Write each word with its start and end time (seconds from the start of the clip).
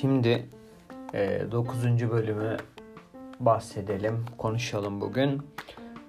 Şimdi 0.00 0.46
9. 1.52 1.84
E, 1.84 2.10
bölümü 2.10 2.56
bahsedelim, 3.40 4.24
konuşalım 4.38 5.00
bugün. 5.00 5.42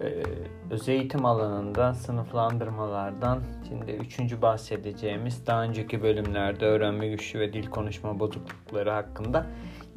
E, 0.01 0.23
öz 0.71 0.89
eğitim 0.89 1.25
alanında 1.25 1.93
sınıflandırmalardan 1.93 3.43
şimdi 3.69 3.91
üçüncü 3.91 4.41
bahsedeceğimiz 4.41 5.47
daha 5.47 5.63
önceki 5.63 6.03
bölümlerde 6.03 6.65
öğrenme 6.65 7.07
güçlü 7.07 7.39
ve 7.39 7.53
dil 7.53 7.67
konuşma 7.67 8.19
bozuklukları 8.19 8.91
hakkında 8.91 9.45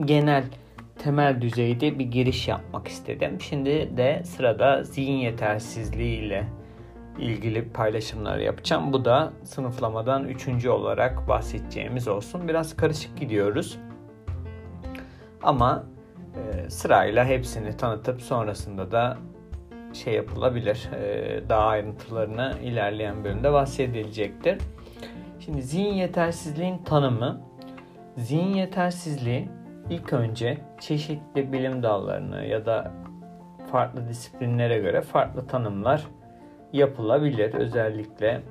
genel 0.05 0.45
temel 0.99 1.41
düzeyde 1.41 1.99
bir 1.99 2.07
giriş 2.07 2.49
yapmak 2.49 2.89
istedim. 2.89 3.41
Şimdi 3.41 3.97
de 3.97 4.23
sırada 4.25 4.83
zihin 4.83 5.17
yetersizliği 5.17 6.19
ile 6.19 6.47
ilgili 7.19 7.69
paylaşımlar 7.69 8.39
yapacağım. 8.39 8.93
Bu 8.93 9.05
da 9.05 9.33
sınıflamadan 9.45 10.25
üçüncü 10.25 10.69
olarak 10.69 11.29
bahsedeceğimiz 11.29 12.09
olsun. 12.09 12.49
Biraz 12.49 12.77
karışık 12.77 13.17
gidiyoruz. 13.17 13.79
Ama 15.43 15.85
e, 16.37 16.71
sırayla 16.71 17.25
hepsini 17.25 17.77
tanıtıp 17.77 18.23
sonrasında 18.23 18.93
da 18.93 19.17
şey 19.93 20.15
yapılabilir. 20.15 20.89
E, 20.93 21.43
daha 21.49 21.67
ayrıntılarına 21.67 22.53
ilerleyen 22.59 23.25
bölümde 23.25 23.53
bahsedilecektir. 23.53 24.59
Şimdi 25.41 25.63
zihin 25.63 25.95
yetersizliğin 25.95 26.79
tanımı. 26.79 27.41
Zihin 28.17 28.55
yetersizliği 28.55 29.49
ilk 29.91 30.13
önce 30.13 30.59
çeşitli 30.81 31.53
bilim 31.53 31.83
dallarını 31.83 32.45
ya 32.45 32.67
da 32.67 32.93
farklı 33.73 34.09
disiplinlere 34.09 34.79
göre 34.79 35.01
farklı 35.01 35.47
tanımlar 35.47 36.07
yapılabilir. 36.75 37.55
Özellikle 37.55 38.43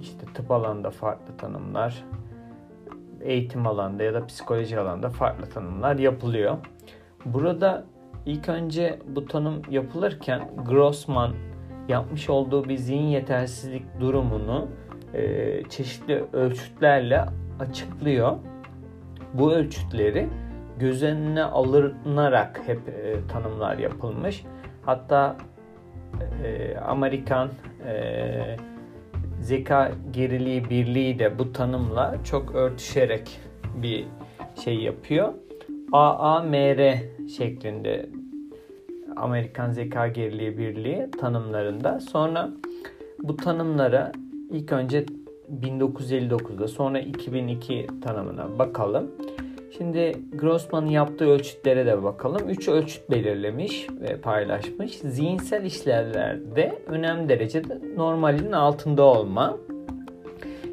işte 0.00 0.26
tıp 0.34 0.50
alanında 0.50 0.90
farklı 0.90 1.36
tanımlar, 1.36 2.04
eğitim 3.20 3.66
alanda 3.66 4.02
ya 4.02 4.14
da 4.14 4.26
psikoloji 4.26 4.80
alanda 4.80 5.10
farklı 5.10 5.46
tanımlar 5.46 5.96
yapılıyor. 5.96 6.56
Burada 7.24 7.84
ilk 8.26 8.48
önce 8.48 8.98
bu 9.08 9.26
tanım 9.26 9.62
yapılırken 9.70 10.50
Grossman 10.68 11.34
yapmış 11.88 12.30
olduğu 12.30 12.64
bir 12.64 12.76
zihin 12.76 13.06
yetersizlik 13.06 14.00
durumunu 14.00 14.68
e, 15.14 15.62
çeşitli 15.68 16.24
ölçütlerle 16.32 17.24
açıklıyor. 17.60 18.36
Bu 19.34 19.52
ölçütleri 19.52 20.28
göz 20.78 21.02
önüne 21.02 21.44
alınarak 21.44 22.60
hep 22.66 22.88
e, 22.88 23.26
tanımlar 23.28 23.78
yapılmış. 23.78 24.44
Hatta 24.82 25.36
e, 26.44 26.76
Amerikan 26.76 27.48
e, 27.86 28.56
zeka 29.40 29.92
geriliği 30.10 30.70
birliği 30.70 31.18
de 31.18 31.38
bu 31.38 31.52
tanımla 31.52 32.16
çok 32.24 32.54
örtüşerek 32.54 33.40
bir 33.74 34.06
şey 34.64 34.74
yapıyor. 34.74 35.34
AAMR 35.92 36.98
şeklinde 37.36 38.08
Amerikan 39.16 39.70
Zeka 39.70 40.08
Geriliği 40.08 40.58
Birliği 40.58 41.10
tanımlarında. 41.20 42.00
Sonra 42.00 42.50
bu 43.22 43.36
tanımlara 43.36 44.12
ilk 44.50 44.72
önce 44.72 45.06
1959'da 45.62 46.68
sonra 46.68 47.00
2002 47.00 47.86
tanımına 48.02 48.58
bakalım. 48.58 49.10
Şimdi 49.80 50.16
Grossman'ın 50.32 50.86
yaptığı 50.86 51.24
ölçütlere 51.24 51.86
de 51.86 52.02
bakalım. 52.02 52.48
3 52.48 52.68
ölçüt 52.68 53.10
belirlemiş 53.10 53.86
ve 53.90 54.20
paylaşmış. 54.20 54.96
Zihinsel 54.98 55.64
işlevlerde 55.64 56.78
önem 56.86 57.28
derecede 57.28 57.78
normalin 57.96 58.52
altında 58.52 59.02
olma. 59.02 59.56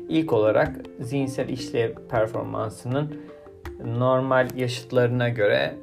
İlk 0.10 0.34
olarak 0.34 0.76
zihinsel 1.00 1.50
işlev 1.50 1.96
performansının 2.10 3.22
normal 3.86 4.48
yaşıtlarına 4.56 5.30
göre 5.30 5.76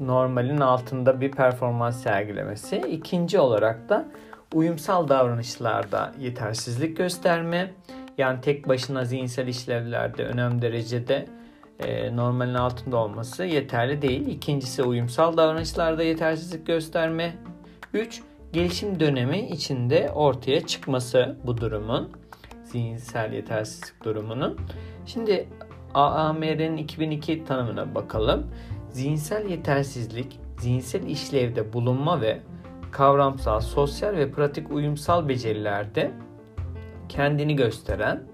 normalin 0.00 0.60
altında 0.60 1.20
bir 1.20 1.30
performans 1.30 2.02
sergilemesi. 2.02 2.76
İkinci 2.76 3.38
olarak 3.38 3.88
da 3.88 4.08
uyumsal 4.54 5.08
davranışlarda 5.08 6.12
yetersizlik 6.20 6.96
gösterme. 6.96 7.70
Yani 8.18 8.40
tek 8.40 8.68
başına 8.68 9.04
zihinsel 9.04 9.46
işlevlerde 9.46 10.24
önem 10.24 10.62
derecede 10.62 11.26
e, 11.80 12.16
normalin 12.16 12.54
altında 12.54 12.96
olması 12.96 13.44
yeterli 13.44 14.02
değil. 14.02 14.26
İkincisi 14.26 14.82
uyumsal 14.82 15.36
davranışlarda 15.36 16.02
yetersizlik 16.02 16.66
gösterme. 16.66 17.36
3. 17.92 18.22
Gelişim 18.52 19.00
dönemi 19.00 19.48
içinde 19.48 20.10
ortaya 20.14 20.66
çıkması 20.66 21.36
bu 21.44 21.56
durumun. 21.56 22.10
Zihinsel 22.64 23.32
yetersizlik 23.32 24.04
durumunun. 24.04 24.58
Şimdi 25.06 25.48
AAMR'nin 25.94 26.76
2002 26.76 27.44
tanımına 27.44 27.94
bakalım. 27.94 28.46
Zihinsel 28.90 29.50
yetersizlik, 29.50 30.40
zihinsel 30.58 31.02
işlevde 31.02 31.72
bulunma 31.72 32.20
ve 32.20 32.40
kavramsal, 32.90 33.60
sosyal 33.60 34.12
ve 34.12 34.30
pratik 34.30 34.70
uyumsal 34.70 35.28
becerilerde 35.28 36.10
kendini 37.08 37.56
gösteren 37.56 38.33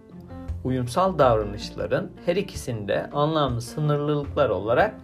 uyumsal 0.64 1.18
davranışların 1.18 2.10
her 2.26 2.36
ikisinde 2.36 3.10
anlamlı 3.10 3.60
sınırlılıklar 3.60 4.48
olarak 4.48 4.94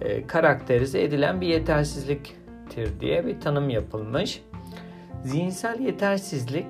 e, 0.00 0.26
karakterize 0.26 1.02
edilen 1.02 1.40
bir 1.40 1.46
yetersizliktir 1.46 3.00
diye 3.00 3.26
bir 3.26 3.40
tanım 3.40 3.70
yapılmış. 3.70 4.42
Zihinsel 5.24 5.80
yetersizlik 5.80 6.66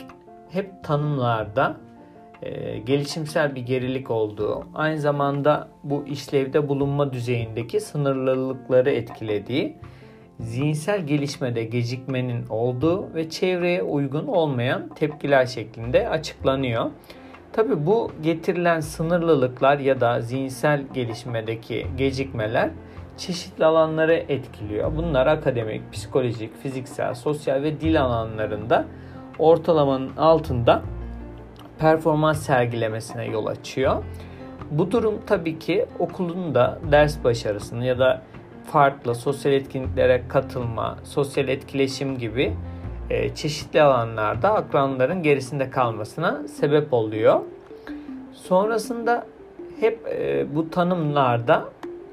hep 0.50 0.84
tanımlarda 0.84 1.76
e, 2.42 2.78
gelişimsel 2.78 3.54
bir 3.54 3.60
gerilik 3.60 4.10
olduğu, 4.10 4.64
aynı 4.74 5.00
zamanda 5.00 5.68
bu 5.84 6.06
işlevde 6.06 6.68
bulunma 6.68 7.12
düzeyindeki 7.12 7.80
sınırlılıkları 7.80 8.90
etkilediği, 8.90 9.76
zihinsel 10.38 11.06
gelişmede 11.06 11.64
gecikmenin 11.64 12.46
olduğu 12.46 13.14
ve 13.14 13.30
çevreye 13.30 13.82
uygun 13.82 14.26
olmayan 14.26 14.88
tepkiler 14.94 15.46
şeklinde 15.46 16.08
açıklanıyor. 16.08 16.90
Tabi 17.52 17.86
bu 17.86 18.10
getirilen 18.22 18.80
sınırlılıklar 18.80 19.78
ya 19.78 20.00
da 20.00 20.20
zihinsel 20.20 20.84
gelişmedeki 20.94 21.86
gecikmeler 21.96 22.70
çeşitli 23.16 23.64
alanları 23.64 24.14
etkiliyor. 24.14 24.96
Bunlar 24.96 25.26
akademik, 25.26 25.92
psikolojik, 25.92 26.62
fiziksel, 26.62 27.14
sosyal 27.14 27.62
ve 27.62 27.80
dil 27.80 28.02
alanlarında 28.02 28.84
ortalamanın 29.38 30.16
altında 30.16 30.82
performans 31.78 32.42
sergilemesine 32.42 33.24
yol 33.26 33.46
açıyor. 33.46 34.02
Bu 34.70 34.90
durum 34.90 35.14
tabii 35.26 35.58
ki 35.58 35.86
okulun 35.98 36.54
da 36.54 36.78
ders 36.92 37.24
başarısını 37.24 37.84
ya 37.84 37.98
da 37.98 38.22
farklı 38.72 39.14
sosyal 39.14 39.54
etkinliklere 39.54 40.22
katılma, 40.28 40.98
sosyal 41.04 41.48
etkileşim 41.48 42.18
gibi 42.18 42.56
e, 43.10 43.34
çeşitli 43.34 43.82
alanlarda 43.82 44.54
akranların 44.54 45.22
gerisinde 45.22 45.70
kalmasına 45.70 46.48
sebep 46.48 46.92
oluyor. 46.92 47.40
Sonrasında 48.32 49.26
hep 49.80 50.06
e, 50.08 50.46
bu 50.54 50.70
tanımlarda 50.70 51.64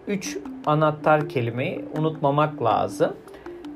3 0.08 0.38
anahtar 0.66 1.30
kelimeyi 1.30 1.86
unutmamak 1.98 2.64
lazım. 2.64 3.14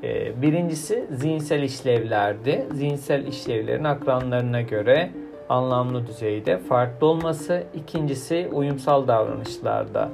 E, 0.02 0.42
birincisi 0.42 1.06
zihinsel 1.10 1.62
işlevlerdi. 1.62 2.66
Zihinsel 2.72 3.26
işlevlerin 3.26 3.84
akranlarına 3.84 4.62
göre 4.62 5.10
anlamlı 5.48 6.06
düzeyde 6.06 6.58
farklı 6.58 7.06
olması. 7.06 7.64
İkincisi 7.74 8.48
uyumsal 8.52 9.08
davranışlarda 9.08 10.10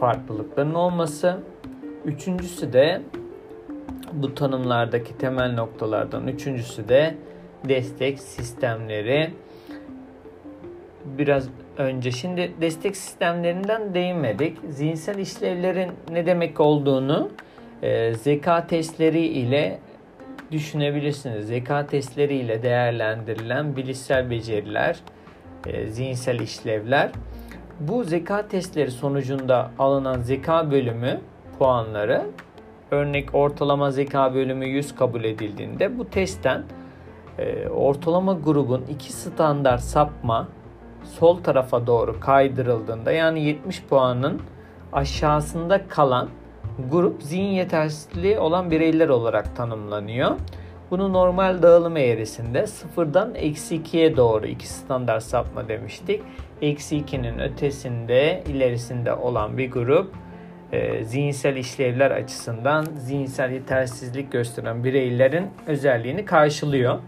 farklılıkların 0.00 0.74
olması. 0.74 1.36
Üçüncüsü 2.04 2.72
de 2.72 3.02
bu 4.12 4.34
tanımlardaki 4.34 5.18
temel 5.18 5.54
noktalardan 5.54 6.28
üçüncüsü 6.28 6.88
de 6.88 7.14
destek 7.68 8.18
sistemleri. 8.18 9.30
Biraz 11.04 11.48
önce 11.78 12.10
şimdi 12.10 12.52
destek 12.60 12.96
sistemlerinden 12.96 13.94
değinmedik. 13.94 14.58
Zihinsel 14.68 15.18
işlevlerin 15.18 15.90
ne 16.10 16.26
demek 16.26 16.60
olduğunu 16.60 17.30
e, 17.82 18.14
zeka 18.14 18.66
testleri 18.66 19.26
ile 19.26 19.78
düşünebilirsiniz. 20.50 21.46
Zeka 21.46 21.86
testleri 21.86 22.36
ile 22.36 22.62
değerlendirilen 22.62 23.76
bilişsel 23.76 24.30
beceriler, 24.30 24.96
e, 25.66 25.86
zihinsel 25.86 26.40
işlevler. 26.40 27.10
Bu 27.80 28.04
zeka 28.04 28.48
testleri 28.48 28.90
sonucunda 28.90 29.70
alınan 29.78 30.20
zeka 30.20 30.70
bölümü 30.70 31.20
puanları 31.58 32.26
örnek 32.90 33.34
ortalama 33.34 33.90
zeka 33.90 34.34
bölümü 34.34 34.66
100 34.66 34.94
kabul 34.94 35.24
edildiğinde 35.24 35.98
bu 35.98 36.10
testten 36.10 36.62
e, 37.38 37.68
ortalama 37.68 38.32
grubun 38.32 38.84
iki 38.90 39.12
standart 39.12 39.80
sapma 39.80 40.48
sol 41.04 41.42
tarafa 41.42 41.86
doğru 41.86 42.20
kaydırıldığında 42.20 43.12
yani 43.12 43.42
70 43.42 43.82
puanın 43.82 44.40
aşağısında 44.92 45.88
kalan 45.88 46.28
grup 46.90 47.22
zihin 47.22 47.50
yetersizliği 47.52 48.38
olan 48.38 48.70
bireyler 48.70 49.08
olarak 49.08 49.56
tanımlanıyor. 49.56 50.30
Bunu 50.90 51.12
normal 51.12 51.62
dağılım 51.62 51.96
eğrisinde 51.96 52.66
sıfırdan 52.66 53.34
eksi 53.34 53.76
2'ye 53.76 54.16
doğru 54.16 54.46
iki 54.46 54.68
standart 54.68 55.22
sapma 55.22 55.68
demiştik. 55.68 56.22
Eksi 56.62 56.96
2'nin 56.96 57.38
ötesinde 57.38 58.44
ilerisinde 58.46 59.12
olan 59.14 59.58
bir 59.58 59.70
grup 59.70 60.14
e, 60.72 61.04
zihinsel 61.04 61.56
işlevler 61.56 62.10
açısından 62.10 62.84
zihinsel 62.84 63.50
yetersizlik 63.50 64.32
gösteren 64.32 64.84
bireylerin 64.84 65.46
özelliğini 65.66 66.24
karşılıyor. 66.24 66.98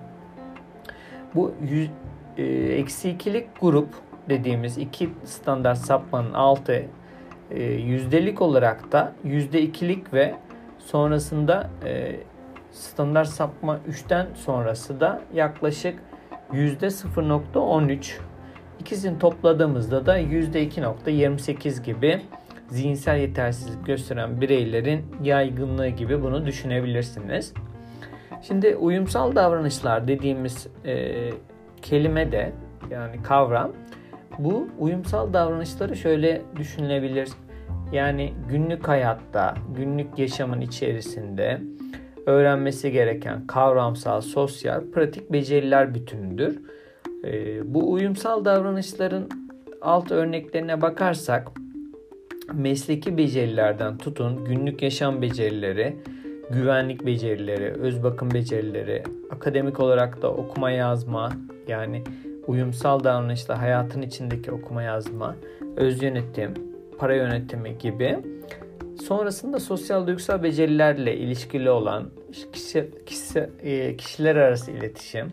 Bu 1.35 1.55
yüz, 1.71 1.91
e, 2.39 2.45
eksi 2.53 3.11
ikilik 3.11 3.61
grup 3.61 3.89
dediğimiz 4.29 4.79
iki 4.79 5.11
standart 5.25 5.79
sapmanın 5.79 6.33
altı 6.33 6.85
e, 7.51 7.63
yüzdelik 7.63 8.43
olarak 8.43 8.93
da 8.93 9.13
yüzde 9.25 9.63
ikilik 9.63 10.13
ve 10.13 10.35
sonrasında 10.79 11.71
e, 11.85 12.17
standart 12.73 13.29
sapma 13.29 13.81
3'ten 13.91 14.27
sonrası 14.35 15.01
da 15.01 15.23
yaklaşık 15.35 15.99
yüzde 16.53 16.87
0.13 16.87 18.13
İkisini 18.81 19.19
topladığımızda 19.19 20.07
da 20.07 20.17
yüzde 20.17 20.69
2.28 20.69 21.83
gibi 21.83 22.21
zihinsel 22.69 23.19
yetersizlik 23.19 23.87
gösteren 23.87 24.41
bireylerin 24.41 25.05
yaygınlığı 25.23 25.89
gibi 25.89 26.23
bunu 26.23 26.47
düşünebilirsiniz. 26.47 27.55
Şimdi 28.43 28.77
uyumsal 28.77 29.37
davranışlar 29.37 30.09
dediğimiz 30.09 30.67
e, 30.85 31.31
kelime 31.83 32.33
de 32.33 32.53
yani 32.91 33.23
kavram 33.23 33.73
bu 34.39 34.69
uyumsal 34.79 35.33
davranışları 35.33 35.97
şöyle 35.97 36.43
düşünülebilir. 36.57 37.29
Yani 37.93 38.33
günlük 38.49 38.89
hayatta, 38.89 39.55
günlük 39.77 40.19
yaşamın 40.19 40.61
içerisinde 40.61 41.61
öğrenmesi 42.27 42.93
gereken 42.93 43.47
kavramsal, 43.47 44.21
sosyal, 44.21 44.91
pratik 44.91 45.33
beceriler 45.33 45.95
bütünüdür. 45.95 46.61
E, 47.25 47.75
bu 47.75 47.93
uyumsal 47.93 48.45
davranışların 48.45 49.29
alt 49.83 50.11
örneklerine 50.11 50.81
bakarsak 50.81 51.49
mesleki 52.55 53.19
becerilerden 53.19 53.99
tutun 53.99 54.45
günlük 54.45 54.83
yaşam 54.83 55.23
becerileri, 55.23 55.97
güvenlik 56.51 57.07
becerileri, 57.07 57.73
öz 57.73 58.03
bakım 58.03 58.31
becerileri, 58.31 59.03
akademik 59.31 59.81
olarak 59.81 60.23
da 60.23 60.31
okuma 60.33 60.71
yazma 60.71 61.33
yani 61.69 62.03
uyumsal 62.47 63.05
davranışla 63.05 63.63
hayatın 63.63 64.03
içindeki 64.03 64.53
okuma 64.53 64.83
yazma, 64.83 65.37
öz 65.77 66.03
yönetim, 66.03 66.55
para 66.99 67.15
yönetimi 67.15 67.79
gibi. 67.79 68.19
Sonrasında 69.03 69.61
sosyal 69.61 70.07
duygusal 70.07 70.43
becerilerle 70.43 71.17
ilişkili 71.17 71.71
olan 71.71 72.11
kişi, 72.53 72.91
kişi, 73.07 73.51
e, 73.63 73.97
kişiler 73.97 74.37
arası 74.37 74.71
iletişim, 74.71 75.33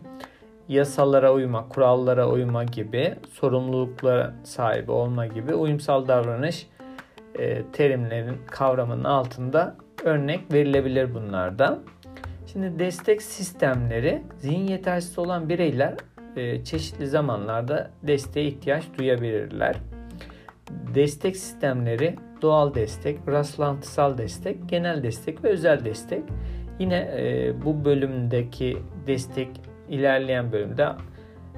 yasalara 0.68 1.34
uyma, 1.34 1.68
kurallara 1.68 2.30
uyma 2.30 2.64
gibi, 2.64 3.14
sorumluluklara 3.32 4.34
sahip 4.44 4.90
olma 4.90 5.26
gibi 5.26 5.54
uyumsal 5.54 6.08
davranış 6.08 6.66
e, 7.38 7.62
terimlerin 7.72 8.36
kavramının 8.50 9.04
altında 9.04 9.76
örnek 10.04 10.52
verilebilir 10.52 11.14
bunlardan. 11.14 11.78
Şimdi 12.46 12.78
destek 12.78 13.22
sistemleri 13.22 14.22
zihin 14.38 14.66
yetersiz 14.66 15.18
olan 15.18 15.48
bireyler 15.48 15.94
e, 16.36 16.64
çeşitli 16.64 17.06
zamanlarda 17.06 17.90
desteğe 18.02 18.46
ihtiyaç 18.46 18.84
duyabilirler. 18.98 19.76
Destek 20.94 21.36
sistemleri 21.36 22.16
doğal 22.42 22.74
destek, 22.74 23.18
rastlantısal 23.28 24.18
destek, 24.18 24.68
genel 24.68 25.02
destek 25.02 25.44
ve 25.44 25.48
özel 25.48 25.84
destek. 25.84 26.24
Yine 26.78 26.96
e, 26.96 27.52
bu 27.64 27.84
bölümdeki 27.84 28.78
destek 29.06 29.48
ilerleyen 29.88 30.52
bölümde 30.52 30.88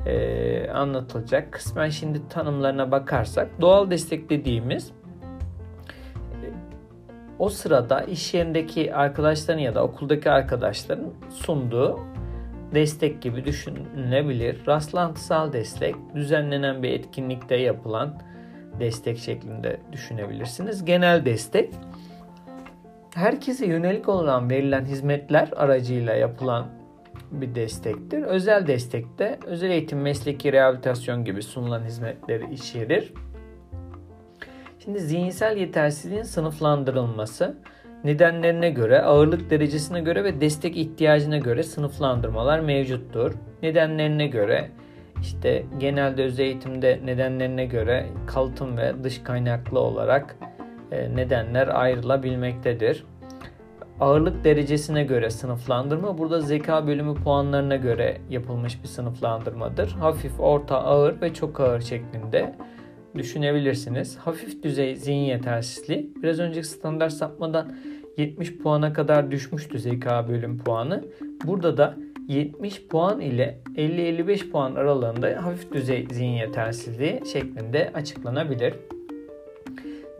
e, 0.06 0.70
anlatılacak. 0.70 1.52
Kısmen 1.52 1.88
şimdi 1.88 2.28
tanımlarına 2.28 2.90
bakarsak 2.90 3.60
doğal 3.60 3.90
destek 3.90 4.30
dediğimiz 4.30 4.92
o 7.42 7.48
sırada 7.48 8.00
iş 8.00 8.34
yerindeki 8.34 8.94
arkadaşların 8.94 9.60
ya 9.60 9.74
da 9.74 9.84
okuldaki 9.84 10.30
arkadaşların 10.30 11.12
sunduğu 11.30 12.00
destek 12.74 13.22
gibi 13.22 13.44
düşünülebilir. 13.44 14.66
Rastlantısal 14.66 15.52
destek 15.52 15.94
düzenlenen 16.14 16.82
bir 16.82 16.90
etkinlikte 16.90 17.56
yapılan 17.56 18.22
destek 18.80 19.18
şeklinde 19.18 19.80
düşünebilirsiniz. 19.92 20.84
Genel 20.84 21.24
destek 21.24 21.74
herkese 23.14 23.66
yönelik 23.66 24.08
olan 24.08 24.50
verilen 24.50 24.84
hizmetler 24.84 25.50
aracıyla 25.56 26.14
yapılan 26.14 26.66
bir 27.30 27.54
destektir. 27.54 28.22
Özel 28.22 28.66
destekte 28.66 29.38
özel 29.46 29.70
eğitim, 29.70 30.00
mesleki 30.00 30.52
rehabilitasyon 30.52 31.24
gibi 31.24 31.42
sunulan 31.42 31.84
hizmetleri 31.84 32.54
içerir. 32.54 33.12
Şimdi 34.84 35.00
zihinsel 35.00 35.56
yetersizliğin 35.56 36.22
sınıflandırılması 36.22 37.56
nedenlerine 38.04 38.70
göre, 38.70 39.02
ağırlık 39.02 39.50
derecesine 39.50 40.00
göre 40.00 40.24
ve 40.24 40.40
destek 40.40 40.76
ihtiyacına 40.76 41.38
göre 41.38 41.62
sınıflandırmalar 41.62 42.60
mevcuttur. 42.60 43.34
Nedenlerine 43.62 44.26
göre 44.26 44.70
işte 45.20 45.64
genelde 45.78 46.24
öz 46.24 46.40
eğitimde 46.40 47.00
nedenlerine 47.04 47.66
göre 47.66 48.06
kalıtım 48.26 48.76
ve 48.76 49.04
dış 49.04 49.22
kaynaklı 49.22 49.80
olarak 49.80 50.36
e, 50.92 51.16
nedenler 51.16 51.68
ayrılabilmektedir. 51.68 53.04
Ağırlık 54.00 54.44
derecesine 54.44 55.04
göre 55.04 55.30
sınıflandırma 55.30 56.18
burada 56.18 56.40
zeka 56.40 56.86
bölümü 56.86 57.14
puanlarına 57.14 57.76
göre 57.76 58.20
yapılmış 58.30 58.82
bir 58.82 58.88
sınıflandırmadır. 58.88 59.90
Hafif, 59.90 60.40
orta, 60.40 60.76
ağır 60.76 61.20
ve 61.20 61.34
çok 61.34 61.60
ağır 61.60 61.80
şeklinde 61.80 62.54
düşünebilirsiniz. 63.14 64.16
Hafif 64.16 64.62
düzey 64.62 64.96
zihin 64.96 65.24
yetersizliği 65.24 66.10
biraz 66.22 66.38
önceki 66.38 66.68
standart 66.68 67.12
sapmadan 67.12 67.72
70 68.16 68.58
puana 68.58 68.92
kadar 68.92 69.30
düşmüştü 69.30 69.78
zeka 69.78 70.28
bölüm 70.28 70.58
puanı. 70.58 71.04
Burada 71.44 71.76
da 71.76 71.96
70 72.28 72.86
puan 72.86 73.20
ile 73.20 73.58
50-55 73.76 74.50
puan 74.50 74.74
aralığında 74.74 75.44
hafif 75.44 75.72
düzey 75.72 76.06
zihin 76.10 76.32
yetersizliği 76.32 77.20
şeklinde 77.32 77.90
açıklanabilir. 77.94 78.74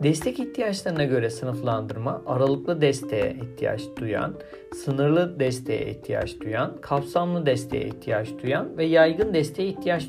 Destek 0.03 0.39
ihtiyaçlarına 0.39 1.03
göre 1.03 1.29
sınıflandırma, 1.29 2.21
aralıklı 2.25 2.81
desteğe 2.81 3.35
ihtiyaç 3.41 3.81
duyan, 3.99 4.33
sınırlı 4.73 5.39
desteğe 5.39 5.89
ihtiyaç 5.89 6.39
duyan, 6.39 6.81
kapsamlı 6.81 7.45
desteğe 7.45 7.85
ihtiyaç 7.85 8.27
duyan 8.43 8.77
ve 8.77 8.85
yaygın 8.85 9.33
desteğe 9.33 9.67
ihtiyaç 9.67 10.07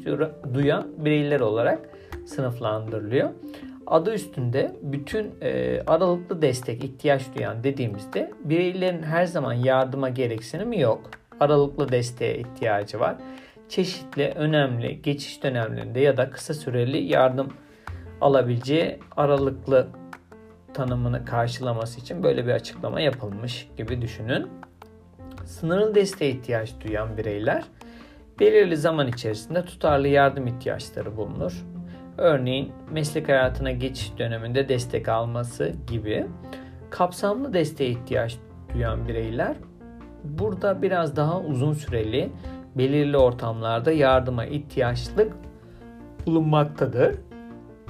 duyan 0.55 0.87
bireyler 1.05 1.41
olarak 1.41 1.91
sınıflandırılıyor. 2.25 3.31
Adı 3.87 4.15
üstünde 4.15 4.77
bütün 4.83 5.35
e, 5.43 5.83
aralıklı 5.87 6.43
destek 6.43 6.85
ihtiyaç 6.85 7.23
duyan 7.35 7.65
dediğimizde 7.65 8.31
bireylerin 8.45 9.03
her 9.03 9.27
zaman 9.27 9.53
yardıma 9.53 10.09
gereksinimi 10.09 10.81
yok. 10.81 11.11
Aralıklı 11.41 11.93
desteğe 11.93 12.39
ihtiyacı 12.39 13.01
var. 13.01 13.17
Çeşitli 13.69 14.33
önemli 14.37 15.03
geçiş 15.03 15.43
dönemlerinde 15.43 16.01
ya 16.01 16.17
da 16.17 16.31
kısa 16.31 16.55
süreli 16.55 16.99
yardım 17.05 17.49
alabileceği 18.21 18.99
aralıklı 19.17 19.89
tanımını 20.75 21.25
karşılaması 21.25 22.01
için 22.01 22.23
böyle 22.23 22.47
bir 22.47 22.53
açıklama 22.53 23.01
yapılmış 23.01 23.69
gibi 23.77 24.03
düşünün. 24.03 24.49
Sınırlı 25.45 25.95
desteğe 25.95 26.31
ihtiyaç 26.31 26.71
duyan 26.81 27.17
bireyler 27.17 27.65
belirli 28.41 28.77
zaman 28.77 29.09
içerisinde 29.09 29.65
tutarlı 29.65 30.09
yardım 30.09 30.47
ihtiyaçları 30.47 31.17
bulunur. 31.17 31.65
Örneğin 32.19 32.73
meslek 32.93 33.29
hayatına 33.29 33.71
geçiş 33.71 34.19
döneminde 34.19 34.69
destek 34.69 35.09
alması 35.09 35.73
gibi 35.87 36.27
kapsamlı 36.91 37.55
desteğe 37.55 37.91
ihtiyaç 37.91 38.37
duyan 38.75 39.09
bireyler 39.09 39.57
burada 40.25 40.83
biraz 40.83 41.17
daha 41.17 41.41
uzun 41.41 41.73
süreli 41.73 42.31
belirli 42.75 43.17
ortamlarda 43.17 43.93
yardıma 43.93 44.45
ihtiyaçlık 44.45 45.33
bulunmaktadır. 46.27 47.17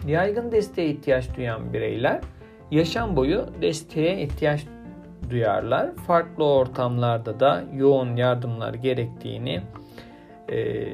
Yaygın 0.06 0.52
desteğe 0.52 0.88
ihtiyaç 0.88 1.36
duyan 1.36 1.72
bireyler 1.72 2.20
yaşam 2.70 3.16
boyu 3.16 3.46
desteğe 3.62 4.22
ihtiyaç 4.22 4.66
duyarlar. 5.30 5.94
Farklı 5.94 6.44
ortamlarda 6.44 7.40
da 7.40 7.64
yoğun 7.74 8.16
yardımlar 8.16 8.74
gerektiğini 8.74 9.62
e, 10.52 10.86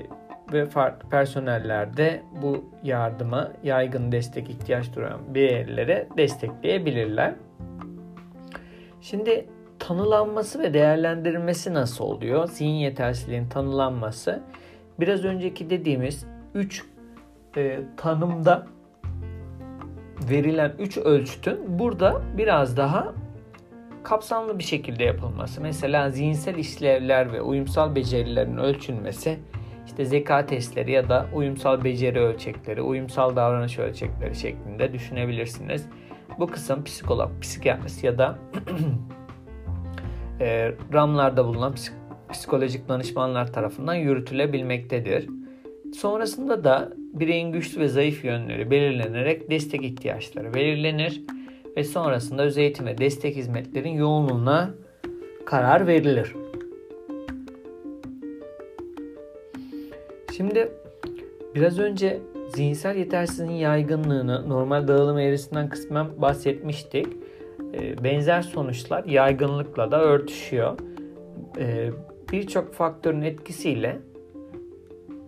ve 0.52 0.66
farklı 0.66 1.08
personellerde 1.08 2.22
bu 2.42 2.64
yardıma 2.82 3.52
yaygın 3.62 4.12
destek 4.12 4.50
ihtiyaç 4.50 4.96
duyan 4.96 5.34
bireylere 5.34 6.08
destekleyebilirler. 6.16 7.34
Şimdi 9.00 9.46
tanılanması 9.78 10.58
ve 10.58 10.74
değerlendirilmesi 10.74 11.74
nasıl 11.74 12.04
oluyor? 12.04 12.48
Zihin 12.48 12.70
yetersizliğin 12.70 13.48
tanılanması 13.48 14.42
biraz 15.00 15.24
önceki 15.24 15.70
dediğimiz 15.70 16.26
3 16.54 16.84
e, 17.56 17.80
tanımda 17.96 18.66
verilen 20.30 20.72
3 20.78 20.98
ölçütün 20.98 21.78
burada 21.78 22.22
biraz 22.36 22.76
daha 22.76 23.12
kapsamlı 24.02 24.58
bir 24.58 24.64
şekilde 24.64 25.04
yapılması. 25.04 25.60
Mesela 25.60 26.10
zihinsel 26.10 26.54
işlevler 26.54 27.32
ve 27.32 27.42
uyumsal 27.42 27.94
becerilerin 27.94 28.56
ölçülmesi, 28.56 29.38
işte 29.90 30.04
zeka 30.04 30.46
testleri 30.46 30.92
ya 30.92 31.08
da 31.08 31.26
uyumsal 31.34 31.84
beceri 31.84 32.20
ölçekleri, 32.20 32.82
uyumsal 32.82 33.36
davranış 33.36 33.78
ölçekleri 33.78 34.34
şeklinde 34.34 34.92
düşünebilirsiniz. 34.92 35.86
Bu 36.38 36.46
kısım 36.46 36.84
psikolog, 36.84 37.30
psikiyatrist 37.40 38.04
ya 38.04 38.18
da 38.18 38.38
e, 40.40 40.72
RAM'larda 40.92 41.46
bulunan 41.46 41.74
psikolojik 42.32 42.88
danışmanlar 42.88 43.52
tarafından 43.52 43.94
yürütülebilmektedir. 43.94 45.28
Sonrasında 45.94 46.64
da 46.64 46.92
bireyin 46.96 47.52
güçlü 47.52 47.80
ve 47.80 47.88
zayıf 47.88 48.24
yönleri 48.24 48.70
belirlenerek 48.70 49.50
destek 49.50 49.82
ihtiyaçları 49.82 50.54
belirlenir 50.54 51.22
ve 51.76 51.84
sonrasında 51.84 52.42
öz 52.42 52.58
eğitim 52.58 52.86
ve 52.86 52.98
destek 52.98 53.36
hizmetlerin 53.36 53.92
yoğunluğuna 53.92 54.70
karar 55.46 55.86
verilir. 55.86 56.34
Şimdi 60.40 60.72
biraz 61.54 61.78
önce 61.78 62.20
zihinsel 62.54 62.96
yetersizliğin 62.96 63.58
yaygınlığını 63.58 64.48
normal 64.48 64.88
dağılım 64.88 65.18
eğrisinden 65.18 65.68
kısmen 65.68 66.06
bahsetmiştik. 66.22 67.06
Ee, 67.74 68.04
benzer 68.04 68.42
sonuçlar 68.42 69.04
yaygınlıkla 69.04 69.90
da 69.90 70.02
örtüşüyor. 70.02 70.78
Ee, 71.58 71.90
birçok 72.32 72.74
faktörün 72.74 73.22
etkisiyle 73.22 73.98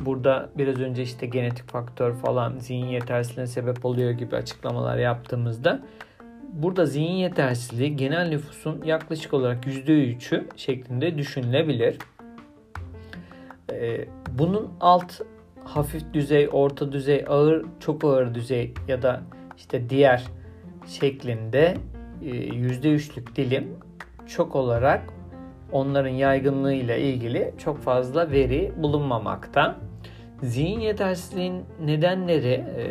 burada 0.01 0.51
biraz 0.59 0.81
önce 0.81 1.03
işte 1.03 1.27
genetik 1.27 1.69
faktör 1.69 2.15
falan 2.15 2.59
zihin 2.59 2.87
yetersizliğine 2.87 3.47
sebep 3.47 3.85
oluyor 3.85 4.11
gibi 4.11 4.37
açıklamalar 4.37 4.99
yaptığımızda 4.99 5.83
burada 6.53 6.87
zihin 6.87 7.15
yetersizliği 7.15 7.97
genel 7.97 8.29
nüfusun 8.29 8.83
yaklaşık 8.85 9.35
olarak 9.35 9.67
%3'ü 9.67 10.45
şeklinde 10.57 11.19
düşünülebilir. 11.19 11.99
Ee, 13.73 14.09
bunun 14.39 14.71
alt 14.81 15.13
hafif 15.65 16.13
düzey, 16.13 16.49
orta 16.53 16.93
düzey, 16.93 17.25
ağır, 17.29 17.65
çok 17.81 18.05
ağır 18.05 18.35
düzey 18.35 18.75
ya 18.89 19.03
da 19.03 19.21
işte 19.57 19.91
diğer 19.91 20.25
şeklinde 20.87 21.77
%3'lük 22.23 23.33
e, 23.33 23.37
dilim 23.37 23.69
çok 24.27 24.57
olarak 24.57 25.03
onların 25.73 26.11
yaygınlığı 26.11 26.75
ile 26.75 27.01
ilgili 27.01 27.55
çok 27.59 27.79
fazla 27.79 28.31
veri 28.31 28.73
bulunmamakta. 28.77 29.77
Zihin 30.43 30.81
yetersizliğin 30.81 31.65
nedenleri 31.85 32.65
e, 32.77 32.85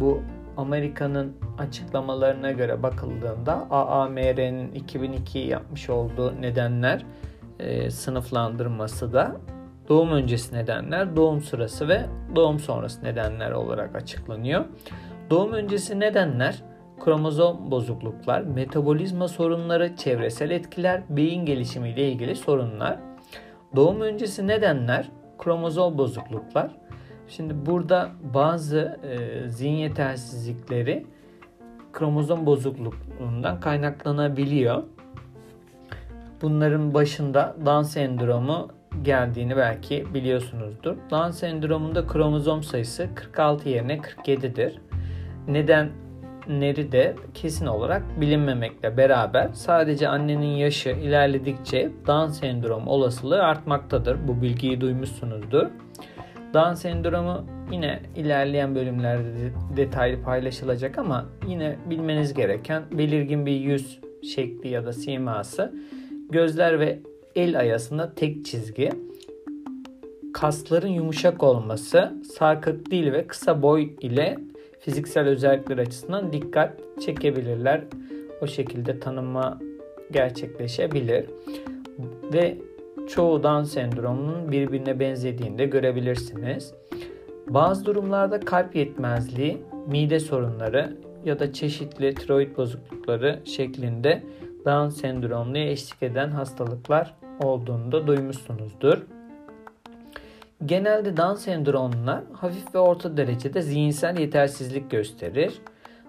bu 0.00 0.22
Amerika'nın 0.56 1.36
açıklamalarına 1.58 2.52
göre 2.52 2.82
bakıldığında 2.82 3.66
AAMR'nin 3.70 4.72
2002 4.72 5.38
yapmış 5.38 5.90
olduğu 5.90 6.42
nedenler 6.42 7.06
e, 7.58 7.90
sınıflandırması 7.90 9.12
da 9.12 9.36
doğum 9.88 10.10
öncesi 10.10 10.54
nedenler, 10.54 11.16
doğum 11.16 11.40
sırası 11.40 11.88
ve 11.88 12.06
doğum 12.36 12.58
sonrası 12.58 13.04
nedenler 13.04 13.50
olarak 13.50 13.96
açıklanıyor. 13.96 14.64
Doğum 15.30 15.52
öncesi 15.52 16.00
nedenler 16.00 16.62
kromozom 17.00 17.70
bozukluklar, 17.70 18.40
metabolizma 18.40 19.28
sorunları, 19.28 19.96
çevresel 19.96 20.50
etkiler, 20.50 21.02
beyin 21.08 21.46
gelişimi 21.46 21.88
ile 21.88 22.12
ilgili 22.12 22.36
sorunlar. 22.36 22.98
Doğum 23.76 24.00
öncesi 24.00 24.46
nedenler 24.46 25.08
kromozom 25.38 25.98
bozukluklar. 25.98 26.70
Şimdi 27.28 27.66
burada 27.66 28.08
bazı 28.34 28.98
e, 29.02 29.48
zihin 29.48 29.76
yetersizlikleri 29.76 31.06
kromozom 31.92 32.46
bozukluğundan 32.46 33.60
kaynaklanabiliyor. 33.60 34.82
Bunların 36.42 36.94
başında 36.94 37.56
Down 37.66 37.82
sendromu 37.82 38.68
geldiğini 39.02 39.56
belki 39.56 40.14
biliyorsunuzdur. 40.14 40.96
Down 41.10 41.30
sendromunda 41.30 42.06
kromozom 42.06 42.62
sayısı 42.62 43.08
46 43.14 43.68
yerine 43.68 43.96
47'dir. 43.96 44.78
Nedenleri 45.48 46.92
de 46.92 47.14
kesin 47.34 47.66
olarak 47.66 48.02
bilinmemekle 48.20 48.96
beraber 48.96 49.48
sadece 49.52 50.08
annenin 50.08 50.56
yaşı 50.56 50.88
ilerledikçe 50.88 51.90
Down 52.06 52.32
sendrom 52.32 52.88
olasılığı 52.88 53.42
artmaktadır. 53.42 54.28
Bu 54.28 54.42
bilgiyi 54.42 54.80
duymuşsunuzdur. 54.80 55.66
Down 56.54 56.74
sendromu 56.74 57.44
yine 57.72 58.00
ilerleyen 58.16 58.74
bölümlerde 58.74 59.52
detaylı 59.76 60.22
paylaşılacak 60.22 60.98
ama 60.98 61.26
yine 61.46 61.76
bilmeniz 61.90 62.34
gereken 62.34 62.82
belirgin 62.92 63.46
bir 63.46 63.60
yüz 63.60 64.00
şekli 64.34 64.68
ya 64.68 64.86
da 64.86 64.92
siması, 64.92 65.74
gözler 66.30 66.80
ve 66.80 66.98
el 67.36 67.58
ayasında 67.58 68.14
tek 68.14 68.44
çizgi, 68.44 68.90
kasların 70.34 70.88
yumuşak 70.88 71.42
olması, 71.42 72.12
sarkık 72.34 72.90
dil 72.90 73.12
ve 73.12 73.26
kısa 73.26 73.62
boy 73.62 73.90
ile 74.00 74.38
fiziksel 74.80 75.28
özellikler 75.28 75.78
açısından 75.78 76.32
dikkat 76.32 76.78
çekebilirler. 77.00 77.84
O 78.42 78.46
şekilde 78.46 79.00
tanıma 79.00 79.58
gerçekleşebilir. 80.10 81.26
Ve 82.32 82.58
çoğu 83.08 83.42
Down 83.42 83.62
sendromunun 83.62 84.52
birbirine 84.52 85.00
benzediğini 85.00 85.58
de 85.58 85.66
görebilirsiniz. 85.66 86.74
Bazı 87.48 87.84
durumlarda 87.84 88.40
kalp 88.40 88.76
yetmezliği, 88.76 89.58
mide 89.86 90.20
sorunları 90.20 90.96
ya 91.24 91.38
da 91.38 91.52
çeşitli 91.52 92.14
tiroid 92.14 92.56
bozuklukları 92.56 93.40
şeklinde 93.44 94.22
Down 94.64 94.88
sendromuna 94.88 95.58
eşlik 95.58 96.02
eden 96.02 96.30
hastalıklar 96.30 97.14
olduğunu 97.40 97.92
da 97.92 98.06
duymuşsunuzdur. 98.06 99.06
Genelde 100.66 101.16
Down 101.16 101.34
sendromlular 101.34 102.20
hafif 102.32 102.74
ve 102.74 102.78
orta 102.78 103.16
derecede 103.16 103.62
zihinsel 103.62 104.18
yetersizlik 104.18 104.90
gösterir. 104.90 105.54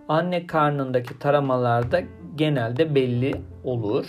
Anne 0.08 0.48
karnındaki 0.48 1.20
taramalarda 1.20 2.02
genelde 2.36 2.96
belli 2.96 3.42
olur. 3.64 4.06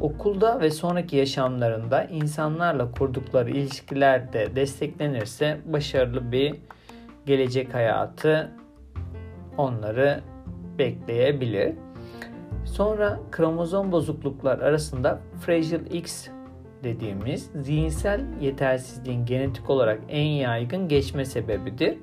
Okulda 0.00 0.60
ve 0.60 0.70
sonraki 0.70 1.16
yaşamlarında 1.16 2.04
insanlarla 2.04 2.90
kurdukları 2.90 3.50
ilişkilerde 3.50 4.56
desteklenirse 4.56 5.60
başarılı 5.64 6.32
bir 6.32 6.54
gelecek 7.26 7.74
hayatı 7.74 8.50
onları 9.58 10.20
bekleyebilir. 10.78 11.74
Sonra 12.72 13.20
kromozom 13.30 13.92
bozukluklar 13.92 14.58
arasında 14.58 15.20
Fragile 15.40 15.88
X 15.98 16.28
dediğimiz 16.84 17.50
zihinsel 17.54 18.20
yetersizliğin 18.40 19.26
genetik 19.26 19.70
olarak 19.70 20.00
en 20.08 20.26
yaygın 20.26 20.88
geçme 20.88 21.24
sebebidir. 21.24 21.98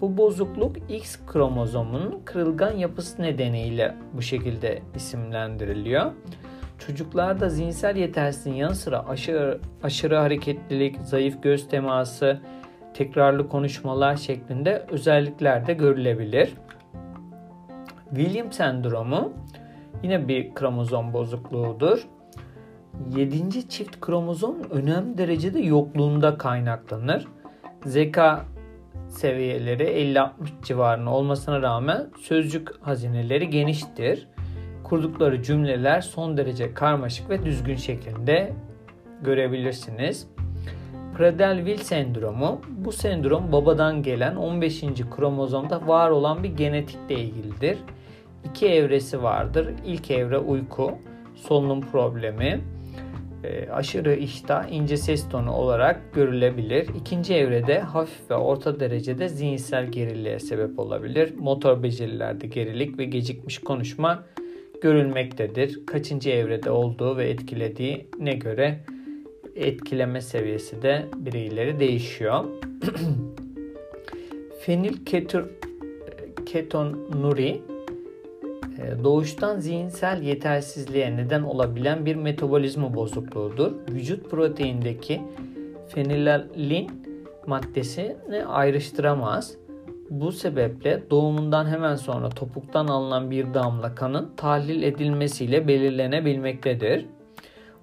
Bu 0.00 0.16
bozukluk 0.16 0.76
X 0.90 1.18
kromozomunun 1.26 2.22
kırılgan 2.24 2.72
yapısı 2.76 3.22
nedeniyle 3.22 3.94
bu 4.12 4.22
şekilde 4.22 4.82
isimlendiriliyor. 4.94 6.12
Çocuklarda 6.78 7.48
zihinsel 7.48 7.96
yetersizliğin 7.96 8.56
yanı 8.56 8.74
sıra 8.74 9.08
aşırı, 9.08 9.60
aşırı 9.82 10.16
hareketlilik, 10.16 10.96
zayıf 11.02 11.42
göz 11.42 11.68
teması, 11.68 12.40
tekrarlı 12.94 13.48
konuşmalar 13.48 14.16
şeklinde 14.16 14.86
özellikler 14.90 15.66
de 15.66 15.74
görülebilir. 15.74 16.54
William 18.14 18.52
sendromu 18.52 19.32
yine 20.02 20.28
bir 20.28 20.54
kromozom 20.54 21.12
bozukluğudur. 21.12 22.06
7. 23.16 23.68
çift 23.68 24.00
kromozom 24.00 24.56
önemli 24.70 25.18
derecede 25.18 25.60
yokluğunda 25.60 26.38
kaynaklanır. 26.38 27.26
Zeka 27.86 28.44
seviyeleri 29.08 29.82
50-60 29.82 30.30
civarında 30.62 31.10
olmasına 31.10 31.62
rağmen 31.62 32.06
sözcük 32.20 32.86
hazineleri 32.86 33.50
geniştir. 33.50 34.28
Kurdukları 34.84 35.42
cümleler 35.42 36.00
son 36.00 36.36
derece 36.36 36.74
karmaşık 36.74 37.30
ve 37.30 37.44
düzgün 37.44 37.76
şeklinde 37.76 38.52
görebilirsiniz. 39.22 40.28
Prader-Willi 41.18 41.78
sendromu 41.78 42.60
bu 42.68 42.92
sendrom 42.92 43.52
babadan 43.52 44.02
gelen 44.02 44.36
15. 44.36 44.84
kromozomda 45.16 45.86
var 45.86 46.10
olan 46.10 46.42
bir 46.42 46.56
genetikle 46.56 47.14
ilgilidir. 47.14 47.78
İki 48.44 48.66
evresi 48.66 49.22
vardır. 49.22 49.68
İlk 49.86 50.10
evre 50.10 50.38
uyku, 50.38 50.92
solunum 51.34 51.80
problemi, 51.80 52.60
e, 53.44 53.70
aşırı 53.70 54.14
iştah, 54.14 54.72
ince 54.72 54.96
ses 54.96 55.28
tonu 55.28 55.52
olarak 55.52 56.14
görülebilir. 56.14 56.88
İkinci 57.00 57.34
evrede 57.34 57.78
hafif 57.78 58.30
ve 58.30 58.34
orta 58.34 58.80
derecede 58.80 59.28
zihinsel 59.28 59.86
geriliğe 59.86 60.38
sebep 60.38 60.78
olabilir. 60.78 61.32
Motor 61.38 61.82
becerilerde 61.82 62.46
gerilik 62.46 62.98
ve 62.98 63.04
gecikmiş 63.04 63.58
konuşma 63.58 64.24
görülmektedir. 64.82 65.86
Kaçıncı 65.86 66.30
evrede 66.30 66.70
olduğu 66.70 67.16
ve 67.16 67.28
etkilediğine 67.28 68.32
göre 68.34 68.80
etkileme 69.56 70.20
seviyesi 70.20 70.82
de 70.82 71.04
bireyleri 71.16 71.80
değişiyor. 71.80 72.44
Fenil 74.60 74.94
ketonuri 76.46 77.48
e, 77.48 77.73
doğuştan 79.04 79.60
zihinsel 79.60 80.22
yetersizliğe 80.22 81.16
neden 81.16 81.42
olabilen 81.42 82.06
bir 82.06 82.16
metabolizma 82.16 82.94
bozukluğudur. 82.94 83.72
Vücut 83.88 84.30
proteinindeki 84.30 85.22
fenilalin 85.88 86.90
maddesini 87.46 88.44
ayrıştıramaz. 88.46 89.56
Bu 90.10 90.32
sebeple 90.32 91.02
doğumundan 91.10 91.66
hemen 91.66 91.96
sonra 91.96 92.28
topuktan 92.28 92.86
alınan 92.86 93.30
bir 93.30 93.54
damla 93.54 93.94
kanın 93.94 94.30
tahlil 94.36 94.82
edilmesiyle 94.82 95.68
belirlenebilmektedir. 95.68 97.06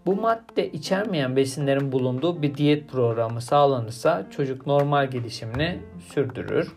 Bu 0.05 0.15
madde 0.15 0.71
içermeyen 0.71 1.35
besinlerin 1.35 1.91
bulunduğu 1.91 2.41
bir 2.41 2.55
diyet 2.55 2.89
programı 2.89 3.41
sağlanırsa 3.41 4.27
çocuk 4.29 4.67
normal 4.67 5.09
gelişimini 5.09 5.79
sürdürür. 6.13 6.71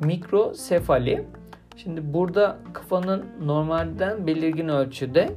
Mikrosefali 0.00 1.24
Şimdi 1.76 2.14
burada 2.14 2.58
kafanın 2.72 3.24
normalden 3.44 4.26
belirgin 4.26 4.68
ölçüde 4.68 5.30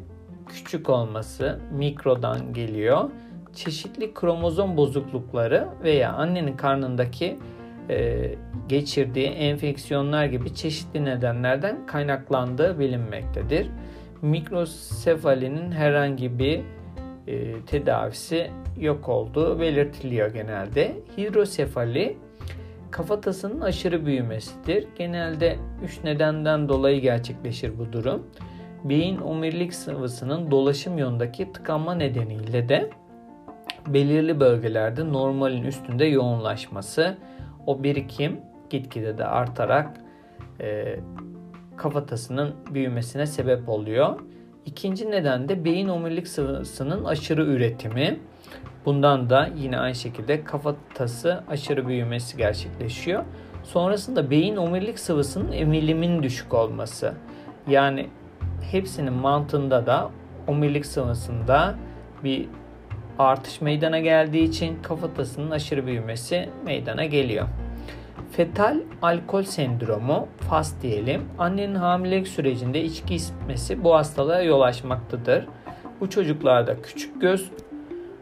küçük 0.48 0.90
olması 0.90 1.60
mikrodan 1.72 2.54
geliyor. 2.54 3.10
Çeşitli 3.54 4.14
kromozom 4.14 4.78
bozuklukları 4.78 5.68
veya 5.84 6.14
annenin 6.14 6.58
karnındaki 6.58 7.38
e, 7.90 8.30
geçirdiği 8.70 9.28
enfeksiyonlar 9.28 10.26
gibi 10.26 10.56
çeşitli 10.56 11.06
nedenlerden 11.06 11.86
kaynaklandığı 11.86 12.80
bilinmektedir. 12.80 13.68
Mikrosefalinin 14.22 15.72
herhangi 15.72 16.40
bir 16.40 16.62
e, 17.28 17.62
tedavisi 17.62 18.52
yok 18.80 19.10
olduğu 19.10 19.60
belirtiliyor 19.60 20.34
genelde. 20.34 20.96
Hidrosefali 21.18 22.18
kafatasının 22.92 23.62
aşırı 23.62 24.06
büyümesidir. 24.06 24.88
Genelde 24.98 25.58
3 25.84 26.04
nedenden 26.04 26.70
dolayı 26.70 27.02
gerçekleşir 27.02 27.80
bu 27.80 27.94
durum. 27.94 28.28
Beyin 28.84 29.18
omurilik 29.18 29.74
sıvısının 29.74 30.52
dolaşım 30.52 30.98
yolundaki 30.98 31.52
tıkanma 31.52 31.96
nedeniyle 31.96 32.70
de 32.70 32.90
belirli 33.88 34.40
bölgelerde 34.40 35.14
normalin 35.14 35.64
üstünde 35.64 36.06
yoğunlaşması, 36.06 37.18
o 37.66 37.84
birikim 37.84 38.42
gitgide 38.70 39.18
de 39.18 39.26
artarak 39.26 39.98
e, 40.62 41.00
kafatasının 41.78 42.56
büyümesine 42.74 43.26
sebep 43.26 43.70
oluyor. 43.70 44.20
İkinci 44.66 45.12
neden 45.12 45.50
de 45.50 45.66
beyin 45.66 45.88
omurilik 45.88 46.28
sıvısının 46.28 47.06
aşırı 47.06 47.46
üretimi. 47.46 48.20
Bundan 48.88 49.30
da 49.30 49.50
yine 49.58 49.80
aynı 49.80 49.96
şekilde 49.96 50.44
kafatası 50.44 51.44
aşırı 51.50 51.88
büyümesi 51.88 52.38
gerçekleşiyor. 52.38 53.24
Sonrasında 53.64 54.30
beyin 54.30 54.56
omurilik 54.56 55.00
sıvısının 55.00 55.52
emilimin 55.52 56.24
düşük 56.24 56.54
olması. 56.54 57.14
Yani 57.68 58.10
hepsinin 58.72 59.14
mantığında 59.14 59.86
da 59.86 60.10
omurilik 60.48 60.86
sıvısında 60.86 61.76
bir 62.24 62.46
artış 63.20 63.62
meydana 63.62 64.00
geldiği 64.00 64.44
için 64.44 64.82
kafatasının 64.84 65.52
aşırı 65.52 65.86
büyümesi 65.86 66.50
meydana 66.66 67.06
geliyor. 67.06 67.48
Fetal 68.32 68.80
alkol 69.02 69.44
sendromu, 69.44 70.28
FAS 70.50 70.82
diyelim, 70.82 71.22
annenin 71.38 71.76
hamilelik 71.76 72.28
sürecinde 72.28 72.84
içki 72.84 73.16
içmesi 73.16 73.84
bu 73.84 73.96
hastalığa 73.96 74.42
yol 74.42 74.62
açmaktadır. 74.62 75.48
Bu 76.02 76.10
çocuklarda 76.10 76.82
küçük 76.82 77.22
göz, 77.22 77.52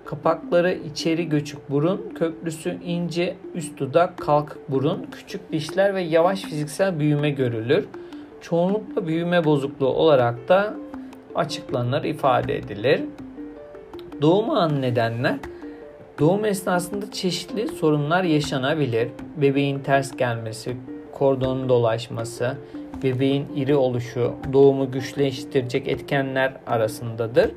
kapakları 0.05 0.73
içeri 0.73 1.29
göçük 1.29 1.69
burun, 1.69 2.13
köprüsü 2.15 2.77
ince, 2.83 3.35
üst 3.55 3.77
dudak, 3.77 4.17
kalkık 4.17 4.71
burun, 4.71 5.07
küçük 5.11 5.51
dişler 5.51 5.95
ve 5.95 6.01
yavaş 6.01 6.41
fiziksel 6.41 6.99
büyüme 6.99 7.29
görülür. 7.29 7.85
Çoğunlukla 8.41 9.07
büyüme 9.07 9.45
bozukluğu 9.45 9.87
olarak 9.87 10.47
da 10.49 10.73
açıklanır, 11.35 12.03
ifade 12.03 12.57
edilir. 12.57 13.01
Doğum 14.21 14.49
anı 14.49 14.81
nedenler 14.81 15.37
Doğum 16.19 16.45
esnasında 16.45 17.11
çeşitli 17.11 17.67
sorunlar 17.67 18.23
yaşanabilir. 18.23 19.09
Bebeğin 19.37 19.79
ters 19.79 20.17
gelmesi, 20.17 20.77
kordonun 21.13 21.69
dolaşması, 21.69 22.57
bebeğin 23.03 23.47
iri 23.55 23.75
oluşu, 23.75 24.33
doğumu 24.53 24.91
güçleştirecek 24.91 25.87
etkenler 25.87 26.53
arasındadır. 26.67 27.51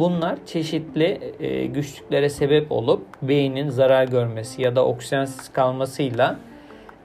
Bunlar 0.00 0.38
çeşitli 0.46 1.34
e, 1.40 1.66
güçlüklere 1.66 2.28
sebep 2.28 2.72
olup 2.72 3.06
beynin 3.22 3.68
zarar 3.68 4.04
görmesi 4.04 4.62
ya 4.62 4.76
da 4.76 4.86
oksijensiz 4.86 5.52
kalmasıyla 5.52 6.36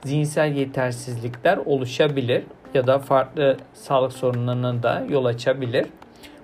zihinsel 0.04 0.52
yetersizlikler 0.56 1.58
oluşabilir 1.58 2.44
ya 2.74 2.88
da 2.88 3.00
farklı 3.00 3.58
sağlık 3.74 4.14
sorunlarına 4.14 4.84
da 4.84 5.04
yol 5.10 5.26
açabilir. 5.26 5.86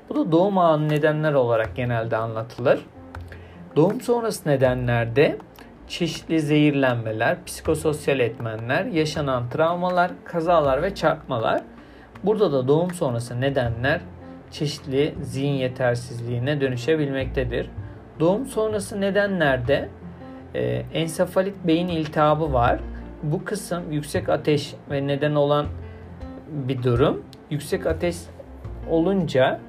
Bu 0.10 0.16
da 0.16 0.32
doğum 0.32 0.58
anı 0.58 0.90
nedenler 0.90 1.34
olarak 1.34 1.76
genelde 1.76 2.18
anlatılır. 2.18 2.80
Doğum 3.76 4.02
sonrası 4.02 4.50
nedenlerde 4.50 5.38
çeşitli 5.88 6.42
zehirlenmeler, 6.42 7.46
psikososyal 7.46 8.20
etmenler, 8.20 8.86
yaşanan 8.86 9.50
travmalar, 9.50 10.12
kazalar 10.26 10.84
ve 10.84 10.96
çarpmalar. 10.96 11.62
Burada 12.24 12.52
da 12.52 12.68
doğum 12.68 12.92
sonrası 12.92 13.42
nedenler 13.42 14.02
çeşitli 14.52 15.16
zihin 15.22 15.54
yetersizliğine 15.54 16.62
dönüşebilmektedir. 16.62 17.70
Doğum 18.20 18.46
sonrası 18.46 19.02
nedenlerde 19.02 19.90
e, 20.56 20.62
ensefalit 20.94 21.56
beyin 21.68 21.88
iltihabı 21.88 22.54
var. 22.54 22.80
Bu 23.24 23.46
kısım 23.46 23.92
yüksek 23.92 24.30
ateş 24.30 24.74
ve 24.92 25.08
neden 25.08 25.36
olan 25.36 25.66
bir 26.52 26.84
durum. 26.84 27.24
Yüksek 27.50 27.88
ateş 27.88 28.16
olunca 28.90 29.60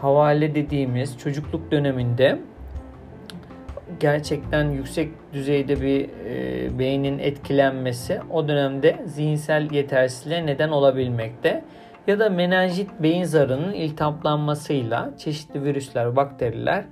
havale 0.00 0.54
dediğimiz 0.54 1.18
çocukluk 1.18 1.70
döneminde 1.70 2.38
gerçekten 4.00 4.70
yüksek 4.70 5.08
düzeyde 5.32 5.80
bir 5.80 6.08
e, 6.26 6.78
beynin 6.78 7.18
etkilenmesi 7.18 8.20
o 8.30 8.48
dönemde 8.48 8.96
zihinsel 9.06 9.70
yetersizliğe 9.70 10.46
neden 10.46 10.68
olabilmekte. 10.68 11.64
Ya 12.06 12.18
da 12.18 12.30
menenjit 12.30 12.90
beyin 13.02 13.24
zarının 13.24 13.72
iltihaplanmasıyla 13.72 15.10
çeşitli 15.18 15.64
virüsler, 15.64 16.16
bakteriler 16.16 16.84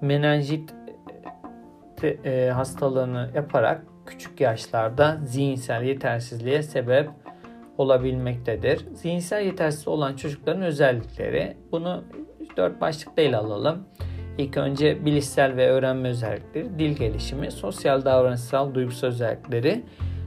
menenjit 0.00 0.74
e, 2.02 2.50
hastalığını 2.54 3.30
yaparak 3.34 3.82
küçük 4.06 4.40
yaşlarda 4.40 5.18
zihinsel 5.24 5.82
yetersizliğe 5.82 6.62
sebep 6.62 7.10
olabilmektedir. 7.78 8.86
Zihinsel 8.94 9.44
yetersiz 9.44 9.88
olan 9.88 10.16
çocukların 10.16 10.62
özellikleri 10.62 11.56
bunu 11.72 12.04
dört 12.56 12.80
başlıkta 12.80 13.22
ele 13.22 13.36
alalım. 13.36 13.86
İlk 14.38 14.56
önce 14.56 15.04
bilişsel 15.04 15.56
ve 15.56 15.70
öğrenme 15.70 16.08
özellikleri, 16.08 16.78
dil 16.78 16.96
gelişimi, 16.96 17.50
sosyal 17.50 18.04
davranışsal, 18.04 18.74
duygusal 18.74 19.08
özellikleri, 19.08 19.84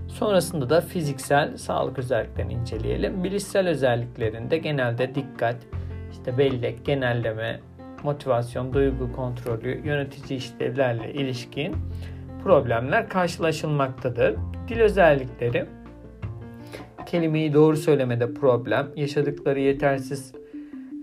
sonrasında 0.10 0.69
da 0.69 0.82
fiziksel 0.82 1.58
sağlık 1.58 2.00
özelliklerini 2.00 2.54
inceleyelim. 2.54 3.24
Bilişsel 3.24 3.67
özelliklerinde 3.67 4.58
genelde 4.58 5.15
dikkat, 5.15 5.56
işte 6.12 6.38
bellek, 6.38 6.86
genelleme, 6.86 7.60
motivasyon, 8.04 8.74
duygu 8.74 9.12
kontrolü, 9.12 9.88
yönetici 9.88 10.38
işlevlerle 10.38 11.13
ilişkin 11.13 11.76
problemler 12.43 13.10
karşılaşılmaktadır. 13.10 14.36
Dil 14.67 14.80
özellikleri 14.80 15.65
kelimeyi 17.06 17.54
doğru 17.54 17.78
söylemede 17.78 18.34
problem, 18.34 18.88
yaşadıkları 18.95 19.60
yetersiz 19.60 20.34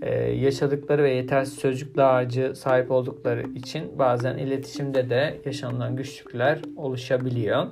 ee, 0.02 0.14
yaşadıkları 0.14 1.02
ve 1.02 1.10
yetersiz 1.10 1.54
sözcük 1.54 1.96
dağarcığı 1.96 2.54
sahip 2.54 2.90
oldukları 2.90 3.42
için 3.54 3.98
bazen 3.98 4.38
iletişimde 4.38 5.10
de 5.10 5.40
yaşanılan 5.44 5.96
güçlükler 5.96 6.58
oluşabiliyor. 6.76 7.66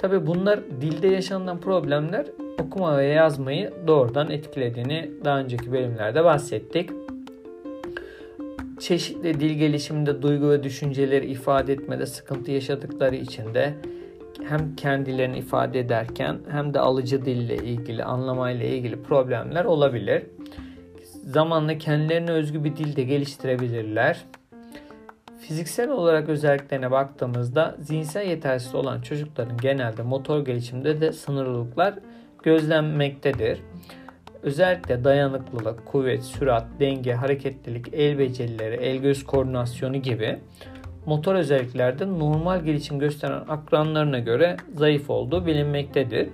Tabi 0.00 0.26
bunlar 0.26 0.60
dilde 0.80 1.08
yaşanılan 1.08 1.60
problemler 1.60 2.26
okuma 2.58 2.98
ve 2.98 3.06
yazmayı 3.06 3.72
doğrudan 3.86 4.30
etkilediğini 4.30 5.10
daha 5.24 5.38
önceki 5.38 5.72
bölümlerde 5.72 6.24
bahsettik. 6.24 6.90
Çeşitli 8.80 9.40
dil 9.40 9.58
gelişiminde 9.58 10.22
duygu 10.22 10.50
ve 10.50 10.62
düşünceleri 10.62 11.26
ifade 11.26 11.72
etmede 11.72 12.06
sıkıntı 12.06 12.50
yaşadıkları 12.50 13.16
için 13.16 13.54
de 13.54 13.74
hem 14.48 14.76
kendilerini 14.76 15.38
ifade 15.38 15.80
ederken 15.80 16.38
hem 16.50 16.74
de 16.74 16.80
alıcı 16.80 17.24
dille 17.24 17.56
ilgili, 17.56 18.04
anlamayla 18.04 18.66
ilgili 18.66 19.02
problemler 19.02 19.64
olabilir 19.64 20.22
zamanla 21.24 21.78
kendilerine 21.78 22.30
özgü 22.30 22.64
bir 22.64 22.76
dil 22.76 22.96
de 22.96 23.02
geliştirebilirler. 23.02 24.24
Fiziksel 25.50 25.90
olarak 25.90 26.28
özelliklerine 26.28 26.90
baktığımızda 26.90 27.76
zihinsel 27.78 28.26
yetersiz 28.26 28.74
olan 28.74 29.00
çocukların 29.00 29.56
genelde 29.56 30.02
motor 30.02 30.44
gelişiminde 30.44 31.00
de 31.00 31.12
sınırlılıklar 31.12 31.94
gözlenmektedir. 32.42 33.60
Özellikle 34.42 35.04
dayanıklılık, 35.04 35.86
kuvvet, 35.86 36.22
sürat, 36.22 36.66
denge, 36.80 37.14
hareketlilik, 37.14 37.94
el 37.94 38.18
becerileri, 38.18 38.74
el 38.74 38.96
göz 38.96 39.26
koordinasyonu 39.26 39.96
gibi 39.96 40.38
motor 41.06 41.34
özelliklerde 41.34 42.18
normal 42.18 42.60
gelişim 42.60 42.98
gösteren 42.98 43.42
akranlarına 43.48 44.18
göre 44.18 44.56
zayıf 44.74 45.10
olduğu 45.10 45.46
bilinmektedir. 45.46 46.28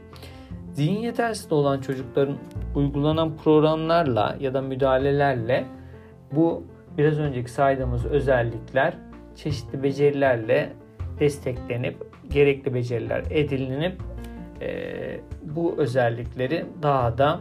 Zihin 0.72 1.00
yetersizliği 1.00 1.60
olan 1.60 1.80
çocukların 1.80 2.36
uygulanan 2.74 3.36
programlarla 3.36 4.36
ya 4.40 4.54
da 4.54 4.62
müdahalelerle 4.62 5.64
bu 6.32 6.62
biraz 6.98 7.18
önceki 7.18 7.50
saydığımız 7.50 8.06
özellikler 8.06 9.05
çeşitli 9.36 9.82
becerilerle 9.82 10.72
desteklenip 11.20 12.06
gerekli 12.30 12.74
beceriler 12.74 13.24
edilinip 13.30 14.02
e, 14.60 15.20
bu 15.42 15.74
özellikleri 15.78 16.66
daha 16.82 17.18
da 17.18 17.40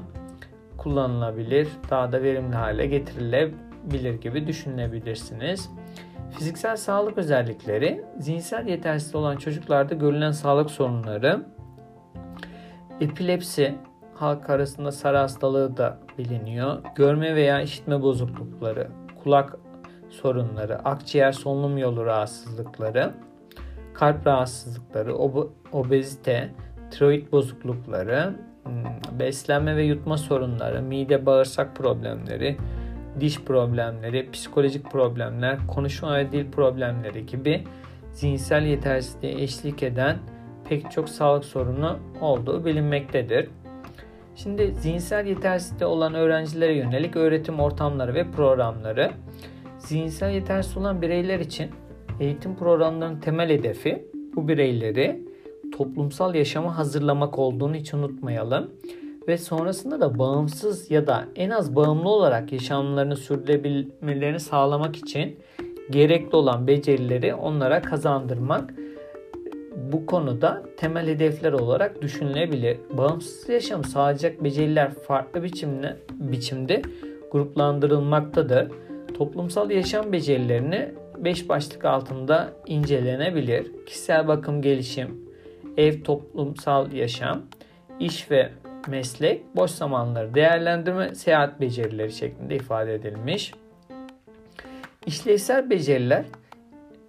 kullanılabilir, 0.77 1.67
daha 1.89 2.11
da 2.11 2.23
verimli 2.23 2.55
hale 2.55 2.85
getirilebilir 2.85 4.13
gibi 4.21 4.47
düşünebilirsiniz. 4.47 5.69
Fiziksel 6.37 6.77
sağlık 6.77 7.17
özellikleri, 7.17 8.03
zihinsel 8.19 8.67
yetersizliği 8.67 9.23
olan 9.23 9.37
çocuklarda 9.37 9.93
görülen 9.93 10.31
sağlık 10.31 10.71
sorunları, 10.71 11.45
epilepsi, 13.01 13.75
halk 14.13 14.49
arasında 14.49 14.91
sarı 14.91 15.17
hastalığı 15.17 15.77
da 15.77 15.99
biliniyor. 16.17 16.81
Görme 16.95 17.35
veya 17.35 17.61
işitme 17.61 18.01
bozuklukları, 18.01 18.87
kulak 19.23 19.57
sorunları, 20.15 20.79
akciğer 20.79 21.31
solunum 21.31 21.77
yolu 21.77 22.05
rahatsızlıkları, 22.05 23.13
kalp 23.93 24.27
rahatsızlıkları, 24.27 25.11
ob- 25.11 25.49
obezite, 25.71 26.49
tiroid 26.91 27.31
bozuklukları, 27.31 28.33
hmm, 28.63 29.19
beslenme 29.19 29.75
ve 29.75 29.83
yutma 29.83 30.17
sorunları, 30.17 30.81
mide 30.81 31.25
bağırsak 31.25 31.75
problemleri, 31.75 32.57
diş 33.19 33.41
problemleri, 33.41 34.31
psikolojik 34.31 34.91
problemler, 34.91 35.57
konuşma 35.67 36.17
ve 36.17 36.31
dil 36.31 36.51
problemleri 36.51 37.25
gibi 37.25 37.63
zihinsel 38.13 38.63
yetersizliğe 38.63 39.41
eşlik 39.41 39.83
eden 39.83 40.17
pek 40.69 40.91
çok 40.91 41.09
sağlık 41.09 41.45
sorunu 41.45 41.99
olduğu 42.21 42.65
bilinmektedir. 42.65 43.49
Şimdi 44.35 44.75
zihinsel 44.75 45.25
yetersizliği 45.25 45.85
olan 45.85 46.13
öğrencilere 46.13 46.73
yönelik 46.73 47.15
öğretim 47.15 47.59
ortamları 47.59 48.13
ve 48.13 48.31
programları 48.31 49.11
zihinsel 49.85 50.31
yetersiz 50.31 50.77
olan 50.77 51.01
bireyler 51.01 51.39
için 51.39 51.69
eğitim 52.19 52.55
programlarının 52.55 53.19
temel 53.19 53.49
hedefi 53.49 54.05
bu 54.35 54.47
bireyleri 54.47 55.25
toplumsal 55.77 56.35
yaşama 56.35 56.77
hazırlamak 56.77 57.39
olduğunu 57.39 57.75
hiç 57.75 57.93
unutmayalım. 57.93 58.71
Ve 59.27 59.37
sonrasında 59.37 60.01
da 60.01 60.19
bağımsız 60.19 60.91
ya 60.91 61.07
da 61.07 61.25
en 61.35 61.49
az 61.49 61.75
bağımlı 61.75 62.09
olarak 62.09 62.51
yaşamlarını 62.51 63.15
sürdürebilmelerini 63.15 64.39
sağlamak 64.39 64.95
için 64.95 65.39
gerekli 65.91 66.35
olan 66.35 66.67
becerileri 66.67 67.33
onlara 67.33 67.81
kazandırmak 67.81 68.73
bu 69.91 70.05
konuda 70.05 70.63
temel 70.77 71.07
hedefler 71.07 71.53
olarak 71.53 72.01
düşünülebilir. 72.01 72.77
Bağımsız 72.97 73.49
yaşam 73.49 73.83
sağlayacak 73.83 74.43
beceriler 74.43 74.93
farklı 74.93 75.43
biçimde, 75.43 75.97
biçimde 76.11 76.81
gruplandırılmaktadır. 77.31 78.71
Toplumsal 79.17 79.71
yaşam 79.71 80.11
becerilerini 80.11 80.91
5 81.17 81.49
başlık 81.49 81.85
altında 81.85 82.53
incelenebilir. 82.65 83.85
Kişisel 83.85 84.27
bakım 84.27 84.61
gelişim, 84.61 85.29
ev 85.77 86.03
toplumsal 86.03 86.91
yaşam, 86.93 87.41
iş 87.99 88.31
ve 88.31 88.51
meslek, 88.87 89.55
boş 89.55 89.71
zamanları 89.71 90.33
değerlendirme, 90.33 91.15
seyahat 91.15 91.61
becerileri 91.61 92.11
şeklinde 92.11 92.55
ifade 92.55 92.93
edilmiş. 92.93 93.53
İşlevsel 95.05 95.69
beceriler 95.69 96.25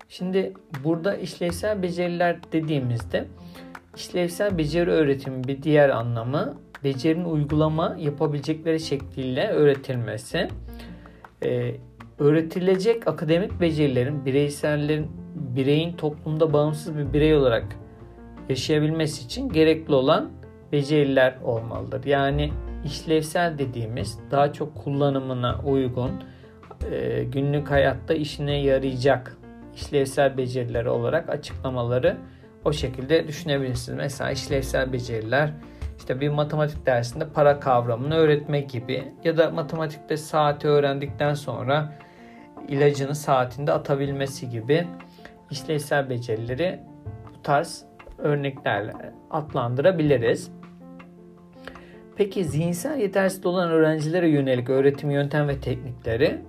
Şimdi 0.09 0.53
burada 0.85 1.17
işlevsel 1.17 1.83
beceriler 1.83 2.37
dediğimizde 2.53 3.25
işlevsel 3.97 4.59
beceri 4.59 4.91
öğretimi 4.91 5.45
bir 5.45 5.63
diğer 5.63 5.89
anlamı 5.89 6.59
becerinin 6.85 7.25
uygulama 7.25 7.97
yapabilecekleri 7.99 8.81
şekliyle 8.81 9.49
öğretilmesi. 9.49 10.49
Ee, 11.45 11.75
öğretilecek 12.19 13.09
akademik 13.09 13.61
becerilerin 13.61 14.25
bireysellerin 14.27 15.11
bireyin 15.35 15.93
toplumda 15.93 16.53
bağımsız 16.53 16.97
bir 16.97 17.13
birey 17.13 17.35
olarak 17.35 17.65
yaşayabilmesi 18.49 19.25
için 19.25 19.49
gerekli 19.49 19.95
olan 19.95 20.31
beceriler 20.73 21.37
olmalıdır. 21.45 22.05
Yani 22.05 22.53
işlevsel 22.85 23.59
dediğimiz 23.59 24.19
daha 24.31 24.53
çok 24.53 24.75
kullanımına 24.85 25.61
uygun, 25.65 26.11
e, 26.91 27.25
günlük 27.25 27.71
hayatta 27.71 28.15
işine 28.15 28.61
yarayacak 28.61 29.37
işlevsel 29.75 30.37
beceriler 30.37 30.85
olarak 30.85 31.31
açıklamaları 31.31 32.17
o 32.65 32.73
şekilde 32.73 33.29
düşünebilirsiniz. 33.29 33.99
Mesela 33.99 34.31
işlevsel 34.31 34.93
beceriler 34.93 35.53
işte 35.99 36.21
bir 36.21 36.29
matematik 36.29 36.87
dersinde 36.87 37.29
para 37.29 37.61
kavramını 37.61 38.15
öğretmek 38.15 38.71
gibi 38.71 39.05
ya 39.25 39.37
da 39.37 39.51
matematikte 39.51 40.17
saati 40.17 40.69
öğrendikten 40.69 41.35
sonra 41.35 41.93
ilacını 42.69 43.15
saatinde 43.15 43.73
atabilmesi 43.73 44.51
gibi 44.51 44.87
işlevsel 45.51 46.11
becerileri 46.11 46.81
bu 47.35 47.43
tarz 47.43 47.85
örneklerle 48.19 48.93
adlandırabiliriz. 49.31 50.51
Peki 52.17 52.45
zihinsel 52.45 52.99
yetersiz 52.99 53.47
olan 53.47 53.71
öğrencilere 53.71 54.29
yönelik 54.29 54.71
öğretim 54.71 55.11
yöntem 55.11 55.49
ve 55.49 55.61
teknikleri 55.61 56.41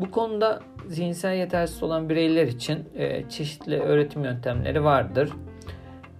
bu 0.00 0.10
konuda 0.10 0.60
zihinsel 0.88 1.34
yetersiz 1.34 1.82
olan 1.82 2.08
bireyler 2.08 2.46
için 2.46 2.88
e, 2.94 3.28
çeşitli 3.28 3.80
öğretim 3.80 4.24
yöntemleri 4.24 4.84
vardır. 4.84 5.32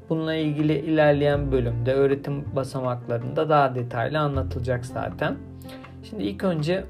Bununla 0.09 0.35
ilgili 0.35 0.79
ilerleyen 0.79 1.53
bölümde 1.53 1.95
öğretim 1.95 2.45
basamaklarında 2.57 3.49
daha 3.49 3.75
detaylı 3.75 4.19
anlatılacak 4.19 4.87
zaten. 4.87 5.37
Şimdi 6.03 6.23
ilk 6.23 6.45
önce 6.45 6.85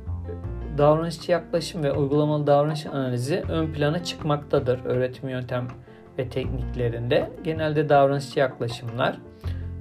davranışçı 0.80 1.32
yaklaşım 1.32 1.82
ve 1.82 1.92
uygulamalı 1.92 2.46
davranış 2.46 2.86
analizi 2.86 3.42
ön 3.48 3.72
plana 3.72 4.04
çıkmaktadır 4.04 4.84
öğretim 4.84 5.28
yöntem 5.28 5.68
ve 6.18 6.28
tekniklerinde. 6.28 7.30
Genelde 7.44 7.88
davranışçı 7.88 8.38
yaklaşımlar 8.40 9.18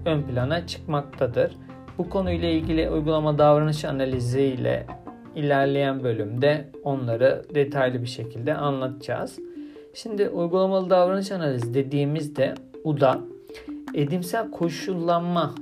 ön 0.06 0.22
plana 0.22 0.68
çıkmaktadır. 0.68 1.56
Bu 1.98 2.10
konuyla 2.10 2.50
ilgili 2.50 2.90
uygulama 2.90 3.38
davranış 3.38 3.86
analizi 3.86 4.42
ile 4.42 4.88
ilerleyen 5.36 6.04
bölümde 6.04 6.70
onları 6.84 7.46
detaylı 7.56 8.02
bir 8.02 8.08
şekilde 8.08 8.54
anlatacağız. 8.54 9.40
Şimdi 9.94 10.30
uygulamalı 10.30 10.90
davranış 10.90 11.32
analizi 11.32 11.74
dediğimizde 11.74 12.56
UDA 12.84 13.20
edimsel 13.94 14.52
koşullanma 14.52 15.56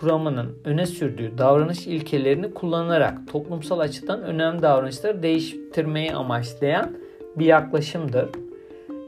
kuramının 0.00 0.58
öne 0.64 0.86
sürdüğü 0.86 1.38
davranış 1.38 1.86
ilkelerini 1.86 2.54
kullanarak 2.54 3.18
toplumsal 3.32 3.78
açıdan 3.78 4.22
önemli 4.22 4.62
davranışları 4.62 5.22
değiştirmeyi 5.22 6.14
amaçlayan 6.14 6.96
bir 7.36 7.46
yaklaşımdır. 7.46 8.28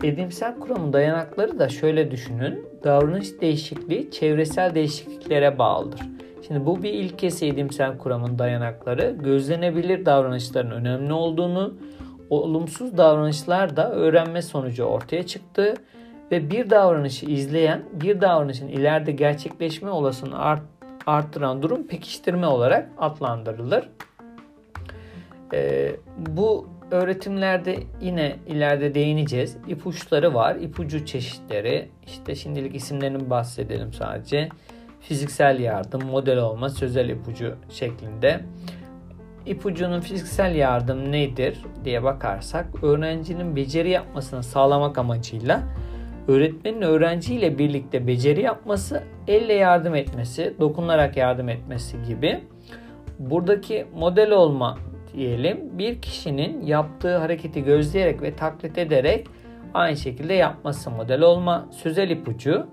Edimsel 0.05 0.59
kuramın 0.59 0.93
dayanakları 0.93 1.59
da 1.59 1.69
şöyle 1.69 2.11
düşünün. 2.11 2.67
Davranış 2.85 3.41
değişikliği 3.41 4.11
çevresel 4.11 4.75
değişikliklere 4.75 5.59
bağlıdır. 5.59 6.01
Şimdi 6.47 6.67
bu 6.67 6.83
bir 6.83 6.93
ilkesi 6.93 7.47
edimsel 7.47 7.99
kuramın 7.99 8.39
dayanakları. 8.39 9.17
Gözlenebilir 9.23 10.07
davranışların 10.07 10.71
önemli 10.71 11.13
olduğunu, 11.13 11.75
olumsuz 12.31 12.97
davranışlar 12.99 13.77
da 13.77 13.93
öğrenme 13.93 14.43
sonucu 14.43 14.85
ortaya 14.85 15.23
çıktı 15.23 15.75
ve 16.31 16.51
bir 16.51 16.71
davranışı 16.71 17.27
izleyen 17.27 17.83
bir 17.93 18.21
davranışın 18.21 18.69
ileride 18.69 19.13
gerçekleşme 19.13 19.91
olasılığını 19.91 20.39
art, 20.39 20.63
arttıran 21.07 21.63
durum 21.63 21.87
pekiştirme 21.87 22.47
olarak 22.47 22.89
adlandırılır. 22.99 23.89
Ee, 25.53 25.97
bu 26.17 26.69
öğretimlerde 26.91 27.79
yine 28.01 28.37
ileride 28.47 28.95
değineceğiz. 28.95 29.57
İpuçları 29.69 30.35
var. 30.35 30.57
İpucu 30.57 31.07
çeşitleri. 31.07 31.89
İşte 32.07 32.35
şimdilik 32.35 32.75
isimlerini 32.75 33.31
bahsedelim 33.31 33.93
sadece 33.93 34.49
fiziksel 35.01 35.61
yardım, 35.61 36.05
model 36.05 36.39
olma, 36.39 36.69
sözel 36.69 37.09
ipucu 37.09 37.57
şeklinde. 37.71 38.41
İpucunun 39.47 40.01
fiziksel 40.01 40.55
yardım 40.55 41.13
nedir 41.13 41.59
diye 41.85 42.03
bakarsak 42.03 42.85
öğrencinin 42.85 43.57
beceri 43.57 43.91
yapmasını 43.91 44.43
sağlamak 44.43 44.99
amacıyla 44.99 45.63
öğretmenin 46.29 46.83
öğrenciyle 46.83 47.59
birlikte 47.59 48.07
beceri 48.07 48.43
yapması, 48.43 49.03
elle 49.29 49.53
yardım 49.53 49.95
etmesi, 49.95 50.55
dokunarak 50.61 51.17
yardım 51.17 51.49
etmesi 51.49 52.03
gibi. 52.03 52.41
Buradaki 53.19 53.87
model 53.95 54.31
olma 54.31 54.79
diyelim 55.15 55.79
bir 55.79 56.03
kişinin 56.03 56.67
yaptığı 56.67 57.17
hareketi 57.17 57.65
gözleyerek 57.65 58.23
ve 58.23 58.37
taklit 58.37 58.79
ederek 58.79 59.27
aynı 59.75 59.97
şekilde 59.97 60.35
yapması 60.35 60.91
model 60.91 61.21
olma, 61.21 61.69
sözel 61.71 62.11
ipucu 62.11 62.67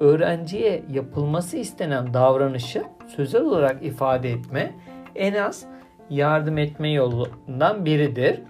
öğrenciye 0.00 0.82
yapılması 0.92 1.56
istenen 1.56 2.14
davranışı 2.14 2.82
sözel 3.16 3.42
olarak 3.42 3.84
ifade 3.84 4.30
etme 4.30 4.74
en 5.14 5.34
az 5.34 5.66
yardım 6.10 6.58
etme 6.58 6.90
yolundan 6.90 7.84
biridir. 7.84 8.40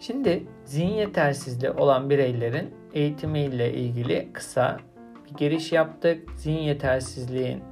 Şimdi 0.00 0.44
zihin 0.64 0.94
yetersizliği 0.94 1.72
olan 1.72 2.10
bireylerin 2.10 2.74
eğitimiyle 2.94 3.72
ilgili 3.72 4.28
kısa 4.32 4.78
bir 5.30 5.36
giriş 5.36 5.72
yaptık. 5.72 6.30
Zihin 6.36 6.62
yetersizliğin 6.62 7.62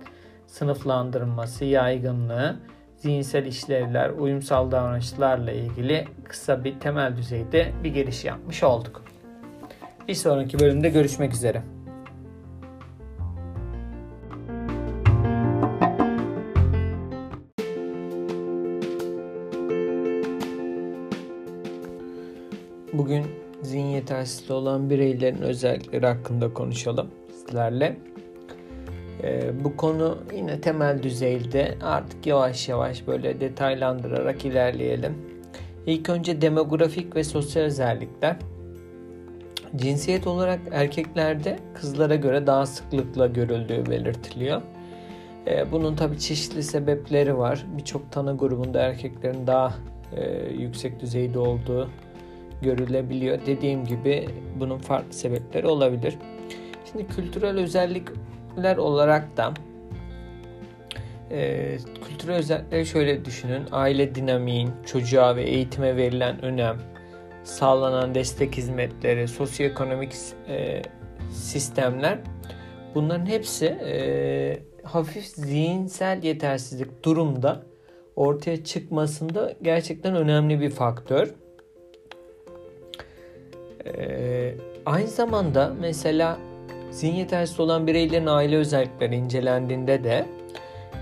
sınıflandırılması, 0.47 1.65
yaygınlığı, 1.65 2.57
zihinsel 2.97 3.47
işlevler, 3.47 4.11
uyumsal 4.11 4.71
davranışlarla 4.71 5.53
ilgili 5.53 6.05
kısa 6.25 6.65
bir 6.65 6.81
temel 6.81 7.17
düzeyde 7.17 7.73
bir 7.85 7.95
giriş 7.95 8.25
yapmış 8.25 8.63
olduk. 8.63 9.05
Bir 10.09 10.15
sonraki 10.15 10.59
bölümde 10.59 10.89
görüşmek 10.89 11.33
üzere. 11.33 11.63
Yetersizliği 24.23 24.59
olan 24.59 24.91
bireylerin 24.91 25.43
özellikleri 25.43 26.07
hakkında 26.07 26.55
konuşalım 26.55 27.11
sizlerle. 27.31 27.97
Ee, 29.23 29.65
bu 29.65 29.77
konu 29.77 30.19
yine 30.37 30.61
temel 30.61 31.03
düzeyde 31.03 31.75
artık 31.83 32.27
yavaş 32.27 32.69
yavaş 32.69 33.07
böyle 33.07 33.41
detaylandırarak 33.41 34.45
ilerleyelim. 34.45 35.15
İlk 35.87 36.09
önce 36.09 36.43
demografik 36.43 37.17
ve 37.17 37.25
sosyal 37.25 37.63
özellikler. 37.63 38.37
Cinsiyet 39.77 40.27
olarak 40.27 40.61
erkeklerde 40.71 41.59
kızlara 41.75 42.17
göre 42.17 42.47
daha 42.47 42.67
sıklıkla 42.67 43.27
görüldüğü 43.27 43.87
belirtiliyor. 43.87 44.63
Ee, 45.47 45.73
bunun 45.73 45.97
tabi 45.97 46.19
çeşitli 46.19 46.63
sebepleri 46.63 47.39
var. 47.39 47.67
Birçok 47.77 48.13
tanı 48.13 48.37
grubunda 48.37 48.81
erkeklerin 48.81 49.47
daha 49.47 49.75
e, 50.17 50.53
yüksek 50.53 51.01
düzeyde 51.01 51.39
olduğu 51.39 51.89
görülebiliyor. 52.63 53.39
Dediğim 53.47 53.85
gibi 53.85 54.29
bunun 54.61 54.79
farklı 54.79 55.13
sebepleri 55.13 55.67
olabilir. 55.67 56.15
Şimdi 56.91 57.07
kültürel 57.07 57.59
özellikler 57.59 58.77
olarak 58.77 59.37
da 59.37 59.55
e, 61.31 61.77
kültürel 62.09 62.37
özellikleri 62.37 62.87
şöyle 62.87 63.25
düşünün. 63.25 63.63
Aile 63.73 64.15
dinamiğin, 64.15 64.71
çocuğa 64.87 65.37
ve 65.37 65.43
eğitime 65.43 65.97
verilen 65.97 66.45
önem, 66.45 66.77
sağlanan 67.45 68.15
destek 68.15 68.57
hizmetleri, 68.57 69.29
sosyoekonomik 69.29 70.13
e, 70.49 70.83
sistemler 71.33 72.19
bunların 72.95 73.27
hepsi 73.27 73.67
e, 73.67 74.59
hafif 74.83 75.27
zihinsel 75.27 76.23
yetersizlik 76.23 77.05
durumda 77.05 77.63
ortaya 78.17 78.65
çıkmasında 78.65 79.55
gerçekten 79.63 80.17
önemli 80.17 80.61
bir 80.61 80.71
faktör. 80.71 81.35
Ee, 83.87 84.55
aynı 84.87 85.09
zamanda 85.09 85.73
mesela 85.81 86.39
zihin 86.91 87.15
yetersiz 87.15 87.61
olan 87.61 87.87
bireylerin 87.87 88.27
aile 88.27 88.57
özellikleri 88.57 89.17
incelendiğinde 89.17 90.05
de 90.05 90.27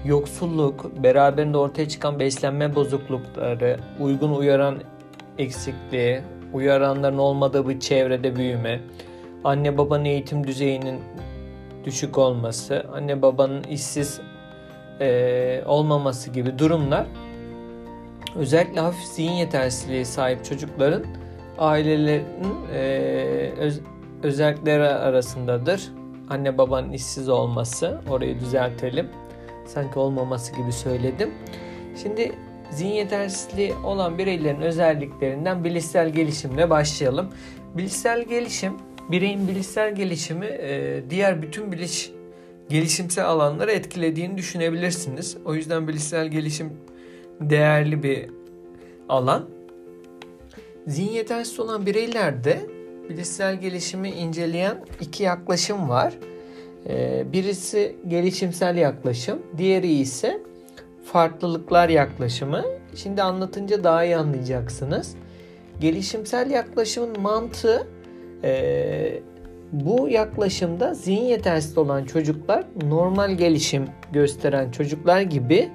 yoksulluk, 0.05 1.03
beraberinde 1.03 1.59
ortaya 1.59 1.89
çıkan 1.89 2.21
beslenme 2.21 2.75
bozuklukları, 2.75 3.81
uygun 4.01 4.35
uyaran 4.35 4.83
eksikliği, 5.39 6.21
uyaranların 6.53 7.19
olmadığı 7.19 7.69
bir 7.69 7.81
çevrede 7.81 8.37
büyüme, 8.37 8.81
anne 9.45 9.79
babanın 9.79 10.05
eğitim 10.05 10.47
düzeyinin 10.47 11.01
düşük 11.85 12.19
olması, 12.19 12.87
anne 12.95 13.23
babanın 13.23 13.63
işsiz 13.63 14.21
e, 15.01 15.63
olmaması 15.67 16.31
gibi 16.31 16.59
durumlar 16.59 17.07
özellikle 18.37 18.81
hafif 18.81 19.05
zihin 19.05 19.33
yetersizliği 19.33 20.05
sahip 20.05 20.45
çocukların 20.45 21.05
ailelerin 21.61 22.25
e, 22.75 23.53
öz, 23.59 23.81
özellikleri 24.23 24.85
arasındadır. 24.85 25.93
Anne 26.31 26.59
babanın 26.59 26.93
işsiz 26.93 27.29
olması, 27.29 28.01
orayı 28.11 28.41
düzeltelim. 28.41 29.09
Sanki 29.67 29.99
olmaması 29.99 30.57
gibi 30.57 30.73
söyledim. 30.73 31.31
Şimdi 32.03 32.33
zihin 32.71 32.93
yetersizliği 32.93 33.75
olan 33.85 34.19
bireylerin 34.19 34.61
özelliklerinden 34.61 35.65
bilişsel 35.65 36.11
gelişimle 36.11 36.71
başlayalım. 36.71 37.29
Bilişsel 37.77 38.23
gelişim, 38.25 38.73
bireyin 39.11 39.49
bilişsel 39.49 39.95
gelişimi 39.95 40.47
e, 40.47 41.03
diğer 41.11 41.43
bütün 41.43 41.73
biliş 41.73 42.11
gelişimsel 42.69 43.27
alanları 43.27 43.73
etkilediğini 43.73 44.39
düşünebilirsiniz. 44.39 45.37
O 45.45 45.55
yüzden 45.55 45.89
bilişsel 45.89 46.29
gelişim 46.29 46.73
değerli 47.41 48.03
bir 48.03 48.31
alan. 49.09 49.60
Zihin 50.91 51.13
yetersiz 51.13 51.61
olan 51.61 51.87
bireylerde 51.87 52.61
bilişsel 53.09 53.61
gelişimi 53.61 54.11
inceleyen 54.11 54.85
iki 55.01 55.23
yaklaşım 55.23 55.89
var. 55.89 56.15
Ee, 56.89 57.25
birisi 57.33 57.97
gelişimsel 58.09 58.77
yaklaşım, 58.77 59.39
diğeri 59.59 59.93
ise 59.93 60.43
farklılıklar 61.05 61.89
yaklaşımı. 61.89 62.65
Şimdi 62.95 63.23
anlatınca 63.23 63.85
daha 63.85 64.05
iyi 64.05 64.17
anlayacaksınız. 64.17 65.15
Gelişimsel 65.81 66.51
yaklaşımın 66.51 67.21
mantığı 67.21 67.87
e, 68.45 69.23
bu 69.73 70.09
yaklaşımda 70.09 70.95
zihin 70.95 71.25
yetersiz 71.25 71.79
olan 71.79 72.05
çocuklar 72.05 72.65
normal 72.89 73.31
gelişim 73.31 73.85
gösteren 74.13 74.71
çocuklar 74.71 75.21
gibi 75.21 75.69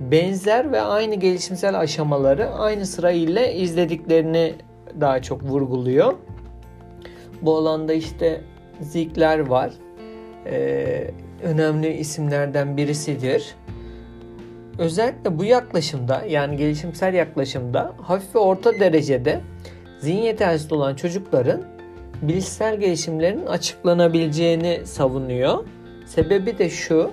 benzer 0.00 0.72
ve 0.72 0.80
aynı 0.80 1.14
gelişimsel 1.14 1.78
aşamaları 1.78 2.50
aynı 2.50 2.86
sırayla 2.86 3.46
izlediklerini 3.46 4.54
daha 5.00 5.22
çok 5.22 5.42
vurguluyor. 5.42 6.14
Bu 7.42 7.56
alanda 7.56 7.92
işte 7.92 8.40
Zikler 8.80 9.38
var. 9.38 9.72
Ee, 10.46 11.10
önemli 11.42 11.92
isimlerden 11.92 12.76
birisidir. 12.76 13.54
Özellikle 14.78 15.38
bu 15.38 15.44
yaklaşımda 15.44 16.22
yani 16.28 16.56
gelişimsel 16.56 17.14
yaklaşımda 17.14 17.92
hafif 18.02 18.34
ve 18.34 18.38
orta 18.38 18.80
derecede 18.80 19.40
zihin 19.98 20.22
yetersiz 20.22 20.72
olan 20.72 20.94
çocukların 20.94 21.62
bilişsel 22.22 22.80
gelişimlerin 22.80 23.46
açıklanabileceğini 23.46 24.80
savunuyor. 24.84 25.64
Sebebi 26.06 26.58
de 26.58 26.70
şu 26.70 27.10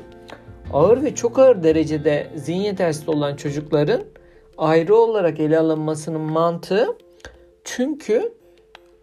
ağır 0.74 1.04
ve 1.04 1.16
çok 1.16 1.40
ağır 1.40 1.64
derecede 1.64 2.28
zihin 2.36 2.62
yetersiz 2.62 3.10
olan 3.10 3.36
çocukların 3.36 4.02
ayrı 4.58 4.96
olarak 4.96 5.40
ele 5.40 5.60
alınmasının 5.60 6.22
mantığı 6.22 6.98
çünkü 7.64 8.34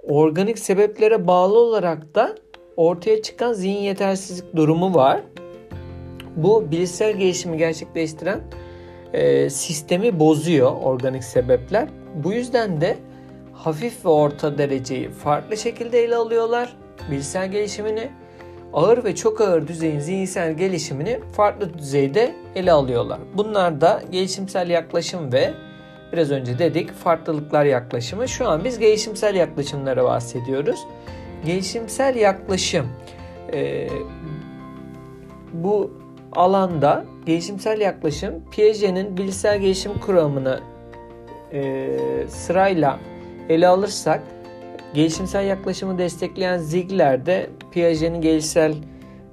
organik 0.03 0.59
sebeplere 0.59 1.27
bağlı 1.27 1.59
olarak 1.59 2.15
da 2.15 2.35
ortaya 2.77 3.23
çıkan 3.23 3.53
zihin 3.53 3.83
yetersizlik 3.83 4.57
durumu 4.57 4.95
var. 4.95 5.21
Bu 6.37 6.71
bilişsel 6.71 7.13
gelişimi 7.17 7.59
gerçekleştiren 7.59 8.41
e, 9.13 9.51
sistemi 9.51 10.21
bozuyor 10.21 10.73
organik 10.83 11.25
sebepler. 11.25 11.89
Bu 12.15 12.33
yüzden 12.33 12.81
de 12.81 12.97
hafif 13.53 14.05
ve 14.05 14.09
orta 14.09 14.59
dereceyi 14.59 15.11
farklı 15.11 15.57
şekilde 15.57 16.05
ele 16.05 16.17
alıyorlar. 16.17 16.77
Bilişsel 17.11 17.51
gelişimini 17.51 18.11
ağır 18.75 19.05
ve 19.05 19.15
çok 19.15 19.41
ağır 19.41 19.69
düzeyin 19.69 19.99
zihinsel 19.99 20.53
gelişimini 20.53 21.21
farklı 21.33 21.79
düzeyde 21.79 22.35
ele 22.55 22.73
alıyorlar. 22.73 23.19
Bunlar 23.35 23.81
da 23.81 24.03
gelişimsel 24.11 24.71
yaklaşım 24.71 25.33
ve 25.33 25.55
biraz 26.13 26.31
önce 26.31 26.59
dedik 26.59 26.93
farklılıklar 26.93 27.65
yaklaşımı. 27.65 28.29
Şu 28.29 28.49
an 28.49 28.65
biz 28.65 28.79
gelişimsel 28.79 29.35
yaklaşımlara 29.35 30.05
bahsediyoruz. 30.05 30.81
Gelişimsel 31.45 32.17
yaklaşım 32.17 32.87
e, 33.53 33.89
bu 35.53 35.91
alanda 36.33 37.05
gelişimsel 37.27 37.81
yaklaşım 37.81 38.35
Piaget'in 38.51 39.17
bilişsel 39.17 39.61
gelişim 39.61 39.99
kuramını 39.99 40.61
e, 41.53 41.89
sırayla 42.29 42.99
ele 43.49 43.69
alırsak 43.69 44.23
gelişimsel 44.95 45.47
yaklaşımı 45.47 45.99
destekleyen 45.99 46.59
Ziegler 46.59 47.27
de 47.27 47.51
Piaget'in 47.73 48.21
gelişsel 48.21 48.75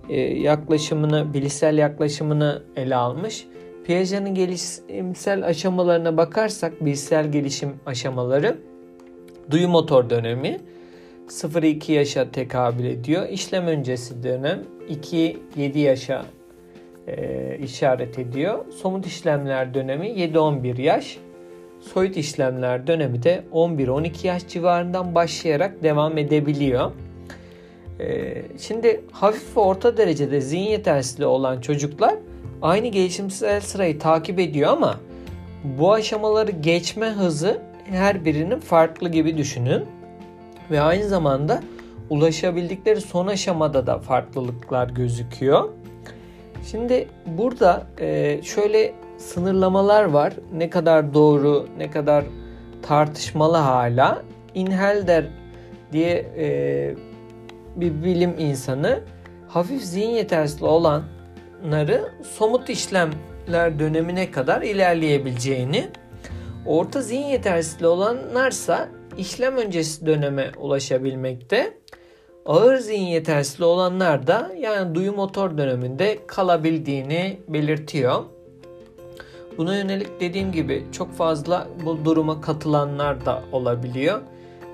e, 0.09 0.21
yaklaşımını, 0.21 1.33
bilişsel 1.33 1.77
yaklaşımını 1.77 2.63
ele 2.75 2.95
almış. 2.95 3.45
Piaget'in 3.85 4.35
gelişimsel 4.35 5.45
aşamalarına 5.45 6.17
bakarsak 6.17 6.85
bilişsel 6.85 7.31
gelişim 7.31 7.69
aşamaları 7.85 8.57
duyu 9.51 9.69
motor 9.69 10.09
dönemi 10.09 10.57
0-2 11.27 11.91
yaşa 11.91 12.31
tekabül 12.31 12.85
ediyor. 12.85 13.29
İşlem 13.29 13.67
öncesi 13.67 14.23
dönem 14.23 14.63
2-7 14.89 15.77
yaşa 15.77 16.25
e, 17.07 17.57
işaret 17.63 18.19
ediyor. 18.19 18.65
Somut 18.71 19.05
işlemler 19.05 19.73
dönemi 19.73 20.07
7-11 20.07 20.81
yaş. 20.81 21.17
Soyut 21.81 22.17
işlemler 22.17 22.87
dönemi 22.87 23.23
de 23.23 23.43
11-12 23.53 24.27
yaş 24.27 24.47
civarından 24.47 25.15
başlayarak 25.15 25.83
devam 25.83 26.17
edebiliyor. 26.17 26.91
Ee, 27.99 28.41
şimdi 28.59 29.01
hafif 29.11 29.57
ve 29.57 29.59
orta 29.59 29.97
derecede 29.97 30.41
zihin 30.41 30.69
yetersizliği 30.69 31.27
olan 31.27 31.61
çocuklar 31.61 32.15
aynı 32.61 32.87
gelişimsel 32.87 33.61
sırayı 33.61 33.99
takip 33.99 34.39
ediyor 34.39 34.71
ama 34.71 34.99
bu 35.63 35.93
aşamaları 35.93 36.51
geçme 36.51 37.07
hızı 37.07 37.61
her 37.85 38.25
birinin 38.25 38.59
farklı 38.59 39.09
gibi 39.09 39.37
düşünün. 39.37 39.85
Ve 40.71 40.81
aynı 40.81 41.07
zamanda 41.07 41.63
ulaşabildikleri 42.09 43.01
son 43.01 43.27
aşamada 43.27 43.87
da 43.87 43.99
farklılıklar 43.99 44.89
gözüküyor. 44.89 45.69
Şimdi 46.71 47.07
burada 47.25 47.87
e, 47.99 48.39
şöyle 48.43 48.93
sınırlamalar 49.21 50.03
var. 50.03 50.33
Ne 50.53 50.69
kadar 50.69 51.13
doğru, 51.13 51.67
ne 51.77 51.91
kadar 51.91 52.25
tartışmalı 52.81 53.57
hala. 53.57 54.21
Inhelder 54.55 55.25
diye 55.91 56.25
e, 56.37 56.95
bir 57.75 58.03
bilim 58.03 58.35
insanı 58.39 58.99
hafif 59.47 59.83
zihin 59.83 60.09
yetersizliği 60.09 60.71
olanları 60.71 62.11
somut 62.37 62.69
işlemler 62.69 63.79
dönemine 63.79 64.31
kadar 64.31 64.61
ilerleyebileceğini, 64.61 65.89
orta 66.65 67.01
zihin 67.01 67.25
yetersizliği 67.25 67.89
olanlarsa 67.89 68.89
işlem 69.17 69.57
öncesi 69.57 70.05
döneme 70.05 70.51
ulaşabilmekte. 70.59 71.77
Ağır 72.45 72.77
zihin 72.77 73.05
yetersizliği 73.05 73.69
olanlar 73.69 74.27
da 74.27 74.51
yani 74.57 74.95
duyu 74.95 75.13
motor 75.13 75.57
döneminde 75.57 76.19
kalabildiğini 76.27 77.39
belirtiyor. 77.47 78.23
Buna 79.57 79.75
yönelik 79.75 80.19
dediğim 80.19 80.51
gibi 80.51 80.85
çok 80.91 81.13
fazla 81.13 81.67
bu 81.85 82.05
duruma 82.05 82.41
katılanlar 82.41 83.25
da 83.25 83.43
olabiliyor. 83.51 84.21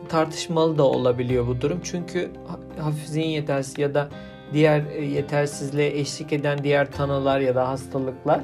Tartışmalı 0.09 0.77
da 0.77 0.83
olabiliyor 0.83 1.47
bu 1.47 1.61
durum. 1.61 1.79
Çünkü 1.83 2.31
hafif 2.79 3.05
zihin 3.05 3.29
yetersizliği 3.29 3.87
ya 3.87 3.95
da 3.95 4.09
diğer 4.53 4.83
e, 4.95 5.05
yetersizliğe 5.05 5.99
eşlik 5.99 6.33
eden 6.33 6.63
diğer 6.63 6.91
tanılar 6.91 7.39
ya 7.39 7.55
da 7.55 7.69
hastalıklar 7.69 8.41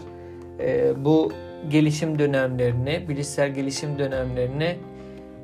e, 0.60 0.94
bu 1.06 1.32
gelişim 1.70 2.20
dönemlerini, 2.20 3.06
bilişsel 3.10 3.54
gelişim 3.54 4.00
dönemlerini 4.00 4.78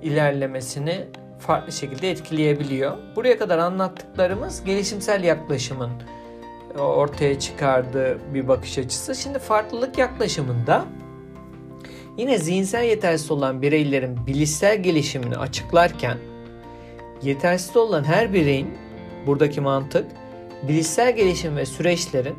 ilerlemesini 0.02 1.06
farklı 1.40 1.72
şekilde 1.72 2.12
etkileyebiliyor. 2.12 2.98
Buraya 3.16 3.38
kadar 3.38 3.58
anlattıklarımız 3.58 4.64
gelişimsel 4.64 5.24
yaklaşımın 5.24 5.90
ortaya 6.78 7.40
çıkardığı 7.40 8.20
bir 8.34 8.48
bakış 8.48 8.78
açısı. 8.78 9.16
Şimdi 9.16 9.40
farklılık 9.40 9.98
yaklaşımında 9.98 10.86
yine 12.18 12.38
zihinsel 12.38 12.84
yetersiz 12.84 13.32
olan 13.32 13.62
bireylerin 13.62 14.28
bilişsel 14.28 14.84
gelişimini 14.84 15.38
açıklarken 15.38 16.18
yetersiz 17.24 17.78
olan 17.78 18.04
her 18.04 18.34
bireyin 18.34 18.74
buradaki 19.28 19.62
mantık 19.62 20.06
bilişsel 20.68 21.16
gelişim 21.16 21.58
ve 21.58 21.66
süreçlerin 21.66 22.36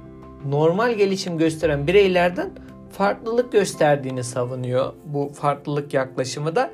normal 0.49 0.93
gelişim 0.95 1.39
gösteren 1.39 1.87
bireylerden 1.87 2.51
farklılık 2.93 3.53
gösterdiğini 3.53 4.25
savunuyor 4.25 4.93
bu 5.05 5.29
farklılık 5.35 5.95
yaklaşımı 5.95 6.57
da. 6.57 6.71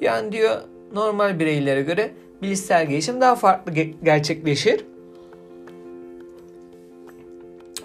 Yani 0.00 0.32
diyor 0.32 0.56
normal 0.94 1.38
bireylere 1.38 1.82
göre 1.82 2.10
bilişsel 2.42 2.86
gelişim 2.86 3.20
daha 3.20 3.34
farklı 3.34 3.72
gerçekleşir. 4.04 4.84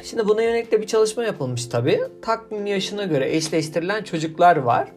Şimdi 0.05 0.27
buna 0.27 0.41
yönelik 0.41 0.71
de 0.71 0.81
bir 0.81 0.87
çalışma 0.87 1.23
yapılmış 1.23 1.65
tabi. 1.65 1.99
Takvim 2.21 2.65
yaşına 2.65 3.03
göre 3.03 3.35
eşleştirilen 3.35 4.03
çocuklar 4.03 4.57
var. 4.57 4.87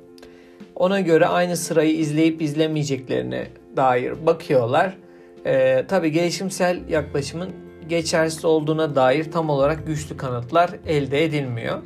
Ona 0.76 1.00
göre 1.00 1.26
aynı 1.26 1.56
sırayı 1.56 1.96
izleyip 1.98 2.42
izlemeyeceklerine 2.42 3.46
dair 3.76 4.26
bakıyorlar. 4.26 4.96
Ee, 5.46 5.84
tabi 5.88 6.12
gelişimsel 6.12 6.88
yaklaşımın 6.88 7.50
geçersiz 7.88 8.44
olduğuna 8.44 8.94
dair 8.94 9.32
tam 9.32 9.50
olarak 9.50 9.86
güçlü 9.86 10.16
kanıtlar 10.16 10.70
elde 10.86 11.24
edilmiyor. 11.24 11.78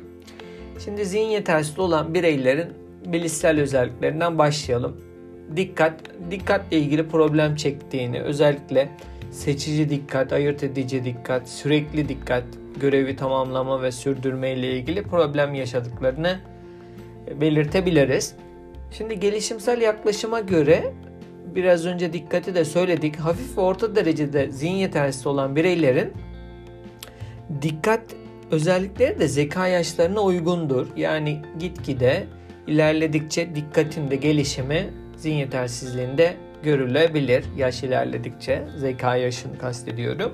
Şimdi 0.83 1.05
zihin 1.05 1.27
yetersiz 1.27 1.79
olan 1.79 2.13
bireylerin 2.13 2.73
bilişsel 3.05 3.59
özelliklerinden 3.59 4.37
başlayalım. 4.37 4.97
Dikkat, 5.55 5.93
dikkatle 6.31 6.77
ilgili 6.77 7.07
problem 7.07 7.55
çektiğini, 7.55 8.21
özellikle 8.21 8.89
seçici 9.33 9.89
dikkat, 9.89 10.33
ayırt 10.33 10.63
edici 10.63 11.05
dikkat, 11.05 11.49
sürekli 11.49 12.09
dikkat, 12.09 12.43
görevi 12.79 13.15
tamamlama 13.15 13.81
ve 13.81 13.91
sürdürme 13.91 14.51
ile 14.51 14.77
ilgili 14.77 15.03
problem 15.03 15.53
yaşadıklarını 15.53 16.39
belirtebiliriz. 17.41 18.35
Şimdi 18.91 19.19
gelişimsel 19.19 19.81
yaklaşıma 19.81 20.39
göre 20.39 20.93
biraz 21.55 21.85
önce 21.85 22.13
dikkati 22.13 22.55
de 22.55 22.65
söyledik. 22.65 23.15
Hafif 23.15 23.57
ve 23.57 23.61
orta 23.61 23.95
derecede 23.95 24.51
zihin 24.51 24.75
yetersiz 24.75 25.27
olan 25.27 25.55
bireylerin 25.55 26.13
dikkat 27.61 28.01
özellikleri 28.51 29.19
de 29.19 29.27
zeka 29.27 29.67
yaşlarına 29.67 30.21
uygundur. 30.21 30.87
Yani 30.95 31.41
gitgide 31.59 32.23
ilerledikçe 32.67 33.55
dikkatin 33.55 34.11
de 34.11 34.15
gelişimi 34.15 34.89
zihin 35.17 35.35
yetersizliğinde 35.35 36.33
görülebilir. 36.63 37.45
Yaş 37.57 37.83
ilerledikçe 37.83 38.67
zeka 38.77 39.15
yaşını 39.15 39.57
kastediyorum. 39.57 40.33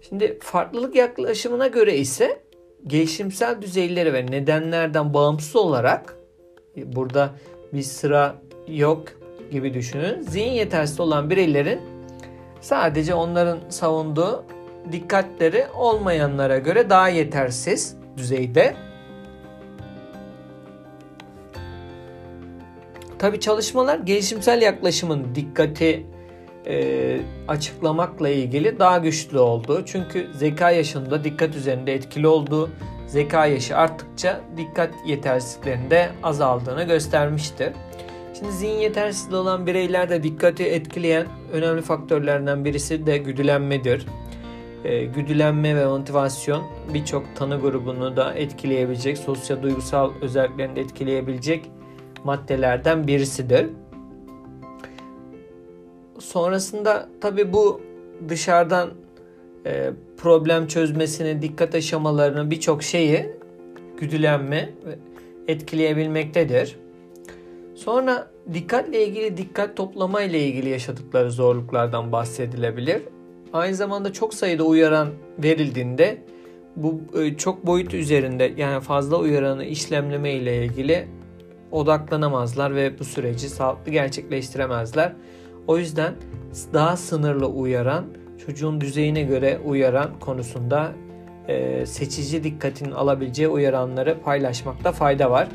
Şimdi 0.00 0.38
farklılık 0.42 0.94
yaklaşımına 0.94 1.66
göre 1.66 1.96
ise 1.96 2.40
gelişimsel 2.86 3.62
düzeyleri 3.62 4.12
ve 4.12 4.26
nedenlerden 4.26 5.14
bağımsız 5.14 5.56
olarak 5.56 6.16
burada 6.76 7.30
bir 7.72 7.82
sıra 7.82 8.34
yok 8.68 9.02
gibi 9.50 9.74
düşünün. 9.74 10.22
Zihin 10.22 10.52
yetersiz 10.52 11.00
olan 11.00 11.30
bireylerin 11.30 11.80
sadece 12.60 13.14
onların 13.14 13.58
savunduğu 13.68 14.44
dikkatleri 14.92 15.66
olmayanlara 15.76 16.58
göre 16.58 16.90
daha 16.90 17.08
yetersiz 17.08 17.96
düzeyde. 18.16 18.87
Tabi 23.18 23.40
çalışmalar 23.40 23.98
gelişimsel 23.98 24.62
yaklaşımın 24.62 25.34
dikkati 25.34 26.06
e, 26.66 27.20
açıklamakla 27.48 28.28
ilgili 28.28 28.78
daha 28.78 28.98
güçlü 28.98 29.38
oldu. 29.38 29.82
Çünkü 29.86 30.26
zeka 30.34 30.70
yaşında 30.70 31.24
dikkat 31.24 31.56
üzerinde 31.56 31.94
etkili 31.94 32.26
olduğu, 32.26 32.70
zeka 33.06 33.46
yaşı 33.46 33.76
arttıkça 33.76 34.40
dikkat 34.56 34.90
yetersizliklerinde 35.06 36.10
azaldığını 36.22 36.82
göstermiştir. 36.82 37.72
Şimdi 38.38 38.52
zihin 38.52 38.78
yetersizliği 38.78 39.40
olan 39.40 39.66
bireylerde 39.66 40.22
dikkati 40.22 40.64
etkileyen 40.64 41.26
önemli 41.52 41.82
faktörlerden 41.82 42.64
birisi 42.64 43.06
de 43.06 43.18
güdülenmedir. 43.18 44.06
E, 44.84 45.04
güdülenme 45.04 45.76
ve 45.76 45.86
motivasyon 45.86 46.62
birçok 46.94 47.36
tanı 47.36 47.60
grubunu 47.60 48.16
da 48.16 48.34
etkileyebilecek, 48.34 49.18
sosyal 49.18 49.62
duygusal 49.62 50.12
özelliklerini 50.22 50.76
de 50.76 50.80
etkileyebilecek 50.80 51.70
maddelerden 52.24 53.06
birisidir. 53.06 53.66
Sonrasında 56.18 57.08
tabi 57.20 57.52
bu 57.52 57.80
dışarıdan 58.28 58.90
e, 59.66 59.90
problem 60.16 60.66
çözmesini, 60.66 61.42
dikkat 61.42 61.74
aşamalarını 61.74 62.50
birçok 62.50 62.82
şeyi 62.82 63.26
güdülenme 64.00 64.70
etkileyebilmektedir. 65.48 66.76
Sonra 67.74 68.30
dikkatle 68.54 69.06
ilgili 69.06 69.36
dikkat 69.36 69.76
toplama 69.76 70.22
ile 70.22 70.40
ilgili 70.40 70.68
yaşadıkları 70.68 71.30
zorluklardan 71.30 72.12
bahsedilebilir. 72.12 73.02
Aynı 73.52 73.74
zamanda 73.74 74.12
çok 74.12 74.34
sayıda 74.34 74.64
uyaran 74.64 75.08
verildiğinde 75.38 76.18
bu 76.76 77.00
e, 77.20 77.36
çok 77.36 77.66
boyut 77.66 77.94
üzerinde 77.94 78.52
yani 78.56 78.80
fazla 78.80 79.18
uyaranı 79.18 79.64
işlemleme 79.64 80.32
ile 80.32 80.64
ilgili 80.64 81.08
odaklanamazlar 81.72 82.74
ve 82.74 82.98
bu 82.98 83.04
süreci 83.04 83.48
sağlıklı 83.48 83.92
gerçekleştiremezler. 83.92 85.12
O 85.66 85.78
yüzden 85.78 86.14
daha 86.72 86.96
sınırlı 86.96 87.46
uyaran, 87.46 88.04
çocuğun 88.46 88.80
düzeyine 88.80 89.22
göre 89.22 89.58
uyaran 89.64 90.18
konusunda 90.20 90.92
e, 91.48 91.86
seçici 91.86 92.44
dikkatin 92.44 92.90
alabileceği 92.90 93.48
uyaranları 93.48 94.20
paylaşmakta 94.20 94.92
fayda 94.92 95.30
var. 95.30 95.48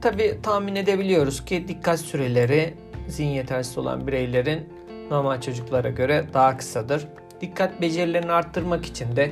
Tabi 0.00 0.38
tahmin 0.42 0.76
edebiliyoruz 0.76 1.44
ki 1.44 1.68
dikkat 1.68 2.00
süreleri 2.00 2.74
zihin 3.08 3.28
yetersiz 3.28 3.78
olan 3.78 4.06
bireylerin 4.06 4.68
normal 5.10 5.40
çocuklara 5.40 5.88
göre 5.88 6.24
daha 6.34 6.56
kısadır. 6.56 7.06
Dikkat 7.40 7.80
becerilerini 7.80 8.32
arttırmak 8.32 8.86
için 8.86 9.16
de 9.16 9.30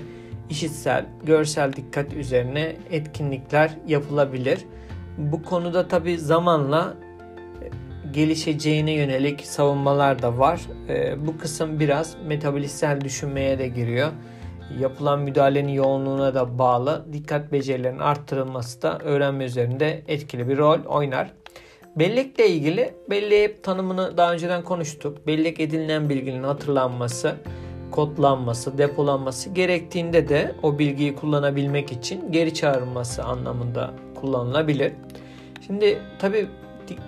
işitsel, 0.51 1.07
görsel 1.25 1.73
dikkat 1.73 2.13
üzerine 2.13 2.77
etkinlikler 2.91 3.71
yapılabilir. 3.87 4.65
Bu 5.19 5.43
konuda 5.43 5.89
tabi 5.89 6.19
zamanla 6.19 6.95
gelişeceğine 8.13 8.93
yönelik 8.93 9.41
savunmalar 9.41 10.23
da 10.23 10.39
var. 10.39 10.61
E, 10.89 11.27
bu 11.27 11.39
kısım 11.39 11.81
biraz 11.81 12.17
metabolizsel 12.27 13.01
düşünmeye 13.01 13.59
de 13.59 13.69
giriyor. 13.69 14.13
Yapılan 14.81 15.21
müdahalenin 15.21 15.73
yoğunluğuna 15.73 16.35
da 16.35 16.59
bağlı. 16.59 17.07
Dikkat 17.13 17.53
becerilerinin 17.53 17.99
arttırılması 17.99 18.83
da 18.83 18.99
öğrenme 18.99 19.45
üzerinde 19.45 20.03
etkili 20.09 20.49
bir 20.49 20.59
rol 20.59 20.79
oynar. 20.85 21.33
Bellekle 21.97 22.49
ilgili 22.49 22.95
bellek 23.11 23.65
tanımını 23.65 24.17
daha 24.17 24.33
önceden 24.33 24.63
konuştuk. 24.63 25.27
Bellek 25.27 25.61
edinilen 25.61 26.09
bilginin 26.09 26.43
hatırlanması, 26.43 27.37
kodlanması, 27.97 28.79
depolanması 28.79 29.51
gerektiğinde 29.51 30.29
de 30.29 30.55
o 30.63 30.79
bilgiyi 30.79 31.15
kullanabilmek 31.15 31.93
için 31.93 32.33
geri 32.33 32.55
çağrılması 32.55 33.25
anlamında 33.25 33.95
kullanılabilir. 34.15 34.93
Şimdi 35.67 35.99
tabi 36.19 36.47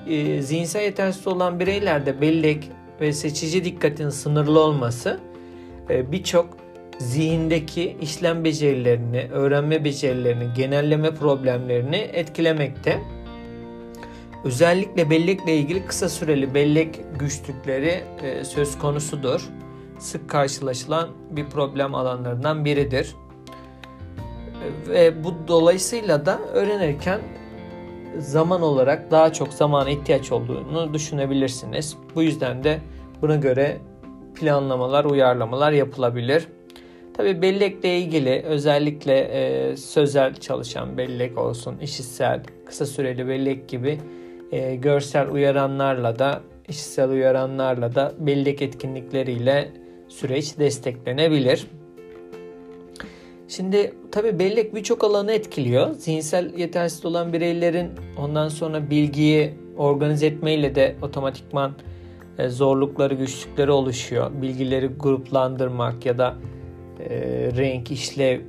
e, 0.07 0.43
zihinsel 0.43 0.83
yetersiz 0.83 1.27
olan 1.27 1.61
bireylerde 1.61 2.21
bellek 2.21 2.71
ve 3.01 3.13
seçici 3.13 3.65
dikkatin 3.65 4.11
sınırlı 4.11 4.61
olması 4.61 5.21
e, 5.91 6.13
birçok 6.13 6.57
zihindeki 6.99 7.97
işlem 8.01 8.45
becerilerini, 8.45 9.29
öğrenme 9.33 9.85
becerilerini, 9.85 10.55
genelleme 10.57 11.15
problemlerini 11.15 11.97
etkilemekte. 11.97 13.01
Özellikle 14.45 15.11
bellekle 15.11 15.57
ilgili 15.57 15.87
kısa 15.87 16.09
süreli 16.09 16.55
bellek 16.55 17.01
güçlükleri 17.19 18.01
e, 18.23 18.45
söz 18.45 18.79
konusudur. 18.79 19.49
Sık 19.99 20.31
karşılaşılan 20.31 21.09
bir 21.31 21.47
problem 21.47 21.95
alanlarından 21.95 22.65
biridir. 22.65 23.15
Ve 24.89 25.25
bu 25.25 25.35
dolayısıyla 25.49 26.27
da 26.27 26.39
öğrenirken 26.53 27.21
zaman 28.19 28.63
olarak 28.63 29.11
daha 29.11 29.33
çok 29.33 29.53
zamana 29.53 29.91
ihtiyaç 29.91 30.33
olduğunu 30.33 30.95
düşünebilirsiniz. 30.95 31.97
Bu 32.15 32.23
yüzden 32.23 32.65
de 32.65 32.79
buna 33.23 33.37
göre 33.37 33.79
planlamalar, 34.35 35.05
uyarlamalar 35.05 35.73
yapılabilir. 35.73 36.49
Tabi 37.15 37.43
bellekle 37.43 37.99
ilgili 37.99 38.43
özellikle 38.43 39.19
e, 39.19 39.77
sözel 39.77 40.35
çalışan 40.35 40.99
bellek 40.99 41.39
olsun, 41.39 41.79
işitsel, 41.79 42.43
kısa 42.67 42.87
süreli 42.87 43.29
bellek 43.29 43.69
gibi 43.69 43.99
e, 44.53 44.75
görsel 44.75 45.31
uyaranlarla 45.31 46.19
da 46.19 46.41
işitsel 46.69 47.11
uyaranlarla 47.11 47.95
da 47.95 48.13
bellek 48.19 48.63
etkinlikleriyle 48.63 49.73
süreç 50.19 50.59
desteklenebilir. 50.59 51.67
Şimdi 53.49 53.95
tabi 54.13 54.39
bellek 54.39 54.75
birçok 54.75 55.05
alanı 55.05 55.33
etkiliyor. 55.33 55.91
Zihinsel 55.91 56.59
yetersiz 56.59 57.05
olan 57.05 57.33
bireylerin 57.33 57.91
ondan 58.19 58.49
sonra 58.49 58.91
bilgiyi 58.91 59.55
organize 59.77 60.27
etmeyle 60.27 60.75
de 60.75 60.97
otomatikman 61.03 61.73
e, 62.39 62.49
zorlukları, 62.49 63.15
güçlükleri 63.15 63.71
oluşuyor. 63.71 64.31
Bilgileri 64.43 64.87
gruplandırmak 64.87 66.07
ya 66.07 66.19
da 66.19 66.35
e, 67.01 67.11
renk, 67.57 67.91
işlev 67.91 68.41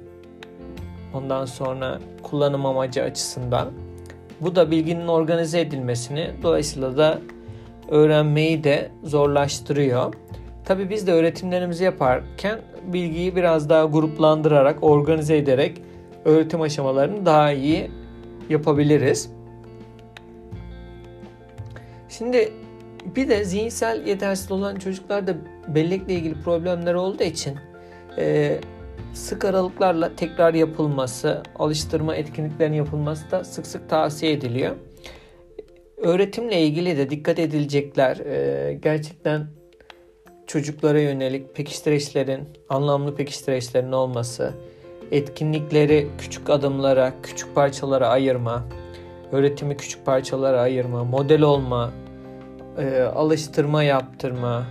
ondan 1.14 1.46
sonra 1.46 2.00
kullanım 2.24 2.66
amacı 2.66 3.04
açısından. 3.04 3.68
Bu 4.42 4.56
da 4.56 4.72
bilginin 4.72 5.08
organize 5.08 5.60
edilmesini 5.60 6.32
dolayısıyla 6.44 6.98
da 6.98 7.22
öğrenmeyi 7.90 8.64
de 8.64 8.92
zorlaştırıyor. 9.04 10.14
Tabi 10.70 10.90
biz 10.90 11.08
de 11.08 11.12
öğretimlerimizi 11.12 11.84
yaparken 11.84 12.60
bilgiyi 12.84 13.36
biraz 13.36 13.70
daha 13.70 13.86
gruplandırarak, 13.86 14.84
organize 14.84 15.38
ederek 15.38 15.82
öğretim 16.26 16.62
aşamalarını 16.62 17.26
daha 17.26 17.52
iyi 17.52 17.92
yapabiliriz. 18.50 19.32
Şimdi 22.10 22.54
bir 23.16 23.30
de 23.30 23.44
zihinsel 23.44 24.08
yetersiz 24.08 24.52
olan 24.52 24.76
çocuklarda 24.76 25.36
bellekle 25.68 26.14
ilgili 26.14 26.42
problemler 26.42 26.94
olduğu 26.94 27.24
için 27.24 27.58
e, 28.18 28.58
sık 29.14 29.46
aralıklarla 29.46 30.16
tekrar 30.16 30.54
yapılması, 30.54 31.44
alıştırma 31.60 32.16
etkinliklerinin 32.16 32.78
yapılması 32.78 33.32
da 33.32 33.44
sık 33.44 33.68
sık 33.68 33.90
tavsiye 33.90 34.32
ediliyor. 34.32 34.76
Öğretimle 35.98 36.62
ilgili 36.62 36.98
de 36.98 37.10
dikkat 37.10 37.40
edilecekler. 37.40 38.18
E, 38.18 38.74
gerçekten 38.74 39.59
çocuklara 40.50 41.00
yönelik 41.00 41.56
pekiştireçlerin, 41.56 42.50
anlamlı 42.70 43.16
pekiştireçlerin 43.16 43.92
olması, 43.92 44.54
etkinlikleri 45.12 46.08
küçük 46.18 46.50
adımlara, 46.50 47.14
küçük 47.24 47.56
parçalara 47.56 48.08
ayırma, 48.08 48.64
öğretimi 49.32 49.78
küçük 49.78 50.06
parçalara 50.06 50.62
ayırma, 50.62 51.04
model 51.04 51.42
olma, 51.42 51.92
e, 52.78 53.02
alıştırma 53.02 53.84
yaptırma, 53.84 54.66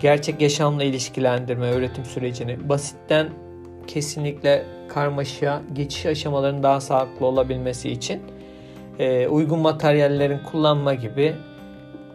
gerçek 0.00 0.40
yaşamla 0.40 0.84
ilişkilendirme 0.84 1.70
öğretim 1.70 2.04
sürecini 2.04 2.68
basitten 2.68 3.28
kesinlikle 3.86 4.64
karmaşa 4.88 5.62
geçiş 5.72 6.06
aşamalarının 6.06 6.62
daha 6.62 6.80
sağlıklı 6.80 7.26
olabilmesi 7.26 7.90
için 7.90 8.22
e, 8.98 9.28
uygun 9.28 9.58
materyallerin 9.58 10.38
kullanma 10.38 10.94
gibi 10.94 11.34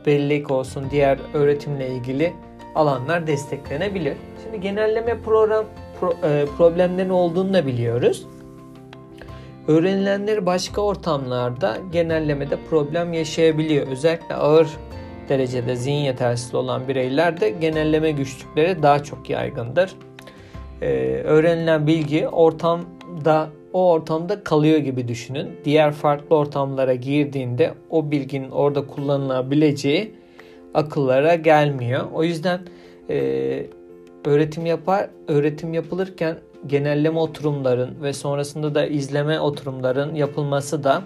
bellek 0.06 0.52
olsun 0.52 0.88
diğer 0.92 1.20
öğretimle 1.34 1.90
ilgili 1.90 2.34
alanlar 2.80 3.28
desteklenebilir. 3.28 4.18
Şimdi 4.44 4.62
genelleme 4.62 5.18
program 5.22 5.66
pro, 6.00 6.14
e, 6.24 6.46
problemlerin 6.58 7.10
olduğunu 7.10 7.54
da 7.54 7.66
biliyoruz. 7.66 8.28
Öğrenilenleri 9.68 10.46
başka 10.46 10.82
ortamlarda 10.82 11.78
genellemede 11.92 12.58
problem 12.70 13.14
yaşayabiliyor. 13.14 13.88
Özellikle 13.88 14.36
ağır 14.36 14.68
derecede 15.30 15.76
zihin 15.76 15.96
yetersiz 15.96 16.56
olan 16.56 16.88
bireylerde 16.88 17.50
genelleme 17.50 18.12
güçlükleri 18.12 18.84
daha 18.84 19.04
çok 19.04 19.30
yaygındır. 19.30 19.96
Ee, 20.82 20.88
öğrenilen 21.24 21.88
bilgi 21.88 22.28
ortamda 22.28 23.50
o 23.74 23.92
ortamda 23.92 24.44
kalıyor 24.44 24.78
gibi 24.78 25.08
düşünün. 25.08 25.48
Diğer 25.66 25.92
farklı 25.92 26.36
ortamlara 26.36 26.96
girdiğinde 26.96 27.74
o 27.90 28.12
bilginin 28.12 28.52
orada 28.52 28.88
kullanılabileceği 28.88 30.19
akıllara 30.74 31.36
gelmiyor. 31.36 32.06
O 32.14 32.24
yüzden 32.24 32.60
e, 33.10 33.66
öğretim 34.26 34.66
yapar 34.66 35.10
öğretim 35.28 35.74
yapılırken 35.74 36.38
genelleme 36.68 37.20
oturumların 37.20 38.04
ve 38.04 38.14
sonrasında 38.14 38.76
da 38.76 38.86
izleme 38.86 39.40
oturumların 39.40 40.16
yapılması 40.16 40.84
da 40.84 41.04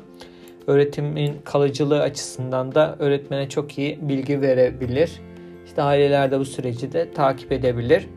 öğretimin 0.68 1.36
kalıcılığı 1.43 2.01
açısından 2.01 2.76
da 2.76 2.95
öğretmene 2.99 3.49
çok 3.49 3.78
iyi 3.78 3.99
bilgi 4.01 4.41
verebilir. 4.41 5.22
İşte 5.66 5.82
aileler 5.82 6.32
de 6.32 6.39
bu 6.39 6.45
süreci 6.45 6.93
de 6.93 7.14
takip 7.14 7.51
edebilir. 7.51 8.07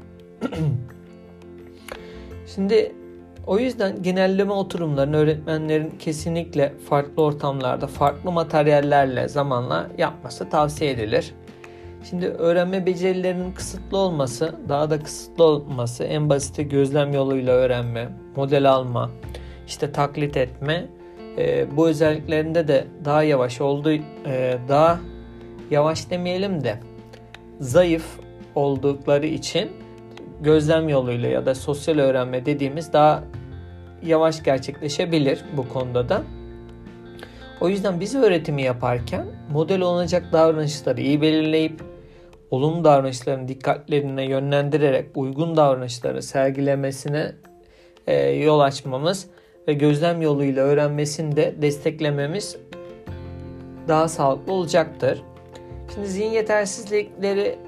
Şimdi 2.54 2.92
o 3.46 3.58
yüzden 3.58 4.02
genelleme 4.02 4.52
oturumlarını 4.52 5.16
öğretmenlerin 5.16 5.90
kesinlikle 5.98 6.72
farklı 6.88 7.22
ortamlarda, 7.22 7.86
farklı 7.86 8.32
materyallerle 8.32 9.28
zamanla 9.28 9.86
yapması 9.98 10.48
tavsiye 10.48 10.90
edilir. 10.90 11.34
Şimdi 12.10 12.26
öğrenme 12.26 12.86
becerilerinin 12.86 13.52
kısıtlı 13.52 13.98
olması, 13.98 14.54
daha 14.68 14.90
da 14.90 15.02
kısıtlı 15.02 15.44
olması, 15.44 16.04
en 16.04 16.28
basiti 16.28 16.68
gözlem 16.68 17.12
yoluyla 17.12 17.52
öğrenme, 17.52 18.08
model 18.36 18.70
alma, 18.70 19.10
işte 19.66 19.92
taklit 19.92 20.36
etme 20.36 20.86
e, 21.38 21.76
bu 21.76 21.88
özelliklerinde 21.88 22.68
de 22.68 22.84
daha 23.04 23.22
yavaş 23.22 23.60
olduğu, 23.60 23.92
e, 24.26 24.58
daha 24.68 24.98
yavaş 25.70 26.10
demeyelim 26.10 26.64
de 26.64 26.78
zayıf 27.60 28.04
oldukları 28.54 29.26
için 29.26 29.70
gözlem 30.40 30.88
yoluyla 30.88 31.28
ya 31.28 31.46
da 31.46 31.54
sosyal 31.54 31.98
öğrenme 31.98 32.46
dediğimiz 32.46 32.92
daha 32.92 33.24
yavaş 34.02 34.42
gerçekleşebilir 34.42 35.44
bu 35.56 35.68
konuda 35.68 36.08
da. 36.08 36.22
O 37.60 37.68
yüzden 37.68 38.00
biz 38.00 38.14
öğretimi 38.14 38.62
yaparken 38.62 39.26
model 39.52 39.80
olacak 39.80 40.32
davranışları 40.32 41.00
iyi 41.00 41.20
belirleyip 41.20 41.82
olumlu 42.50 42.84
davranışların 42.84 43.48
dikkatlerine 43.48 44.24
yönlendirerek 44.24 45.06
uygun 45.14 45.56
davranışları 45.56 46.22
sergilemesine 46.22 47.32
e, 48.06 48.28
yol 48.30 48.60
açmamız 48.60 49.26
ve 49.68 49.72
gözlem 49.72 50.22
yoluyla 50.22 50.64
öğrenmesini 50.64 51.36
de 51.36 51.54
desteklememiz 51.62 52.56
daha 53.88 54.08
sağlıklı 54.08 54.52
olacaktır. 54.52 55.22
Şimdi 55.94 56.06
zihin 56.06 56.30
yetersizlikleri 56.30 57.58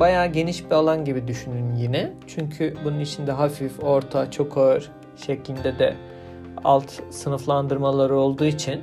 bayağı 0.00 0.26
geniş 0.26 0.64
bir 0.64 0.70
alan 0.70 1.04
gibi 1.04 1.28
düşünün 1.28 1.74
yine. 1.74 2.12
Çünkü 2.26 2.74
bunun 2.84 3.00
içinde 3.00 3.32
hafif, 3.32 3.84
orta, 3.84 4.30
çok 4.30 4.58
ağır 4.58 4.90
şeklinde 5.16 5.78
de 5.78 5.94
alt 6.64 6.92
sınıflandırmaları 7.10 8.16
olduğu 8.16 8.44
için 8.44 8.80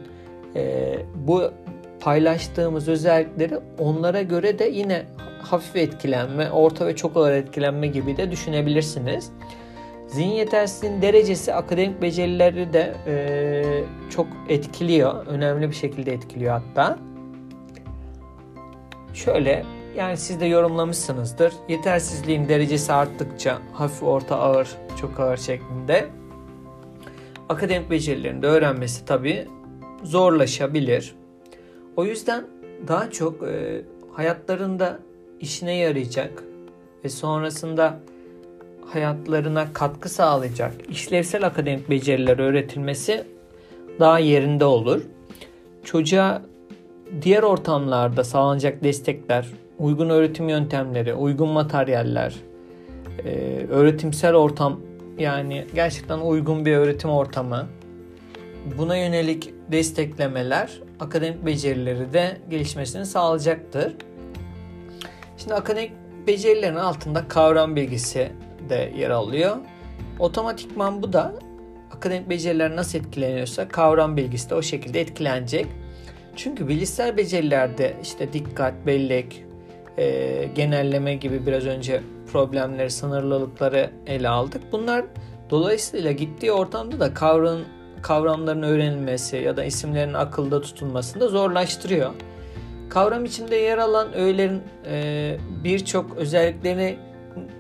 e, 0.56 0.96
bu 1.16 1.52
paylaştığımız 2.00 2.88
özellikleri 2.88 3.60
onlara 3.80 4.22
göre 4.22 4.60
de 4.60 4.66
yine 4.66 5.06
hafif 5.42 5.76
etkilenme, 5.76 6.52
orta 6.52 6.88
ve 6.88 6.96
çok 6.96 7.18
ağır 7.18 7.32
etkilenme 7.32 7.88
gibi 7.88 8.18
de 8.18 8.32
düşünebilirsiniz. 8.32 9.32
Zihin 10.08 10.32
yetersizliğin 10.32 11.02
derecesi 11.02 11.54
akademik 11.54 12.02
becerileri 12.02 12.74
de 12.74 12.96
e, 13.08 14.10
çok 14.10 14.28
etkiliyor. 14.50 15.26
Önemli 15.26 15.70
bir 15.70 15.76
şekilde 15.76 16.14
etkiliyor 16.14 16.62
hatta. 16.62 16.98
Şöyle 19.14 19.64
yani 19.96 20.18
siz 20.18 20.40
de 20.40 20.46
yorumlamışsınızdır. 20.46 21.54
Yetersizliğin 21.70 22.50
derecesi 22.50 22.94
arttıkça 22.94 23.58
hafif, 23.74 24.04
orta, 24.04 24.36
ağır, 24.36 24.68
çok 25.02 25.20
ağır 25.20 25.38
şeklinde 25.38 26.10
akademik 27.50 27.90
becerilerini 27.90 28.42
de 28.42 28.48
öğrenmesi 28.48 29.06
tabii 29.06 29.48
zorlaşabilir. 30.04 31.16
O 31.96 32.06
yüzden 32.06 32.46
daha 32.88 33.12
çok 33.12 33.44
e, 33.44 33.82
hayatlarında 34.14 35.00
işine 35.40 35.76
yarayacak 35.76 36.44
ve 37.04 37.10
sonrasında 37.10 38.00
hayatlarına 38.86 39.74
katkı 39.74 40.10
sağlayacak 40.10 40.74
işlevsel 40.90 41.46
akademik 41.46 41.90
beceriler 41.90 42.40
öğretilmesi 42.40 43.24
daha 44.00 44.20
yerinde 44.20 44.66
olur. 44.66 45.02
Çocuğa 45.84 46.42
diğer 47.22 47.44
ortamlarda 47.44 48.24
sağlanacak 48.24 48.84
destekler, 48.84 49.48
uygun 49.80 50.10
öğretim 50.10 50.50
yöntemleri, 50.50 51.14
uygun 51.14 51.50
materyaller, 51.50 52.36
e, 53.26 53.30
öğretimsel 53.70 54.34
ortam 54.34 54.80
yani 55.20 55.68
gerçekten 55.76 56.20
uygun 56.20 56.66
bir 56.66 56.76
öğretim 56.78 57.10
ortamı, 57.10 57.68
buna 58.78 58.98
yönelik 58.98 59.54
desteklemeler 59.72 60.82
akademik 61.00 61.46
becerileri 61.46 62.14
de 62.14 62.38
gelişmesini 62.50 63.06
sağlayacaktır. 63.06 63.96
Şimdi 65.38 65.54
akademik 65.54 65.92
becerilerin 66.28 66.76
altında 66.76 67.28
kavram 67.28 67.76
bilgisi 67.76 68.32
de 68.70 68.94
yer 68.98 69.10
alıyor. 69.10 69.58
Otomatikman 70.20 71.04
bu 71.04 71.14
da 71.14 71.34
akademik 71.92 72.30
beceriler 72.30 72.76
nasıl 72.76 73.00
etkileniyorsa 73.00 73.68
kavram 73.68 74.18
bilgisi 74.18 74.50
de 74.50 74.56
o 74.56 74.62
şekilde 74.62 75.02
etkilenecek. 75.02 75.68
Çünkü 76.36 76.68
bilişsel 76.68 77.18
becerilerde 77.18 77.96
işte 78.04 78.34
dikkat, 78.34 78.74
bellek, 78.86 79.46
e, 79.98 80.50
genelleme 80.56 81.16
gibi 81.16 81.46
biraz 81.46 81.66
önce 81.66 82.02
problemleri, 82.32 82.90
sınırlılıkları 82.90 83.90
ele 84.08 84.30
aldık. 84.30 84.62
Bunlar 84.72 85.06
dolayısıyla 85.50 86.12
gittiği 86.12 86.52
ortamda 86.52 87.00
da 87.00 87.14
kavram, 87.14 87.60
kavramların 88.02 88.64
öğrenilmesi 88.64 89.38
ya 89.38 89.58
da 89.58 89.64
isimlerin 89.64 90.14
akılda 90.14 90.62
tutulmasını 90.62 91.22
da 91.22 91.28
zorlaştırıyor. 91.28 92.12
Kavram 92.90 93.26
içinde 93.26 93.56
yer 93.56 93.78
alan 93.78 94.14
öğelerin 94.14 94.62
e, 94.86 95.38
birçok 95.64 96.18
özelliklerini 96.18 96.98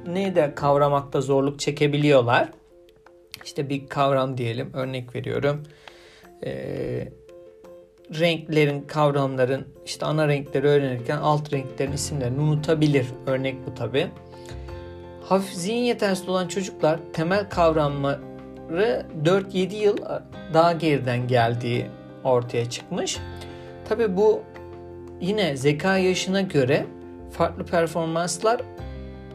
ne 0.07 0.35
de 0.35 0.55
kavramakta 0.55 1.21
zorluk 1.21 1.59
çekebiliyorlar. 1.59 2.49
İşte 3.45 3.69
bir 3.69 3.87
kavram 3.87 4.37
diyelim, 4.37 4.73
örnek 4.73 5.15
veriyorum. 5.15 5.63
E, 6.45 6.51
renklerin, 8.19 8.81
kavramların, 8.81 9.65
işte 9.85 10.05
ana 10.05 10.27
renkleri 10.27 10.67
öğrenirken 10.67 11.17
alt 11.17 11.53
renklerin 11.53 11.91
isimlerini 11.91 12.41
unutabilir. 12.41 13.07
Örnek 13.27 13.55
bu 13.67 13.73
tabi. 13.73 14.07
Hafif 15.23 15.53
zihin 15.53 15.83
yetersiz 15.83 16.29
olan 16.29 16.47
çocuklar 16.47 16.99
temel 17.13 17.49
kavramları 17.49 19.05
4-7 19.23 19.75
yıl 19.75 19.97
daha 20.53 20.71
geriden 20.71 21.27
geldiği 21.27 21.85
ortaya 22.23 22.69
çıkmış. 22.69 23.17
Tabi 23.89 24.17
bu 24.17 24.43
yine 25.21 25.57
zeka 25.57 25.97
yaşına 25.97 26.41
göre 26.41 26.85
farklı 27.31 27.65
performanslar 27.65 28.61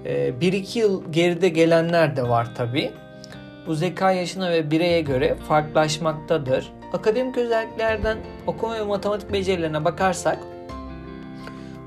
1-2 0.05 0.79
e, 0.79 0.81
yıl 0.81 1.13
geride 1.13 1.49
gelenler 1.49 2.17
de 2.17 2.23
var 2.23 2.55
tabi. 2.55 2.91
Bu 3.67 3.75
zeka 3.75 4.13
yaşına 4.13 4.51
ve 4.51 4.71
bireye 4.71 5.01
göre 5.01 5.35
farklılaşmaktadır. 5.49 6.73
Akademik 6.93 7.39
özelliklerden 7.39 8.19
okuma 8.47 8.75
ve 8.75 8.83
matematik 8.83 9.33
becerilerine 9.33 9.85
bakarsak 9.85 10.39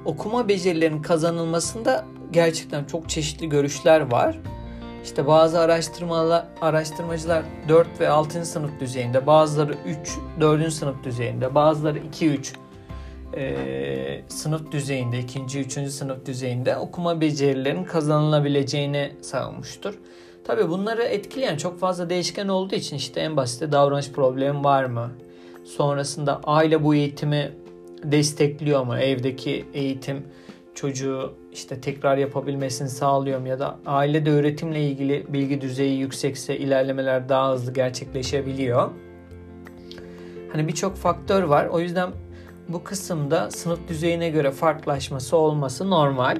okuma 0.05 0.47
becerilerinin 0.47 1.01
kazanılmasında 1.01 2.05
gerçekten 2.31 2.85
çok 2.85 3.09
çeşitli 3.09 3.49
görüşler 3.49 4.11
var. 4.11 4.39
İşte 5.03 5.27
bazı 5.27 5.59
araştırmalar, 5.59 6.45
araştırmacılar 6.61 7.43
4 7.69 7.99
ve 7.99 8.09
6. 8.09 8.45
sınıf 8.45 8.79
düzeyinde, 8.79 9.27
bazıları 9.27 9.75
3, 9.85 10.17
4. 10.39 10.73
sınıf 10.73 11.03
düzeyinde, 11.03 11.55
bazıları 11.55 11.99
2, 11.99 12.29
3 12.29 12.53
e, 13.37 14.21
sınıf 14.27 14.71
düzeyinde, 14.71 15.19
2. 15.19 15.59
3. 15.59 15.73
sınıf 15.73 16.25
düzeyinde 16.25 16.77
okuma 16.77 17.21
becerilerinin 17.21 17.83
kazanılabileceğini 17.83 19.11
savunmuştur. 19.21 19.93
Tabii 20.43 20.69
bunları 20.69 21.03
etkileyen 21.03 21.57
çok 21.57 21.79
fazla 21.79 22.09
değişken 22.09 22.47
olduğu 22.47 22.75
için 22.75 22.95
işte 22.95 23.19
en 23.19 23.37
basit 23.37 23.71
davranış 23.71 24.11
problemi 24.11 24.63
var 24.63 24.83
mı? 24.83 25.11
Sonrasında 25.63 26.41
aile 26.43 26.83
bu 26.83 26.95
eğitimi 26.95 27.51
destekliyor 28.03 28.83
mu? 28.83 28.97
Evdeki 28.97 29.65
eğitim 29.73 30.27
çocuğu 30.75 31.33
işte 31.51 31.81
tekrar 31.81 32.17
yapabilmesini 32.17 32.89
sağlıyor 32.89 33.39
mu? 33.39 33.47
Ya 33.47 33.59
da 33.59 33.79
ailede 33.85 34.31
öğretimle 34.31 34.83
ilgili 34.83 35.25
bilgi 35.33 35.61
düzeyi 35.61 35.99
yüksekse 35.99 36.57
ilerlemeler 36.57 37.29
daha 37.29 37.53
hızlı 37.53 37.73
gerçekleşebiliyor. 37.73 38.89
Hani 40.51 40.67
birçok 40.67 40.95
faktör 40.95 41.43
var. 41.43 41.65
O 41.65 41.79
yüzden 41.79 42.09
bu 42.67 42.83
kısımda 42.83 43.51
sınıf 43.51 43.87
düzeyine 43.87 44.29
göre 44.29 44.51
farklılaşması 44.51 45.37
olması 45.37 45.89
normal. 45.89 46.37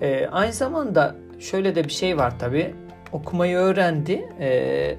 Ee, 0.00 0.26
aynı 0.32 0.52
zamanda 0.52 1.16
şöyle 1.38 1.74
de 1.74 1.84
bir 1.84 1.92
şey 1.92 2.18
var 2.18 2.38
tabi 2.38 2.74
okumayı 3.12 3.56
öğrendi. 3.56 4.28
E, 4.40 4.96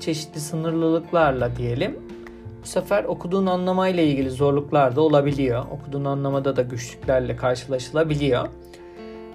çeşitli 0.00 0.40
sınırlılıklarla 0.40 1.56
diyelim. 1.56 1.98
Bu 2.62 2.66
sefer 2.66 3.04
okuduğun 3.04 3.46
anlamayla 3.46 4.02
ilgili 4.02 4.30
zorluklar 4.30 4.96
da 4.96 5.00
olabiliyor. 5.00 5.64
Okuduğun 5.70 6.04
anlamada 6.04 6.56
da 6.56 6.62
güçlüklerle 6.62 7.36
karşılaşılabiliyor. 7.36 8.48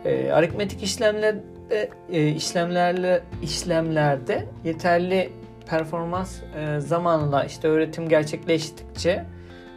E, 0.05 0.31
aritmetik 0.31 0.83
işlemlerde 0.83 1.89
e, 2.11 2.27
işlemlerle 2.27 3.23
işlemlerde 3.43 4.45
yeterli 4.63 5.29
performans 5.67 6.35
e, 6.55 6.79
zamanla 6.79 7.43
işte 7.43 7.67
öğretim 7.67 8.09
gerçekleştikçe 8.09 9.25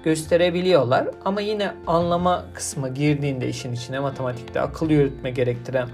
gösterebiliyorlar. 0.05 1.09
Ama 1.25 1.41
yine 1.41 1.73
anlama 1.87 2.45
kısmı 2.55 2.95
girdiğinde 2.95 3.49
işin 3.49 3.73
içine 3.73 4.01
matematikte 4.01 4.61
akıl 4.61 4.91
yürütme 4.91 5.31
gerektiren 5.31 5.89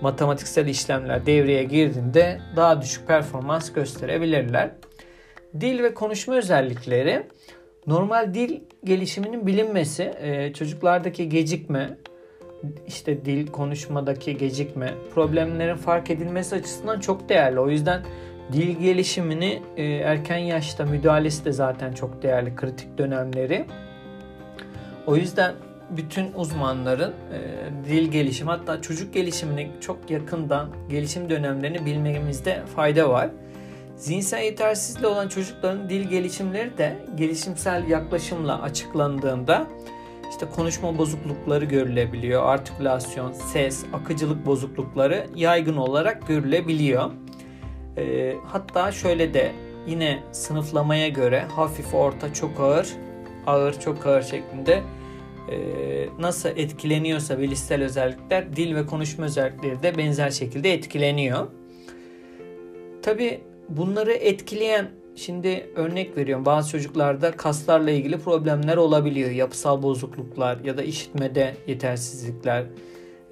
matematiksel 0.00 0.66
işlemler 0.66 1.26
devreye 1.26 1.64
girdiğinde 1.64 2.40
daha 2.56 2.82
düşük 2.82 3.06
performans 3.06 3.72
gösterebilirler. 3.72 4.70
Dil 5.60 5.82
ve 5.82 5.94
konuşma 5.94 6.34
özellikleri 6.34 7.26
normal 7.86 8.34
dil 8.34 8.60
gelişiminin 8.84 9.46
bilinmesi, 9.46 10.14
e, 10.20 10.52
çocuklardaki 10.52 11.28
gecikme, 11.28 11.96
işte 12.86 13.24
dil 13.24 13.46
konuşmadaki 13.46 14.36
gecikme, 14.36 14.94
problemlerin 15.14 15.76
fark 15.76 16.10
edilmesi 16.10 16.56
açısından 16.56 17.00
çok 17.00 17.28
değerli. 17.28 17.60
O 17.60 17.68
yüzden 17.68 18.02
dil 18.52 18.78
gelişimini 18.78 19.62
e, 19.76 19.84
erken 19.84 20.38
yaşta 20.38 20.84
müdahalesi 20.84 21.44
de 21.44 21.52
zaten 21.52 21.92
çok 21.92 22.22
değerli 22.22 22.56
kritik 22.56 22.98
dönemleri. 22.98 23.66
O 25.06 25.16
yüzden 25.16 25.54
bütün 25.96 26.32
uzmanların 26.32 27.14
e, 27.32 27.40
dil 27.84 28.10
gelişimi 28.10 28.50
hatta 28.50 28.82
çocuk 28.82 29.14
gelişimine 29.14 29.70
çok 29.80 30.10
yakından 30.10 30.68
gelişim 30.90 31.30
dönemlerini 31.30 31.86
bilmemizde 31.86 32.62
fayda 32.76 33.10
var. 33.10 33.30
Zihinsel 33.96 34.42
yetersizliği 34.42 35.06
olan 35.06 35.28
çocukların 35.28 35.88
dil 35.88 36.08
gelişimleri 36.08 36.78
de 36.78 36.96
gelişimsel 37.16 37.88
yaklaşımla 37.88 38.62
açıklandığında 38.62 39.66
işte 40.30 40.46
konuşma 40.56 40.98
bozuklukları 40.98 41.64
görülebiliyor. 41.64 42.42
Artikülasyon, 42.44 43.32
ses, 43.32 43.84
akıcılık 43.92 44.46
bozuklukları 44.46 45.26
yaygın 45.34 45.76
olarak 45.76 46.28
görülebiliyor. 46.28 47.10
E, 47.96 48.34
hatta 48.46 48.92
şöyle 48.92 49.34
de 49.34 49.52
yine 49.86 50.22
sınıflamaya 50.32 51.08
göre 51.08 51.44
hafif, 51.56 51.94
orta, 51.94 52.34
çok 52.34 52.60
ağır, 52.60 52.88
ağır, 53.46 53.80
çok 53.80 54.06
ağır 54.06 54.22
şeklinde 54.22 54.82
nasıl 56.18 56.48
etkileniyorsa 56.48 57.38
bilişsel 57.38 57.82
özellikler 57.82 58.56
dil 58.56 58.74
ve 58.74 58.86
konuşma 58.86 59.24
özellikleri 59.24 59.82
de 59.82 59.98
benzer 59.98 60.30
şekilde 60.30 60.72
etkileniyor. 60.72 61.46
Tabi 63.02 63.40
bunları 63.68 64.12
etkileyen 64.12 64.88
şimdi 65.16 65.70
örnek 65.76 66.16
veriyorum 66.16 66.44
bazı 66.44 66.70
çocuklarda 66.70 67.30
kaslarla 67.30 67.90
ilgili 67.90 68.18
problemler 68.18 68.76
olabiliyor. 68.76 69.30
Yapısal 69.30 69.82
bozukluklar 69.82 70.58
ya 70.64 70.76
da 70.76 70.82
işitmede 70.82 71.54
yetersizlikler, 71.66 72.64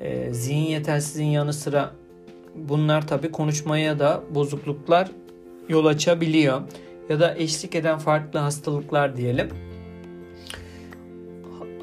e, 0.00 0.34
zihin 0.34 0.70
yetersizliğin 0.70 1.30
yanı 1.30 1.52
sıra 1.52 1.90
bunlar 2.54 3.06
tabi 3.06 3.32
konuşmaya 3.32 3.98
da 3.98 4.22
bozukluklar 4.34 5.10
yol 5.68 5.86
açabiliyor. 5.86 6.60
Ya 7.08 7.20
da 7.20 7.34
eşlik 7.36 7.74
eden 7.74 7.98
farklı 7.98 8.38
hastalıklar 8.38 9.16
diyelim 9.16 9.67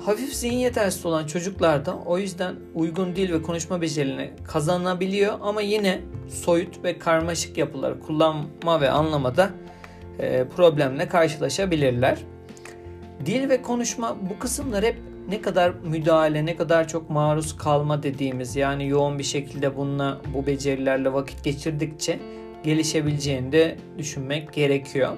hafif 0.06 0.34
zihin 0.34 0.58
yetersiz 0.58 1.06
olan 1.06 1.26
çocuklarda 1.26 1.98
o 2.06 2.18
yüzden 2.18 2.56
uygun 2.76 3.16
dil 3.16 3.34
ve 3.34 3.42
konuşma 3.42 3.82
becerilerini 3.82 4.32
kazanabiliyor 4.48 5.34
ama 5.42 5.62
yine 5.62 6.02
soyut 6.30 6.84
ve 6.84 7.00
karmaşık 7.00 7.58
yapıları 7.58 8.00
kullanma 8.00 8.82
ve 8.82 8.90
anlamada 8.90 9.50
e, 10.20 10.46
problemle 10.56 11.08
karşılaşabilirler. 11.08 12.18
Dil 13.26 13.50
ve 13.50 13.62
konuşma 13.62 14.18
bu 14.30 14.40
kısımlar 14.40 14.84
hep 14.84 14.98
ne 15.30 15.42
kadar 15.42 15.70
müdahale, 15.70 16.46
ne 16.46 16.56
kadar 16.56 16.88
çok 16.88 17.10
maruz 17.10 17.58
kalma 17.58 18.04
dediğimiz 18.04 18.56
yani 18.56 18.88
yoğun 18.88 19.20
bir 19.20 19.24
şekilde 19.24 19.78
bununla 19.78 20.22
bu 20.34 20.46
becerilerle 20.46 21.14
vakit 21.14 21.44
geçirdikçe 21.44 22.20
gelişebileceğini 22.64 23.52
de 23.52 23.78
düşünmek 23.98 24.54
gerekiyor. 24.54 25.18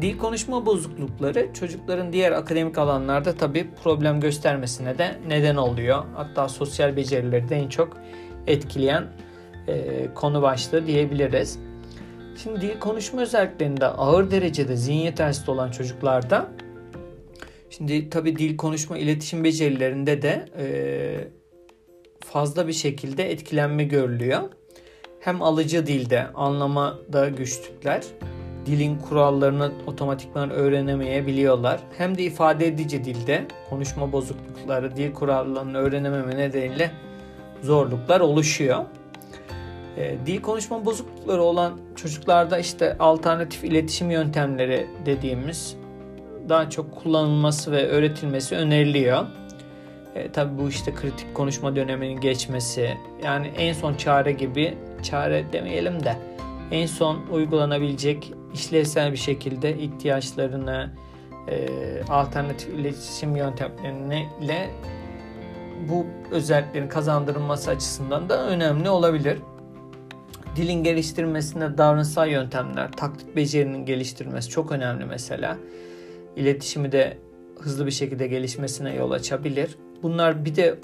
Dil 0.00 0.18
konuşma 0.18 0.66
bozuklukları 0.66 1.48
çocukların 1.54 2.12
diğer 2.12 2.32
akademik 2.32 2.78
alanlarda 2.78 3.34
tabi 3.34 3.70
problem 3.82 4.20
göstermesine 4.20 4.98
de 4.98 5.18
neden 5.28 5.56
oluyor. 5.56 6.04
Hatta 6.14 6.48
sosyal 6.48 6.96
becerileri 6.96 7.48
de 7.48 7.56
en 7.56 7.68
çok 7.68 7.96
etkileyen 8.46 9.06
e, 9.68 10.06
konu 10.14 10.42
başlığı 10.42 10.86
diyebiliriz. 10.86 11.58
Şimdi 12.42 12.60
dil 12.60 12.78
konuşma 12.80 13.22
özelliklerinde 13.22 13.86
ağır 13.86 14.30
derecede 14.30 14.76
zihin 14.76 14.98
yetersiz 14.98 15.48
olan 15.48 15.70
çocuklarda 15.70 16.48
şimdi 17.70 18.10
tabi 18.10 18.36
dil 18.36 18.56
konuşma 18.56 18.98
iletişim 18.98 19.44
becerilerinde 19.44 20.22
de 20.22 20.46
e, 20.58 20.66
fazla 22.20 22.68
bir 22.68 22.72
şekilde 22.72 23.30
etkilenme 23.30 23.84
görülüyor. 23.84 24.40
Hem 25.20 25.42
alıcı 25.42 25.86
dilde 25.86 26.26
anlamada 26.34 27.28
güçlükler, 27.28 28.02
dilin 28.68 28.98
kurallarını 28.98 29.72
otomatikman 29.86 30.50
öğrenemeyebiliyorlar. 30.50 31.80
Hem 31.98 32.18
de 32.18 32.22
ifade 32.22 32.66
edici 32.66 33.04
dilde 33.04 33.44
konuşma 33.70 34.12
bozuklukları, 34.12 34.96
dil 34.96 35.12
kurallarını 35.12 35.78
öğrenememe 35.78 36.36
nedeniyle 36.36 36.90
zorluklar 37.62 38.20
oluşuyor. 38.20 38.84
E, 39.96 40.16
dil 40.26 40.42
konuşma 40.42 40.84
bozuklukları 40.84 41.42
olan 41.42 41.72
çocuklarda 41.96 42.58
işte 42.58 42.96
alternatif 42.98 43.64
iletişim 43.64 44.10
yöntemleri 44.10 44.86
dediğimiz 45.06 45.76
daha 46.48 46.70
çok 46.70 47.02
kullanılması 47.02 47.72
ve 47.72 47.86
öğretilmesi 47.88 48.56
öneriliyor. 48.56 49.26
E, 50.14 50.32
tabii 50.32 50.58
bu 50.58 50.68
işte 50.68 50.94
kritik 50.94 51.34
konuşma 51.34 51.76
döneminin 51.76 52.20
geçmesi 52.20 52.90
yani 53.24 53.46
en 53.56 53.72
son 53.72 53.94
çare 53.94 54.32
gibi 54.32 54.78
çare 55.02 55.44
demeyelim 55.52 56.04
de 56.04 56.16
en 56.70 56.86
son 56.86 57.18
uygulanabilecek 57.32 58.32
işlevsel 58.54 59.12
bir 59.12 59.16
şekilde 59.16 59.78
ihtiyaçlarını 59.78 60.90
e, 61.48 61.68
alternatif 62.08 62.68
iletişim 62.68 63.36
yöntemleriyle 63.36 64.70
bu 65.88 66.06
özelliklerin 66.30 66.88
kazandırılması 66.88 67.70
açısından 67.70 68.28
da 68.28 68.46
önemli 68.46 68.90
olabilir. 68.90 69.38
Dilin 70.56 70.84
geliştirmesinde 70.84 71.78
davranışsal 71.78 72.28
yöntemler, 72.28 72.92
taklit 72.92 73.36
becerinin 73.36 73.86
geliştirilmesi 73.86 74.50
çok 74.50 74.72
önemli 74.72 75.04
mesela. 75.04 75.56
İletişimi 76.36 76.92
de 76.92 77.18
hızlı 77.60 77.86
bir 77.86 77.90
şekilde 77.90 78.26
gelişmesine 78.26 78.94
yol 78.94 79.10
açabilir. 79.10 79.78
Bunlar 80.02 80.44
bir 80.44 80.56
de 80.56 80.78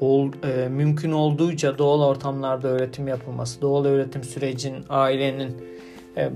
ol, 0.00 0.32
e, 0.42 0.68
mümkün 0.68 1.12
olduğunca 1.12 1.78
doğal 1.78 2.00
ortamlarda 2.00 2.68
öğretim 2.68 3.08
yapılması, 3.08 3.60
doğal 3.60 3.84
öğretim 3.84 4.24
sürecin, 4.24 4.84
ailenin 4.88 5.56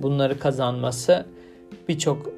bunları 0.02 0.38
kazanması 0.38 1.26
birçok 1.88 2.30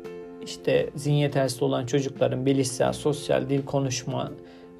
işte 0.45 0.91
zihin 0.95 1.16
yetersiz 1.16 1.62
olan 1.62 1.87
çocukların 1.87 2.47
bilişsel, 2.47 2.93
sosyal 2.93 3.49
dil 3.49 3.64
konuşma 3.64 4.32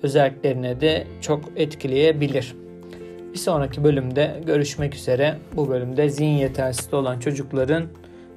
özelliklerine 0.03 0.81
de 0.81 1.07
çok 1.21 1.45
etkileyebilir. 1.57 2.55
Bir 3.33 3.39
sonraki 3.39 3.85
bölümde 3.85 4.41
görüşmek 4.47 4.95
üzere. 4.95 5.37
Bu 5.57 5.69
bölümde 5.69 6.09
zihin 6.09 6.39
yetersiz 6.39 6.95
olan 6.95 7.19
çocukların 7.19 7.85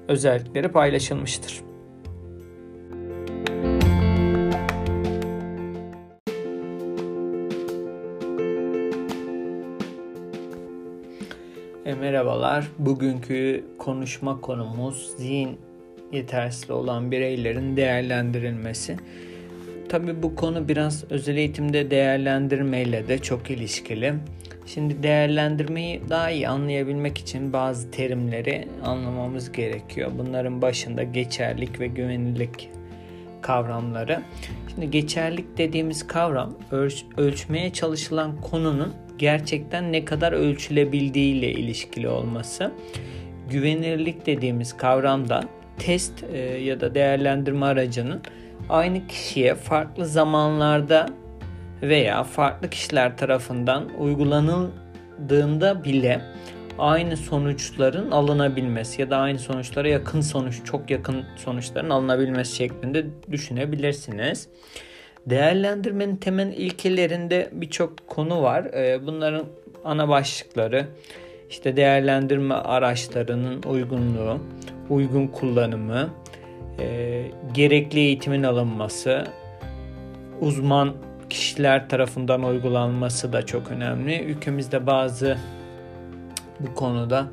özellikleri 0.07 0.67
paylaşılmıştır. 0.67 1.68
Merhabalar. 12.39 12.67
Bugünkü 12.79 13.65
konuşma 13.79 14.41
konumuz 14.41 15.11
zihin 15.17 15.57
yetersiz 16.11 16.69
olan 16.69 17.11
bireylerin 17.11 17.77
değerlendirilmesi. 17.77 18.97
Tabi 19.89 20.23
bu 20.23 20.35
konu 20.35 20.67
biraz 20.67 21.03
özel 21.09 21.37
eğitimde 21.37 21.91
değerlendirmeyle 21.91 23.07
de 23.07 23.17
çok 23.17 23.51
ilişkili. 23.51 24.13
Şimdi 24.65 25.03
değerlendirmeyi 25.03 26.01
daha 26.09 26.31
iyi 26.31 26.47
anlayabilmek 26.47 27.17
için 27.17 27.53
bazı 27.53 27.91
terimleri 27.91 28.67
anlamamız 28.83 29.51
gerekiyor. 29.51 30.11
Bunların 30.17 30.61
başında 30.61 31.03
geçerlik 31.03 31.79
ve 31.79 31.87
güvenilirlik 31.87 32.69
kavramları. 33.41 34.21
Şimdi 34.73 34.91
geçerlik 34.91 35.57
dediğimiz 35.57 36.07
kavram 36.07 36.53
ölç 36.71 37.05
ölçmeye 37.17 37.73
çalışılan 37.73 38.41
konunun 38.41 38.93
gerçekten 39.19 39.91
ne 39.91 40.05
kadar 40.05 40.31
ölçülebildiği 40.31 41.35
ile 41.35 41.51
ilişkili 41.51 42.09
olması. 42.09 42.71
Güvenilirlik 43.49 44.25
dediğimiz 44.25 44.77
kavramda 44.77 45.43
test 45.79 46.23
e, 46.33 46.37
ya 46.39 46.81
da 46.81 46.95
değerlendirme 46.95 47.65
aracının 47.65 48.21
aynı 48.69 49.07
kişiye 49.07 49.55
farklı 49.55 50.05
zamanlarda 50.05 51.09
veya 51.81 52.23
farklı 52.23 52.69
kişiler 52.69 53.17
tarafından 53.17 53.89
uygulanıldığında 53.99 55.83
bile 55.83 56.21
aynı 56.79 57.17
sonuçların 57.17 58.11
alınabilmesi 58.11 59.01
ya 59.01 59.09
da 59.09 59.17
aynı 59.17 59.39
sonuçlara 59.39 59.87
yakın 59.87 60.21
sonuç, 60.21 60.65
çok 60.65 60.89
yakın 60.89 61.25
sonuçların 61.35 61.89
alınabilmesi 61.89 62.55
şeklinde 62.55 63.05
düşünebilirsiniz. 63.31 64.47
Değerlendirmenin 65.29 66.15
temel 66.15 66.53
ilkelerinde 66.53 67.49
birçok 67.51 68.07
konu 68.07 68.41
var. 68.41 68.63
Ee, 68.65 68.99
bunların 69.05 69.45
ana 69.85 70.09
başlıkları 70.09 70.85
işte 71.49 71.77
değerlendirme 71.77 72.53
araçlarının 72.55 73.63
uygunluğu, 73.63 74.39
uygun 74.89 75.27
kullanımı, 75.27 76.09
e, 76.79 77.25
gerekli 77.53 77.99
eğitimin 77.99 78.43
alınması, 78.43 79.23
uzman 80.41 80.93
kişiler 81.29 81.89
tarafından 81.89 82.43
uygulanması 82.43 83.33
da 83.33 83.45
çok 83.45 83.71
önemli. 83.71 84.19
Ülkemizde 84.23 84.87
bazı 84.87 85.37
bu 86.59 86.75
konuda 86.75 87.27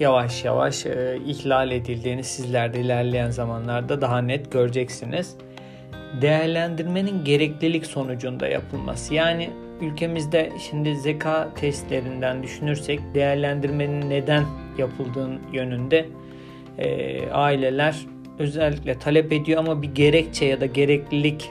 yavaş 0.00 0.44
yavaş 0.44 0.86
e, 0.86 1.18
ihlal 1.26 1.70
edildiğini 1.70 2.24
sizler 2.24 2.74
de 2.74 2.80
ilerleyen 2.80 3.30
zamanlarda 3.30 4.00
daha 4.00 4.18
net 4.18 4.52
göreceksiniz. 4.52 5.36
Değerlendirmenin 6.20 7.24
gereklilik 7.24 7.86
sonucunda 7.86 8.48
yapılması. 8.48 9.14
Yani 9.14 9.50
ülkemizde 9.80 10.52
şimdi 10.70 10.96
zeka 10.96 11.48
testlerinden 11.54 12.42
düşünürsek 12.42 13.00
değerlendirmenin 13.14 14.10
neden 14.10 14.44
yapıldığın 14.78 15.40
yönünde 15.52 16.06
e, 16.78 17.30
aileler 17.30 17.96
özellikle 18.38 18.98
talep 18.98 19.32
ediyor 19.32 19.58
ama 19.58 19.82
bir 19.82 19.94
gerekçe 19.94 20.44
ya 20.44 20.60
da 20.60 20.66
gereklilik 20.66 21.50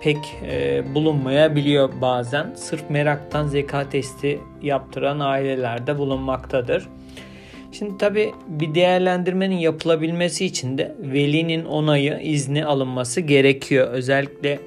pek 0.00 0.18
e, 0.42 0.82
bulunmayabiliyor 0.94 1.90
bazen. 2.00 2.52
Sırf 2.54 2.90
meraktan 2.90 3.46
zeka 3.46 3.88
testi 3.88 4.40
yaptıran 4.62 5.20
ailelerde 5.20 5.98
bulunmaktadır. 5.98 6.88
Şimdi 7.72 7.98
tabi 7.98 8.32
bir 8.46 8.74
değerlendirmenin 8.74 9.56
yapılabilmesi 9.56 10.46
için 10.46 10.78
de 10.78 10.94
velinin 10.98 11.64
onayı, 11.64 12.18
izni 12.22 12.64
alınması 12.64 13.20
gerekiyor. 13.20 13.88
Özellikle 13.90 14.60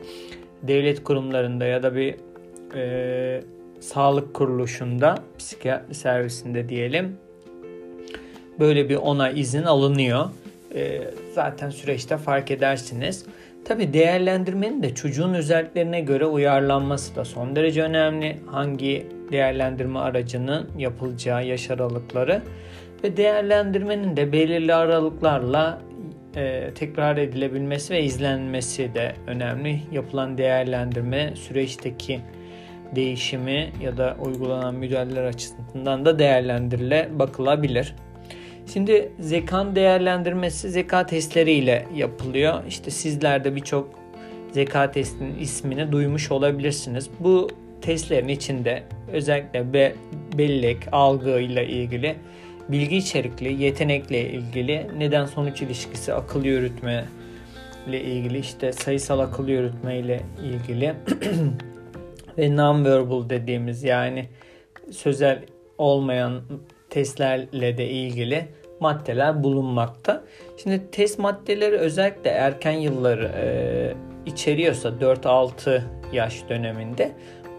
devlet 0.63 1.03
kurumlarında 1.03 1.65
ya 1.65 1.83
da 1.83 1.95
bir 1.95 2.15
e, 2.75 3.41
sağlık 3.79 4.33
kuruluşunda, 4.33 5.17
psikiyatri 5.37 5.93
servisinde 5.95 6.69
diyelim 6.69 7.17
böyle 8.59 8.89
bir 8.89 8.95
onay 8.95 9.39
izin 9.39 9.63
alınıyor. 9.63 10.29
E, 10.75 11.01
zaten 11.33 11.69
süreçte 11.69 12.17
fark 12.17 12.51
edersiniz. 12.51 13.25
Tabi 13.65 13.93
değerlendirmenin 13.93 14.83
de 14.83 14.95
çocuğun 14.95 15.33
özelliklerine 15.33 16.01
göre 16.01 16.25
uyarlanması 16.25 17.15
da 17.15 17.25
son 17.25 17.55
derece 17.55 17.83
önemli. 17.83 18.37
Hangi 18.45 19.07
değerlendirme 19.31 19.99
aracının 19.99 20.69
yapılacağı 20.77 21.45
yaş 21.45 21.71
aralıkları 21.71 22.41
ve 23.03 23.17
değerlendirmenin 23.17 24.17
de 24.17 24.31
belirli 24.31 24.73
aralıklarla 24.73 25.81
e, 26.35 26.69
tekrar 26.75 27.17
edilebilmesi 27.17 27.93
ve 27.93 28.03
izlenmesi 28.03 28.93
de 28.93 29.15
önemli. 29.27 29.81
Yapılan 29.91 30.37
değerlendirme 30.37 31.33
süreçteki 31.35 32.19
değişimi 32.95 33.69
ya 33.81 33.97
da 33.97 34.17
uygulanan 34.25 34.75
müdahaleler 34.75 35.23
açısından 35.23 36.05
da 36.05 36.19
değerlendirile 36.19 37.09
bakılabilir. 37.19 37.95
Şimdi 38.73 39.11
zekan 39.19 39.75
değerlendirmesi 39.75 40.69
zeka 40.69 41.05
testleriyle 41.05 41.85
yapılıyor. 41.95 42.63
İşte 42.67 42.91
sizler 42.91 43.43
de 43.43 43.55
birçok 43.55 43.89
zeka 44.51 44.91
testinin 44.91 45.39
ismini 45.39 45.91
duymuş 45.91 46.31
olabilirsiniz. 46.31 47.09
Bu 47.19 47.49
testlerin 47.81 48.27
içinde 48.27 48.83
özellikle 49.13 49.73
be, 49.73 49.93
bellek, 50.37 50.77
algı 50.91 51.39
ile 51.39 51.67
ilgili 51.67 52.15
bilgi 52.69 52.97
içerikli, 52.97 53.63
yetenekle 53.63 54.29
ilgili 54.29 54.87
neden 54.97 55.25
sonuç 55.25 55.61
ilişkisi, 55.61 56.13
akıl 56.13 56.45
yürütme 56.45 57.05
ile 57.87 58.01
ilgili 58.01 58.39
işte 58.39 58.71
sayısal 58.71 59.19
akıl 59.19 59.47
yürütme 59.47 59.99
ile 59.99 60.21
ilgili 60.43 60.93
ve 62.37 62.55
non-verbal 62.55 63.29
dediğimiz 63.29 63.83
yani 63.83 64.29
sözel 64.91 65.39
olmayan 65.77 66.41
testlerle 66.89 67.77
de 67.77 67.89
ilgili 67.89 68.47
maddeler 68.79 69.43
bulunmakta. 69.43 70.23
Şimdi 70.63 70.91
test 70.91 71.19
maddeleri 71.19 71.77
özellikle 71.77 72.29
erken 72.29 72.71
yılları 72.71 73.31
e, 73.35 73.93
içeriyorsa 74.25 74.89
4-6 74.89 75.81
yaş 76.13 76.49
döneminde 76.49 77.11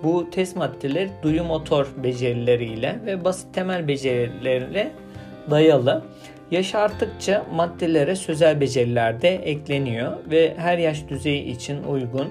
bu 0.02 0.30
test 0.30 0.56
maddeleri 0.56 1.10
duyu 1.22 1.44
motor 1.44 1.86
becerileriyle 1.96 2.98
ve 3.06 3.24
basit 3.24 3.54
temel 3.54 3.88
becerilerle 3.88 4.90
dayalı. 5.50 6.04
Yaş 6.50 6.74
arttıkça 6.74 7.46
maddelere 7.54 8.16
sözel 8.16 8.60
beceriler 8.60 9.22
de 9.22 9.28
ekleniyor 9.28 10.12
ve 10.30 10.54
her 10.56 10.78
yaş 10.78 11.08
düzeyi 11.08 11.44
için 11.44 11.82
uygun 11.82 12.28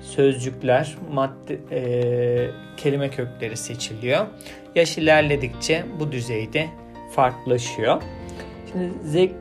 sözcükler, 0.00 0.96
madde, 1.12 1.58
e, 1.72 2.50
kelime 2.76 3.10
kökleri 3.10 3.56
seçiliyor. 3.56 4.26
Yaş 4.74 4.98
ilerledikçe 4.98 5.84
bu 6.00 6.12
düzeyde 6.12 6.66
farklılaşıyor. 7.12 8.02
Şimdi 8.72 8.90
zek, 9.02 9.32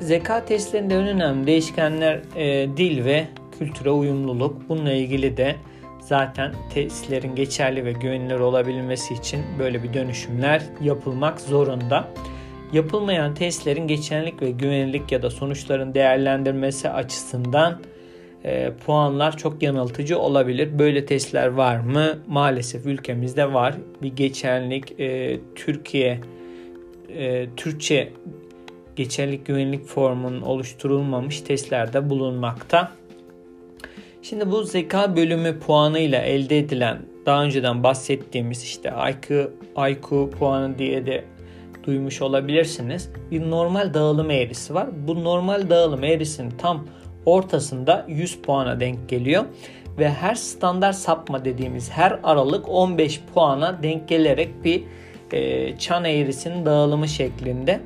zeka 0.00 0.44
testlerinde 0.44 0.94
en 0.94 1.06
önemli 1.06 1.46
değişkenler 1.46 2.20
e, 2.36 2.76
dil 2.76 3.04
ve 3.04 3.24
kültüre 3.58 3.90
uyumluluk. 3.90 4.68
Bununla 4.68 4.92
ilgili 4.92 5.36
de 5.36 5.56
zaten 6.04 6.52
testlerin 6.74 7.34
geçerli 7.34 7.84
ve 7.84 7.92
güvenilir 7.92 8.40
olabilmesi 8.40 9.14
için 9.14 9.40
böyle 9.58 9.82
bir 9.82 9.94
dönüşümler 9.94 10.62
yapılmak 10.80 11.40
zorunda. 11.40 12.08
Yapılmayan 12.72 13.34
testlerin 13.34 13.86
geçerlilik 13.86 14.42
ve 14.42 14.50
güvenilirlik 14.50 15.12
ya 15.12 15.22
da 15.22 15.30
sonuçların 15.30 15.94
değerlendirmesi 15.94 16.90
açısından 16.90 17.80
e, 18.44 18.72
puanlar 18.86 19.36
çok 19.36 19.62
yanıltıcı 19.62 20.18
olabilir. 20.18 20.78
Böyle 20.78 21.06
testler 21.06 21.46
var 21.46 21.76
mı? 21.76 22.18
Maalesef 22.26 22.86
ülkemizde 22.86 23.52
var. 23.52 23.74
Bir 24.02 24.16
geçerlilik 24.16 25.00
e, 25.00 25.40
Türkiye 25.54 26.20
e, 27.16 27.46
Türkçe 27.56 28.12
geçerlilik 28.96 29.46
güvenlik 29.46 29.86
formunun 29.86 30.40
oluşturulmamış 30.40 31.40
testlerde 31.40 32.10
bulunmakta. 32.10 32.92
Şimdi 34.24 34.50
bu 34.50 34.62
zeka 34.62 35.16
bölümü 35.16 35.58
puanıyla 35.60 36.22
elde 36.22 36.58
edilen 36.58 36.98
daha 37.26 37.44
önceden 37.44 37.82
bahsettiğimiz 37.82 38.62
işte 38.62 38.92
IQ, 39.10 39.50
IQ 39.90 40.30
puanı 40.30 40.78
diye 40.78 41.06
de 41.06 41.24
duymuş 41.86 42.22
olabilirsiniz. 42.22 43.10
Bir 43.30 43.50
normal 43.50 43.94
dağılım 43.94 44.30
eğrisi 44.30 44.74
var. 44.74 44.88
Bu 45.08 45.24
normal 45.24 45.70
dağılım 45.70 46.04
eğrisinin 46.04 46.50
tam 46.50 46.86
ortasında 47.26 48.06
100 48.08 48.36
puana 48.36 48.80
denk 48.80 49.08
geliyor 49.08 49.44
ve 49.98 50.10
her 50.10 50.34
standart 50.34 50.96
sapma 50.96 51.44
dediğimiz 51.44 51.90
her 51.90 52.20
aralık 52.22 52.68
15 52.68 53.20
puana 53.34 53.82
denk 53.82 54.08
gelerek 54.08 54.64
bir 54.64 54.82
e, 55.32 55.76
çan 55.78 56.04
eğrisinin 56.04 56.66
dağılımı 56.66 57.08
şeklinde 57.08 57.80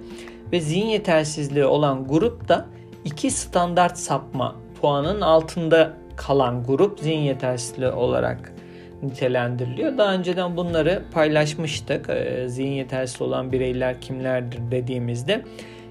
ve 0.53 0.61
zihin 0.61 0.87
yetersizliği 0.87 1.65
olan 1.65 2.09
grup 2.09 2.49
da 2.49 2.67
iki 3.05 3.31
standart 3.31 3.99
sapma 3.99 4.57
puanın 4.81 5.21
altında 5.21 6.08
kalan 6.19 6.65
grup 6.65 7.01
zihin 7.01 7.21
yetersizliği 7.21 7.91
olarak 7.91 8.53
nitelendiriliyor. 9.03 9.99
Daha 9.99 10.15
önceden 10.15 10.57
bunları 10.57 11.03
paylaşmıştık. 11.13 12.11
E, 12.11 12.49
zihin 12.49 12.73
yetersiz 12.73 13.23
olan 13.23 13.53
bireyler 13.53 14.01
kimlerdir 14.01 14.71
dediğimizde. 14.71 15.45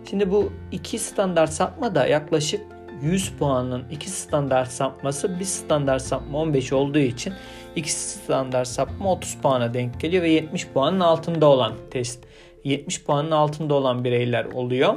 Şimdi 0.09 0.31
bu 0.31 0.53
iki 0.71 0.99
standart 0.99 1.49
sapma 1.49 1.95
da 1.95 2.07
yaklaşık 2.07 2.61
100 3.01 3.29
puanın 3.29 3.83
iki 3.91 4.09
standart 4.09 4.69
sapması 4.69 5.39
bir 5.39 5.45
standart 5.45 6.01
sapma 6.01 6.37
15 6.37 6.73
olduğu 6.73 6.99
için 6.99 7.33
iki 7.75 7.91
standart 7.91 8.67
sapma 8.67 9.11
30 9.11 9.35
puana 9.35 9.73
denk 9.73 9.99
geliyor 9.99 10.23
ve 10.23 10.29
70 10.29 10.67
puanın 10.67 10.99
altında 10.99 11.45
olan 11.45 11.73
test 11.91 12.23
70 12.63 13.03
puanın 13.03 13.31
altında 13.31 13.73
olan 13.73 14.03
bireyler 14.03 14.45
oluyor. 14.45 14.93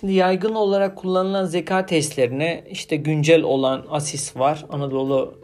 Şimdi 0.00 0.12
yaygın 0.12 0.54
olarak 0.54 0.96
kullanılan 0.96 1.44
zeka 1.44 1.86
testlerine 1.86 2.64
işte 2.70 2.96
güncel 2.96 3.42
olan 3.42 3.84
ASIS 3.90 4.36
var. 4.36 4.64
Anadolu 4.70 5.34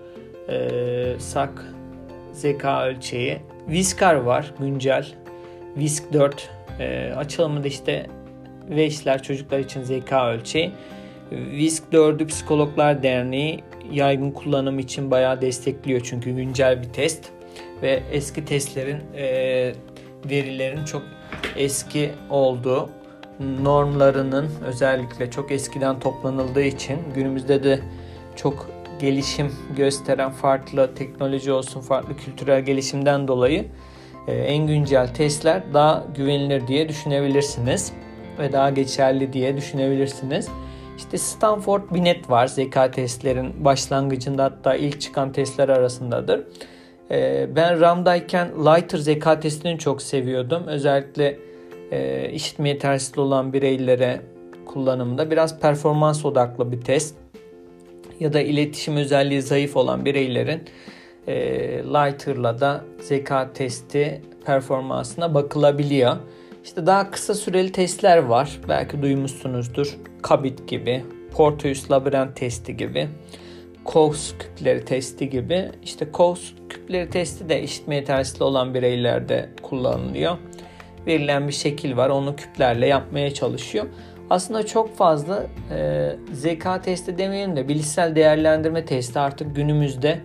e, 0.49 1.17
SAK 1.19 1.65
zeka 2.33 2.87
ölçeği. 2.87 3.39
Viskar 3.69 4.15
var 4.15 4.55
güncel. 4.61 5.07
Visk 5.77 6.13
4 6.13 6.51
e, 6.81 7.13
açılımı 7.17 7.65
da 7.65 7.69
işte 7.69 8.07
Veşler 8.71 9.23
çocuklar 9.23 9.59
için 9.59 9.83
zeka 9.83 10.31
ölçeği. 10.31 10.71
Visk 11.33 11.85
4'ü 11.93 12.27
Psikologlar 12.27 13.03
Derneği 13.03 13.61
yaygın 13.93 14.31
kullanım 14.31 14.79
için 14.79 15.11
bayağı 15.11 15.41
destekliyor 15.41 16.01
çünkü 16.05 16.31
güncel 16.31 16.83
bir 16.83 16.89
test 16.93 17.25
ve 17.83 18.03
eski 18.13 18.45
testlerin 18.45 19.01
e, 19.17 19.73
verilerin 20.31 20.85
çok 20.85 21.03
eski 21.57 22.11
olduğu 22.31 22.91
normlarının 23.41 24.49
özellikle 24.65 25.31
çok 25.31 25.53
eskiden 25.53 26.01
toplanıldığı 26.01 26.63
için 26.63 26.99
günümüzde 27.15 27.65
de 27.65 27.81
çok 28.37 28.67
gelişim 29.01 29.53
gösteren 29.77 30.31
farklı 30.31 30.95
teknoloji 30.95 31.53
olsun 31.53 31.81
farklı 31.81 32.17
kültürel 32.17 32.61
gelişimden 32.61 33.29
dolayı 33.29 33.67
e, 34.29 34.33
en 34.33 34.67
güncel 34.67 35.15
testler 35.15 35.63
daha 35.75 36.05
güvenilir 36.17 36.67
diye 36.67 36.89
düşünebilirsiniz 36.89 37.93
ve 38.39 38.53
daha 38.53 38.71
geçerli 38.71 39.33
diye 39.33 39.57
düşünebilirsiniz. 39.57 40.49
İşte 40.97 41.19
Stanford 41.19 41.83
Binet 41.95 42.31
var 42.31 42.47
zeka 42.47 42.91
testlerin 42.91 43.65
başlangıcında 43.65 44.45
hatta 44.45 44.75
ilk 44.75 45.01
çıkan 45.01 45.33
testler 45.33 45.69
arasındadır. 45.69 46.41
Ee, 47.11 47.49
ben 47.57 47.81
RAM'dayken 47.81 48.49
Lighter 48.49 48.99
zeka 48.99 49.41
testini 49.41 49.79
çok 49.79 50.03
seviyordum. 50.03 50.63
Özellikle 50.67 51.39
e, 51.91 52.31
işitme 52.33 52.69
yetersizliği 52.69 53.27
olan 53.27 53.53
bireylere 53.53 54.21
kullanımda 54.67 55.31
biraz 55.31 55.61
performans 55.61 56.25
odaklı 56.25 56.73
bir 56.73 56.81
test 56.81 57.17
ya 58.21 58.33
da 58.33 58.41
iletişim 58.41 58.97
özelliği 58.97 59.43
zayıf 59.43 59.77
olan 59.77 60.05
bireylerin 60.05 60.63
e, 61.27 61.35
Lighter'la 61.79 62.61
da 62.61 62.85
zeka 63.01 63.53
testi 63.53 64.23
performansına 64.47 65.35
bakılabiliyor. 65.35 66.17
İşte 66.65 66.87
daha 66.87 67.11
kısa 67.11 67.35
süreli 67.35 67.73
testler 67.73 68.19
var. 68.19 68.61
Belki 68.69 69.03
duymuşsunuzdur. 69.03 69.99
Kabit 70.23 70.69
gibi, 70.69 71.05
Porteus 71.33 71.91
labirent 71.91 72.37
testi 72.37 72.77
gibi, 72.77 73.09
Cox 73.87 74.35
küpleri 74.39 74.85
testi 74.85 75.31
gibi. 75.31 75.71
İşte 75.83 76.09
Cox 76.15 76.41
küpleri 76.69 77.11
testi 77.11 77.49
de 77.49 77.63
işitme 77.63 77.97
yetersizliği 77.97 78.49
olan 78.49 78.75
bireylerde 78.75 79.49
kullanılıyor. 79.63 80.37
Verilen 81.07 81.49
bir 81.49 81.53
şekil 81.53 81.97
var. 81.97 82.11
Onu 82.11 82.37
küplerle 82.37 82.87
yapmaya 82.87 83.35
çalışıyor. 83.35 83.87
Aslında 84.31 84.67
çok 84.67 84.97
fazla 84.97 85.47
e, 85.71 86.11
zeka 86.33 86.81
testi 86.81 87.19
demeyelim 87.19 87.57
de 87.57 87.69
bilişsel 87.69 88.17
değerlendirme 88.17 88.85
testi 88.85 89.19
artık 89.19 89.57
günümüzde 89.57 90.21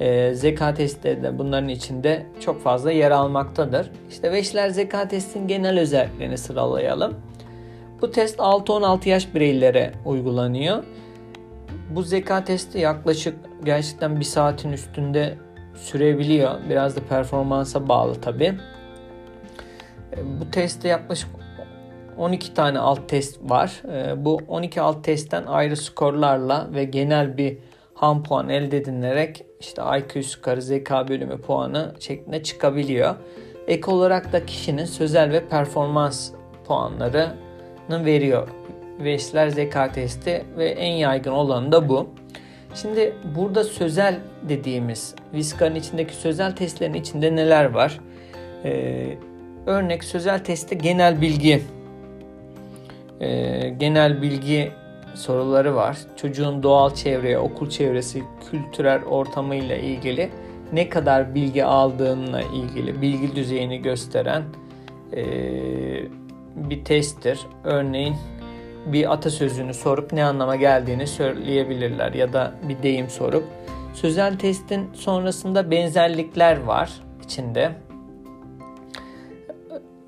e, 0.00 0.34
zeka 0.34 0.74
testleri 0.74 1.22
de 1.22 1.38
bunların 1.38 1.68
içinde 1.68 2.26
çok 2.40 2.62
fazla 2.62 2.92
yer 2.92 3.10
almaktadır. 3.10 3.90
İşte 4.10 4.32
Veşler 4.32 4.68
zeka 4.68 5.08
testinin 5.08 5.48
genel 5.48 5.80
özelliklerini 5.80 6.38
sıralayalım. 6.38 7.14
Bu 8.02 8.10
test 8.10 8.38
6-16 8.38 9.08
yaş 9.08 9.34
bireylere 9.34 9.92
uygulanıyor. 10.04 10.84
Bu 11.90 12.02
zeka 12.02 12.44
testi 12.44 12.78
yaklaşık 12.78 13.34
gerçekten 13.64 14.20
bir 14.20 14.24
saatin 14.24 14.72
üstünde 14.72 15.34
sürebiliyor. 15.74 16.50
Biraz 16.70 16.96
da 16.96 17.00
performansa 17.08 17.88
bağlı 17.88 18.20
tabi. 18.20 18.54
E, 20.16 20.40
bu 20.40 20.50
testte 20.50 20.88
yaklaşık 20.88 21.28
12 22.16 22.54
tane 22.54 22.78
alt 22.78 23.08
test 23.08 23.50
var. 23.50 23.82
E, 23.92 24.24
bu 24.24 24.40
12 24.48 24.80
alt 24.80 25.04
testten 25.04 25.44
ayrı 25.46 25.76
skorlarla 25.76 26.68
ve 26.74 26.84
genel 26.84 27.36
bir 27.36 27.58
ham 27.94 28.22
puan 28.22 28.48
elde 28.48 28.76
edilerek 28.76 29.44
işte 29.60 29.82
IQ 29.98 30.22
skorı, 30.22 30.62
zeka 30.62 31.08
bölümü 31.08 31.40
puanı 31.40 31.94
şeklinde 32.00 32.42
çıkabiliyor. 32.42 33.14
Ek 33.66 33.90
olarak 33.90 34.32
da 34.32 34.46
kişinin 34.46 34.84
sözel 34.84 35.32
ve 35.32 35.48
performans 35.48 36.30
puanlarını 36.66 38.04
veriyor. 38.04 38.48
Veşler 38.98 39.48
zeka 39.48 39.92
testi 39.92 40.44
ve 40.56 40.68
en 40.68 40.92
yaygın 40.92 41.32
olanı 41.32 41.72
da 41.72 41.88
bu. 41.88 42.08
Şimdi 42.74 43.14
burada 43.36 43.64
sözel 43.64 44.18
dediğimiz 44.48 45.14
Viscar'ın 45.34 45.74
içindeki 45.74 46.14
sözel 46.14 46.56
testlerin 46.56 46.94
içinde 46.94 47.36
neler 47.36 47.64
var? 47.64 48.00
Ee, 48.64 49.18
örnek 49.66 50.04
sözel 50.04 50.44
testte 50.44 50.74
genel 50.74 51.20
bilgi 51.20 51.62
e, 53.20 53.68
genel 53.68 54.22
bilgi 54.22 54.72
soruları 55.14 55.74
var. 55.74 55.98
Çocuğun 56.16 56.62
doğal 56.62 56.94
çevreye, 56.94 57.38
okul 57.38 57.70
çevresi, 57.70 58.22
kültürel 58.50 59.04
ortamıyla 59.04 59.76
ilgili 59.76 60.30
ne 60.72 60.88
kadar 60.88 61.34
bilgi 61.34 61.64
aldığınla 61.64 62.42
ilgili 62.42 63.02
bilgi 63.02 63.36
düzeyini 63.36 63.82
gösteren 63.82 64.42
e, 65.12 65.24
bir 66.56 66.84
testtir. 66.84 67.40
Örneğin 67.64 68.16
bir 68.86 69.12
atasözünü 69.12 69.74
sorup 69.74 70.12
ne 70.12 70.24
anlama 70.24 70.56
geldiğini 70.56 71.06
söyleyebilirler 71.06 72.12
ya 72.12 72.32
da 72.32 72.54
bir 72.68 72.82
deyim 72.82 73.10
sorup. 73.10 73.44
Sözel 73.94 74.38
testin 74.38 74.90
sonrasında 74.94 75.70
benzerlikler 75.70 76.60
var 76.60 76.92
içinde. 77.24 77.72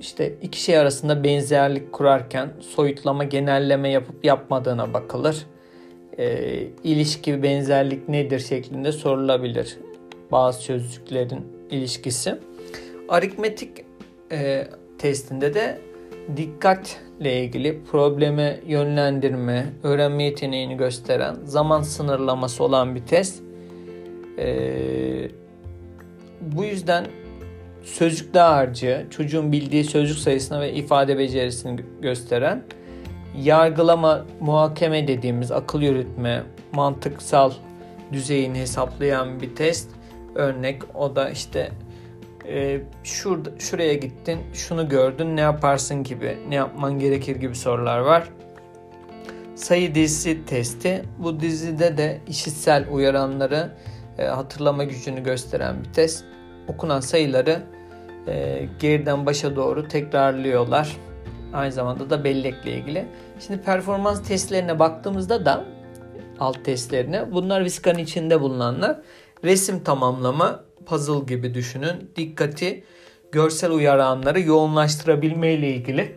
İşte 0.06 0.34
iki 0.42 0.60
şey 0.62 0.78
arasında 0.78 1.24
benzerlik 1.24 1.92
kurarken 1.92 2.48
soyutlama, 2.60 3.24
genelleme 3.24 3.88
yapıp 3.90 4.24
yapmadığına 4.24 4.94
bakılır. 4.94 5.46
E, 6.18 6.58
ilişki 6.84 7.42
benzerlik 7.42 8.08
nedir 8.08 8.38
şeklinde 8.38 8.92
sorulabilir. 8.92 9.78
Bazı 10.32 10.62
sözcüklerin 10.62 11.46
ilişkisi. 11.70 12.38
Aritmetik 13.08 13.70
e, 14.32 14.68
testinde 14.98 15.54
de 15.54 15.78
dikkatle 16.36 17.42
ilgili 17.44 17.84
probleme 17.84 18.60
yönlendirme, 18.66 19.66
öğrenme 19.82 20.24
yeteneğini 20.24 20.76
gösteren 20.76 21.36
zaman 21.44 21.82
sınırlaması 21.82 22.64
olan 22.64 22.94
bir 22.94 23.06
test. 23.06 23.42
Ee, 24.38 25.28
bu 26.40 26.64
yüzden 26.64 27.06
sözcük 27.86 28.34
dağarcığı 28.34 29.06
çocuğun 29.10 29.52
bildiği 29.52 29.84
sözcük 29.84 30.18
sayısını 30.18 30.60
ve 30.60 30.72
ifade 30.72 31.18
becerisini 31.18 31.80
gösteren 32.02 32.62
yargılama, 33.42 34.26
muhakeme 34.40 35.08
dediğimiz 35.08 35.52
akıl 35.52 35.82
yürütme, 35.82 36.42
mantıksal 36.72 37.52
düzeyini 38.12 38.58
hesaplayan 38.58 39.40
bir 39.40 39.54
test. 39.54 39.90
Örnek 40.34 40.82
o 40.94 41.16
da 41.16 41.30
işte 41.30 41.70
e, 42.48 42.80
şurada 43.04 43.50
şuraya 43.58 43.94
gittin, 43.94 44.38
şunu 44.52 44.88
gördün, 44.88 45.36
ne 45.36 45.40
yaparsın 45.40 46.02
gibi, 46.02 46.38
ne 46.48 46.54
yapman 46.54 46.98
gerekir 46.98 47.36
gibi 47.36 47.54
sorular 47.54 47.98
var. 47.98 48.28
Sayı 49.54 49.94
dizisi 49.94 50.44
testi. 50.44 51.02
Bu 51.18 51.40
dizide 51.40 51.96
de 51.96 52.20
işitsel 52.28 52.86
uyaranları 52.90 53.70
e, 54.18 54.24
hatırlama 54.24 54.84
gücünü 54.84 55.22
gösteren 55.22 55.84
bir 55.84 55.92
test. 55.92 56.24
Okunan 56.68 57.00
sayıları 57.00 57.62
e, 58.28 58.68
geriden 58.80 59.26
başa 59.26 59.56
doğru 59.56 59.88
tekrarlıyorlar. 59.88 60.96
Aynı 61.54 61.72
zamanda 61.72 62.10
da 62.10 62.24
bellekle 62.24 62.72
ilgili. 62.72 63.04
Şimdi 63.46 63.62
performans 63.62 64.28
testlerine 64.28 64.78
baktığımızda 64.78 65.44
da 65.44 65.64
alt 66.40 66.64
testlerine 66.64 67.32
bunlar 67.32 67.64
Visca'nın 67.64 67.98
içinde 67.98 68.40
bulunanlar. 68.40 68.98
Resim 69.44 69.84
tamamlama, 69.84 70.64
puzzle 70.86 71.24
gibi 71.26 71.54
düşünün. 71.54 72.10
Dikkati 72.16 72.84
görsel 73.32 73.70
uyaranları 73.70 74.40
yoğunlaştırabilme 74.40 75.52
ile 75.52 75.68
ilgili. 75.68 76.16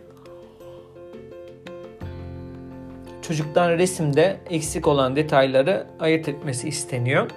Çocuktan 3.22 3.70
resimde 3.70 4.36
eksik 4.50 4.86
olan 4.86 5.16
detayları 5.16 5.86
ayırt 6.00 6.28
etmesi 6.28 6.68
isteniyor. 6.68 7.30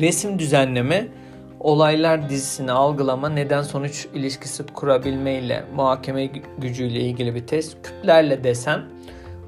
Resim 0.00 0.38
düzenleme, 0.38 1.08
olaylar 1.64 2.28
dizisini 2.28 2.72
algılama, 2.72 3.28
neden 3.28 3.62
sonuç 3.62 4.06
ilişkisi 4.14 4.66
kurabilme 4.66 5.34
ile 5.34 5.64
muhakeme 5.74 6.26
gücüyle 6.58 7.00
ilgili 7.00 7.34
bir 7.34 7.46
test. 7.46 7.76
Küplerle 7.82 8.44
desen, 8.44 8.82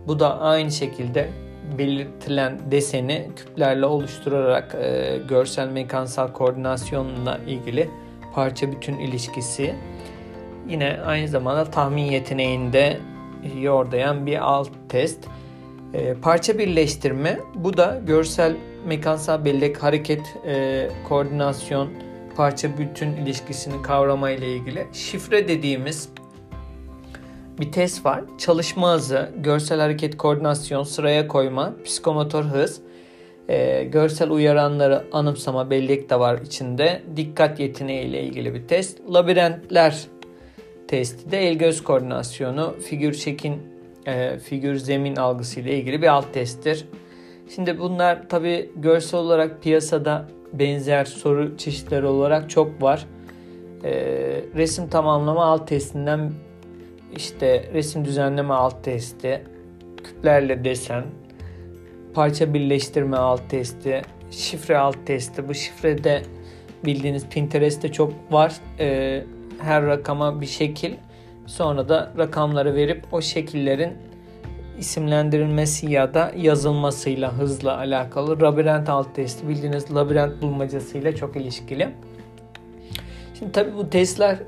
bu 0.06 0.20
da 0.20 0.40
aynı 0.40 0.70
şekilde 0.70 1.28
belirtilen 1.78 2.58
deseni 2.70 3.28
küplerle 3.36 3.86
oluşturarak 3.86 4.74
e, 4.74 5.18
görsel 5.28 5.68
mekansal 5.68 6.32
koordinasyonla 6.32 7.38
ilgili 7.46 7.90
parça 8.34 8.72
bütün 8.72 8.98
ilişkisi. 8.98 9.74
Yine 10.68 11.00
aynı 11.06 11.28
zamanda 11.28 11.64
tahmin 11.64 12.02
yeteneğinde 12.02 12.96
yordayan 13.60 14.26
bir 14.26 14.38
alt 14.38 14.70
test. 14.88 15.24
E, 15.94 16.14
parça 16.14 16.58
birleştirme 16.58 17.38
bu 17.54 17.76
da 17.76 18.00
görsel 18.06 18.56
mekansal 18.86 19.44
bellek 19.44 19.82
hareket 19.82 20.36
e, 20.46 20.88
koordinasyon 21.08 22.05
parça 22.36 22.78
bütün 22.78 23.12
ilişkisini 23.12 23.82
kavramayla 23.82 24.46
ilgili. 24.46 24.86
Şifre 24.92 25.48
dediğimiz 25.48 26.08
bir 27.60 27.72
test 27.72 28.04
var. 28.04 28.24
Çalışma 28.38 28.92
hızı, 28.92 29.30
görsel 29.36 29.80
hareket 29.80 30.16
koordinasyon, 30.16 30.82
sıraya 30.82 31.28
koyma, 31.28 31.74
psikomotor 31.84 32.44
hız, 32.44 32.80
e, 33.48 33.84
görsel 33.84 34.30
uyaranları 34.30 35.04
anımsama 35.12 35.70
bellek 35.70 36.10
de 36.10 36.20
var 36.20 36.38
içinde. 36.38 37.02
Dikkat 37.16 37.60
yeteneği 37.60 38.04
ile 38.04 38.22
ilgili 38.22 38.54
bir 38.54 38.68
test. 38.68 39.00
Labirentler 39.14 40.06
testi 40.88 41.30
de 41.30 41.48
el 41.48 41.54
göz 41.54 41.84
koordinasyonu, 41.84 42.76
figür 42.80 43.12
şekin, 43.12 43.62
e, 44.06 44.38
figür 44.38 44.76
zemin 44.76 45.16
algısı 45.16 45.60
ile 45.60 45.78
ilgili 45.78 46.02
bir 46.02 46.06
alt 46.06 46.32
testtir. 46.32 46.84
Şimdi 47.54 47.78
bunlar 47.78 48.28
tabi 48.28 48.70
görsel 48.76 49.20
olarak 49.20 49.62
piyasada 49.62 50.28
benzer 50.52 51.04
soru 51.04 51.56
çeşitleri 51.56 52.06
olarak 52.06 52.50
çok 52.50 52.82
var. 52.82 53.06
E, 53.84 53.92
resim 54.56 54.88
tamamlama 54.88 55.44
alt 55.44 55.68
testinden 55.68 56.32
işte 57.16 57.70
resim 57.74 58.04
düzenleme 58.04 58.54
alt 58.54 58.84
testi, 58.84 59.42
küplerle 60.04 60.64
desen, 60.64 61.04
parça 62.14 62.54
birleştirme 62.54 63.16
alt 63.16 63.50
testi, 63.50 64.02
şifre 64.30 64.78
alt 64.78 65.06
testi. 65.06 65.48
Bu 65.48 65.54
şifrede 65.54 66.22
bildiğiniz 66.84 67.28
Pinterest'te 67.28 67.92
çok 67.92 68.12
var. 68.30 68.56
Ee, 68.78 69.24
her 69.58 69.86
rakama 69.86 70.40
bir 70.40 70.46
şekil. 70.46 70.94
Sonra 71.46 71.88
da 71.88 72.12
rakamları 72.18 72.74
verip 72.74 73.04
o 73.12 73.20
şekillerin 73.20 73.92
isimlendirilmesi 74.78 75.92
ya 75.92 76.14
da 76.14 76.32
yazılmasıyla 76.36 77.32
hızla 77.32 77.76
alakalı. 77.76 78.40
Labirent 78.40 78.88
alt 78.88 79.14
testi 79.14 79.48
bildiğiniz 79.48 79.94
labirent 79.94 80.42
bulmacasıyla 80.42 81.16
çok 81.16 81.36
ilişkili. 81.36 81.88
Şimdi 83.38 83.52
tabi 83.52 83.76
bu 83.76 83.90
testler 83.90 84.38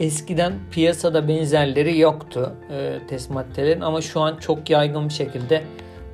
eskiden 0.00 0.52
piyasada 0.70 1.28
benzerleri 1.28 1.98
yoktu 1.98 2.54
e, 2.70 2.98
test 3.08 3.30
maddelerin 3.30 3.80
ama 3.80 4.00
şu 4.00 4.20
an 4.20 4.36
çok 4.36 4.70
yaygın 4.70 5.08
bir 5.08 5.14
şekilde 5.14 5.62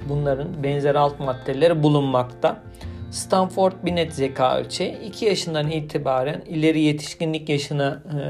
bunların 0.09 0.62
benzer 0.62 0.95
alt 0.95 1.20
maddeleri 1.20 1.82
bulunmakta. 1.82 2.62
Stanford 3.11 3.72
Binet 3.84 4.12
zeka 4.12 4.59
ölçeği 4.59 4.99
2 4.99 5.24
yaşından 5.24 5.70
itibaren 5.70 6.43
ileri 6.47 6.80
yetişkinlik 6.80 7.49
yaşına 7.49 8.03
e, 8.07 8.20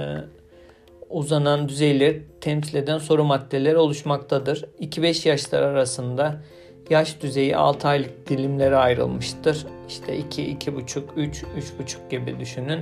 uzanan 1.11 1.69
düzeyleri 1.69 2.23
temsil 2.41 2.75
eden 2.75 2.99
soru 2.99 3.25
maddeleri 3.25 3.77
oluşmaktadır. 3.77 4.65
2-5 4.81 5.29
yaşlar 5.29 5.63
arasında 5.63 6.43
yaş 6.91 7.23
düzeyi 7.23 7.57
6 7.57 7.89
aylık 7.89 8.29
dilimlere 8.29 8.77
ayrılmıştır. 8.77 9.67
İşte 9.89 10.19
2, 10.19 10.43
2,5, 10.43 11.03
3, 11.17 11.43
3,5 11.43 12.11
gibi 12.11 12.41
düşünün. 12.41 12.81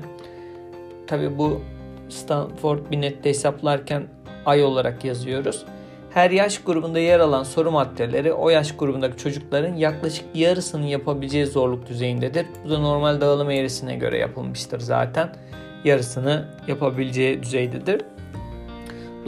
Tabi 1.07 1.39
bu 1.39 1.61
Stanford 2.09 2.79
Binet'te 2.91 3.29
hesaplarken 3.29 4.07
ay 4.47 4.65
olarak 4.65 5.05
yazıyoruz. 5.05 5.65
Her 6.11 6.31
yaş 6.31 6.59
grubunda 6.59 6.99
yer 6.99 7.21
alan 7.21 7.43
soru 7.43 7.71
maddeleri 7.71 8.33
o 8.33 8.51
yaş 8.51 8.77
grubundaki 8.77 9.17
çocukların 9.17 9.75
yaklaşık 9.75 10.25
yarısının 10.35 10.87
yapabileceği 10.87 11.47
zorluk 11.47 11.89
düzeyindedir. 11.89 12.47
Bu 12.65 12.71
da 12.71 12.79
normal 12.79 13.21
dağılım 13.21 13.51
eğrisine 13.51 13.97
göre 13.97 14.19
yapılmıştır 14.19 14.81
zaten. 14.81 15.37
Yarısını 15.85 16.49
yapabileceği 16.69 17.43
düzeydedir. 17.43 18.03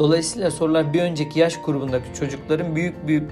Dolayısıyla 0.01 0.51
sorular 0.51 0.93
bir 0.93 1.03
önceki 1.03 1.39
yaş 1.39 1.61
grubundaki 1.63 2.15
çocukların 2.15 2.77
büyük 2.77 3.07
büyük 3.07 3.31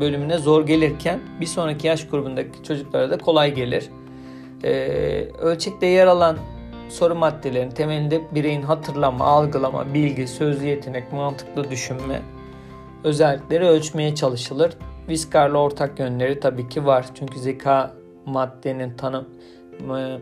bölümüne 0.00 0.38
zor 0.38 0.66
gelirken 0.66 1.20
bir 1.40 1.46
sonraki 1.46 1.86
yaş 1.86 2.08
grubundaki 2.08 2.62
çocuklara 2.62 3.10
da 3.10 3.18
kolay 3.18 3.54
gelir. 3.54 3.90
Ee, 4.64 5.28
ölçekte 5.38 5.86
yer 5.86 6.06
alan 6.06 6.36
soru 6.88 7.14
maddelerinin 7.14 7.70
temelinde 7.70 8.20
bireyin 8.34 8.62
hatırlama, 8.62 9.24
algılama, 9.24 9.94
bilgi, 9.94 10.26
sözlü 10.26 10.66
yetenek, 10.66 11.12
mantıklı 11.12 11.70
düşünme 11.70 12.22
özellikleri 13.04 13.64
ölçmeye 13.64 14.14
çalışılır. 14.14 14.72
Viscar'la 15.08 15.58
ortak 15.58 15.98
yönleri 15.98 16.40
tabii 16.40 16.68
ki 16.68 16.86
var. 16.86 17.06
Çünkü 17.14 17.38
zeka 17.38 17.94
maddenin 18.26 18.96
tanım 18.96 19.28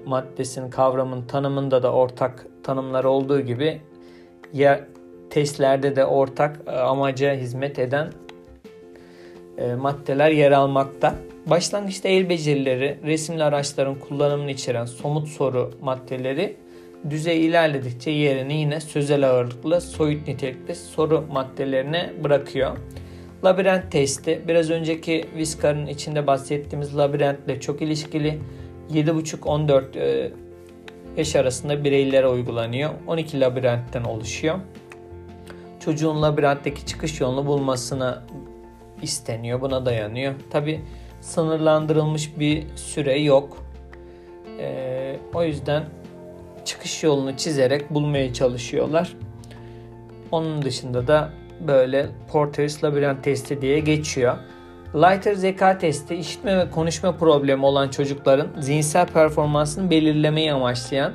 maddesinin 0.06 0.70
kavramın 0.70 1.22
tanımında 1.22 1.82
da 1.82 1.92
ortak 1.92 2.46
tanımlar 2.62 3.04
olduğu 3.04 3.40
gibi 3.40 3.80
ya 4.52 4.91
testlerde 5.32 5.96
de 5.96 6.04
ortak 6.04 6.60
e, 6.66 6.70
amaca 6.70 7.34
hizmet 7.34 7.78
eden 7.78 8.12
e, 9.58 9.74
maddeler 9.74 10.30
yer 10.30 10.52
almakta. 10.52 11.14
Başlangıçta 11.46 12.08
el 12.08 12.28
becerileri, 12.28 12.98
resimli 13.06 13.44
araçların 13.44 13.94
kullanımını 13.94 14.50
içeren 14.50 14.84
somut 14.84 15.28
soru 15.28 15.70
maddeleri 15.82 16.56
düzey 17.10 17.46
ilerledikçe 17.46 18.10
yerini 18.10 18.54
yine 18.54 18.80
sözel 18.80 19.30
ağırlıklı, 19.30 19.80
soyut 19.80 20.28
nitelikli 20.28 20.74
soru 20.74 21.24
maddelerine 21.32 22.12
bırakıyor. 22.24 22.76
Labirent 23.44 23.92
testi 23.92 24.42
biraz 24.48 24.70
önceki 24.70 25.24
Viscar'ın 25.36 25.86
içinde 25.86 26.26
bahsettiğimiz 26.26 26.96
labirentle 26.96 27.60
çok 27.60 27.82
ilişkili. 27.82 28.38
7,5-14 28.92 29.98
e, 29.98 30.30
yaş 31.16 31.36
arasında 31.36 31.84
bireylere 31.84 32.28
uygulanıyor. 32.28 32.90
12 33.06 33.40
labirentten 33.40 34.04
oluşuyor. 34.04 34.58
Çocuğun 35.84 36.22
labirentteki 36.22 36.86
çıkış 36.86 37.20
yolunu 37.20 37.46
bulmasını 37.46 38.18
isteniyor. 39.02 39.60
Buna 39.60 39.86
dayanıyor. 39.86 40.34
Tabi 40.50 40.80
sınırlandırılmış 41.20 42.38
bir 42.38 42.76
süre 42.76 43.18
yok. 43.18 43.58
Ee, 44.58 45.16
o 45.34 45.44
yüzden 45.44 45.84
çıkış 46.64 47.02
yolunu 47.02 47.36
çizerek 47.36 47.90
bulmaya 47.90 48.32
çalışıyorlar. 48.32 49.16
Onun 50.32 50.62
dışında 50.62 51.06
da 51.06 51.30
böyle 51.66 52.06
Porter's 52.32 52.84
labirent 52.84 53.24
testi 53.24 53.62
diye 53.62 53.78
geçiyor. 53.78 54.36
Lighter 54.94 55.34
zeka 55.34 55.78
testi 55.78 56.14
işitme 56.14 56.58
ve 56.58 56.70
konuşma 56.70 57.16
problemi 57.16 57.66
olan 57.66 57.88
çocukların 57.88 58.48
zihinsel 58.60 59.06
performansını 59.06 59.90
belirlemeyi 59.90 60.52
amaçlayan, 60.52 61.12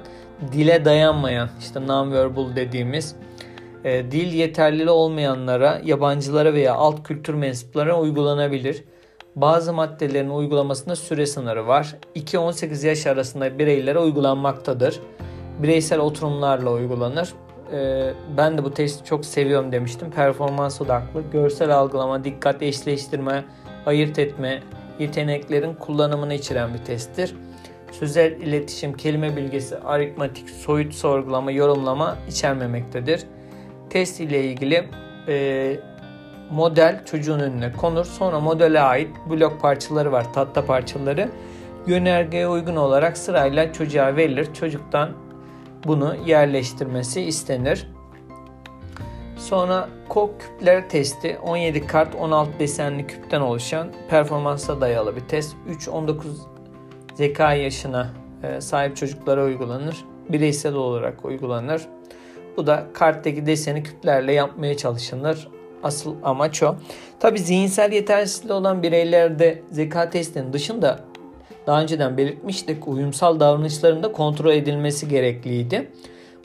dile 0.52 0.86
dayanmayan, 0.86 1.50
işte 1.60 1.88
nonverbal 1.88 2.56
dediğimiz 2.56 3.16
e, 3.84 4.12
dil 4.12 4.34
yeterli 4.34 4.90
olmayanlara, 4.90 5.82
yabancılara 5.84 6.54
veya 6.54 6.74
alt 6.76 7.04
kültür 7.04 7.34
mensuplarına 7.34 8.00
uygulanabilir. 8.00 8.84
Bazı 9.36 9.74
maddelerin 9.74 10.30
uygulamasında 10.30 10.96
süre 10.96 11.26
sınırı 11.26 11.68
var. 11.68 11.96
2-18 12.16 12.88
yaş 12.88 13.08
arasında 13.08 13.60
bireylere 13.60 14.00
uygulanmaktadır. 14.00 15.00
Bireysel 15.60 16.00
oturumlarla 16.00 16.72
uygulanır. 16.72 17.34
Ee, 17.74 18.14
ben 18.38 18.58
de 18.58 18.64
bu 18.64 18.74
testi 18.74 19.06
çok 19.06 19.26
seviyorum 19.26 19.72
demiştim. 19.72 20.12
Performans 20.12 20.82
odaklı, 20.82 21.22
görsel 21.32 21.76
algılama, 21.78 22.24
dikkat 22.24 22.62
eşleştirme, 22.62 23.46
ayırt 23.86 24.20
etme, 24.20 24.64
yeteneklerin 25.00 25.74
kullanımını 25.74 26.34
içeren 26.34 26.74
bir 26.74 26.86
testtir. 26.86 27.36
Sözel 27.92 28.32
iletişim, 28.32 28.94
kelime 28.94 29.36
bilgisi, 29.36 29.78
aritmatik, 29.78 30.50
soyut 30.50 30.94
sorgulama, 30.94 31.52
yorumlama 31.52 32.18
içermemektedir. 32.30 33.24
Test 33.98 34.20
ile 34.20 34.44
ilgili 34.44 34.88
e, 35.28 35.80
model 36.52 37.06
çocuğun 37.06 37.40
önüne 37.40 37.72
konur. 37.72 38.06
Sonra 38.06 38.40
modele 38.40 38.82
ait 38.82 39.10
blok 39.30 39.62
parçaları 39.62 40.12
var, 40.12 40.34
tahta 40.34 40.66
parçaları. 40.66 41.30
Yönergeye 41.88 42.48
uygun 42.48 42.76
olarak 42.76 43.18
sırayla 43.18 43.74
çocuğa 43.74 44.16
verilir. 44.16 44.54
Çocuktan 44.54 45.10
bunu 45.86 46.16
yerleştirmesi 46.26 47.22
istenir. 47.22 47.88
Sonra 49.38 49.90
kok 50.10 50.42
küpler 50.42 50.90
testi 50.90 51.38
17 51.44 51.88
kart 51.88 52.16
16 52.16 52.60
desenli 52.60 53.08
küpten 53.08 53.42
oluşan 53.42 53.92
performansa 54.10 54.82
dayalı 54.82 55.16
bir 55.16 55.22
test. 55.22 55.56
3-19 55.70 56.16
zeka 57.14 57.54
yaşına 57.54 58.10
e, 58.44 58.62
sahip 58.62 58.98
çocuklara 58.98 59.44
uygulanır. 59.44 60.06
Bireysel 60.30 60.74
olarak 60.74 61.26
uygulanır. 61.26 61.88
Bu 62.58 62.68
da 62.68 62.88
karttaki 62.94 63.46
deseni 63.46 63.84
küplerle 63.84 64.34
yapmaya 64.34 64.78
çalışılır. 64.78 65.48
Asıl 65.84 66.16
amaç 66.24 66.64
o. 66.64 66.76
Tabi 67.20 67.40
zihinsel 67.40 67.92
yetersizliği 67.92 68.54
olan 68.54 68.84
bireylerde 68.84 69.62
zeka 69.72 70.10
testinin 70.10 70.54
dışında 70.54 71.00
daha 71.68 71.82
önceden 71.82 72.18
belirtmiştik 72.18 72.88
uyumsal 72.88 73.40
davranışların 73.40 74.04
da 74.04 74.12
kontrol 74.12 74.52
edilmesi 74.52 75.08
gerekliydi. 75.08 75.92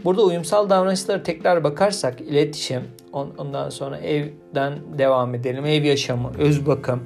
Burada 0.05 0.23
uyumsal 0.23 0.71
davranışlara 0.71 1.23
tekrar 1.23 1.65
bakarsak 1.65 2.21
iletişim, 2.21 2.83
ondan 3.13 3.71
sonra 3.71 3.99
evden 3.99 4.73
devam 4.99 5.35
edelim. 5.35 5.67
Ev 5.67 5.85
yaşamı, 5.85 6.31
öz 6.39 6.67
bakım, 6.67 7.03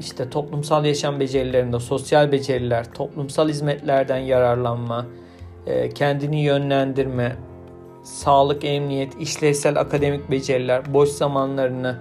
işte 0.00 0.30
toplumsal 0.30 0.84
yaşam 0.84 1.20
becerilerinde 1.20 1.80
sosyal 1.80 2.32
beceriler, 2.32 2.92
toplumsal 2.92 3.48
hizmetlerden 3.48 4.18
yararlanma, 4.18 5.06
e, 5.66 5.88
kendini 5.88 6.40
yönlendirme, 6.40 7.36
sağlık, 8.06 8.64
emniyet, 8.64 9.20
işlevsel 9.20 9.80
akademik 9.80 10.30
beceriler, 10.30 10.94
boş 10.94 11.08
zamanlarını 11.08 11.98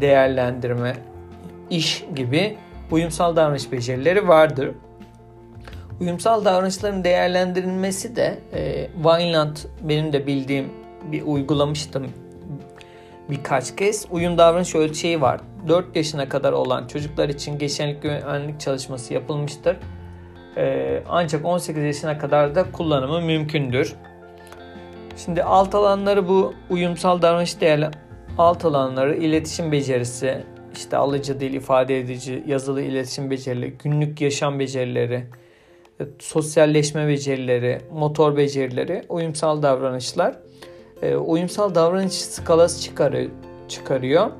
değerlendirme, 0.00 0.96
iş 1.70 2.04
gibi 2.16 2.56
uyumsal 2.90 3.36
davranış 3.36 3.72
becerileri 3.72 4.28
vardır. 4.28 4.70
Uyumsal 6.00 6.44
davranışların 6.44 7.04
değerlendirilmesi 7.04 8.16
de 8.16 8.38
e, 8.52 8.88
Vineland 9.04 9.56
benim 9.82 10.12
de 10.12 10.26
bildiğim 10.26 10.72
bir 11.12 11.22
uygulamıştım 11.22 12.06
birkaç 13.30 13.76
kez. 13.76 14.06
Uyum 14.10 14.38
davranış 14.38 14.74
ölçeği 14.74 15.20
var. 15.20 15.40
4 15.68 15.96
yaşına 15.96 16.28
kadar 16.28 16.52
olan 16.52 16.86
çocuklar 16.86 17.28
için 17.28 17.58
geçenlik 17.58 18.02
güvenlik 18.02 18.60
çalışması 18.60 19.14
yapılmıştır. 19.14 19.76
E, 20.56 21.02
ancak 21.08 21.44
18 21.44 21.84
yaşına 21.84 22.18
kadar 22.18 22.54
da 22.54 22.72
kullanımı 22.72 23.20
mümkündür. 23.20 23.96
Şimdi 25.16 25.42
alt 25.42 25.74
alanları 25.74 26.28
bu 26.28 26.54
uyumsal 26.70 27.22
davranış 27.22 27.60
değerli 27.60 27.88
alt 28.38 28.64
alanları 28.64 29.16
iletişim 29.16 29.72
becerisi, 29.72 30.44
işte 30.74 30.96
alıcı 30.96 31.40
dil, 31.40 31.54
ifade 31.54 31.98
edici, 31.98 32.44
yazılı 32.46 32.82
iletişim 32.82 33.30
becerileri, 33.30 33.70
günlük 33.84 34.20
yaşam 34.20 34.58
becerileri, 34.58 35.26
e, 36.00 36.04
sosyalleşme 36.18 37.08
becerileri, 37.08 37.80
motor 37.92 38.36
becerileri, 38.36 39.02
uyumsal 39.08 39.62
davranışlar. 39.62 40.36
E, 41.02 41.16
uyumsal 41.16 41.74
davranış 41.74 42.12
skalası 42.12 42.82
çıkarıyor. 42.82 43.30
çıkarıyor. 43.68 44.30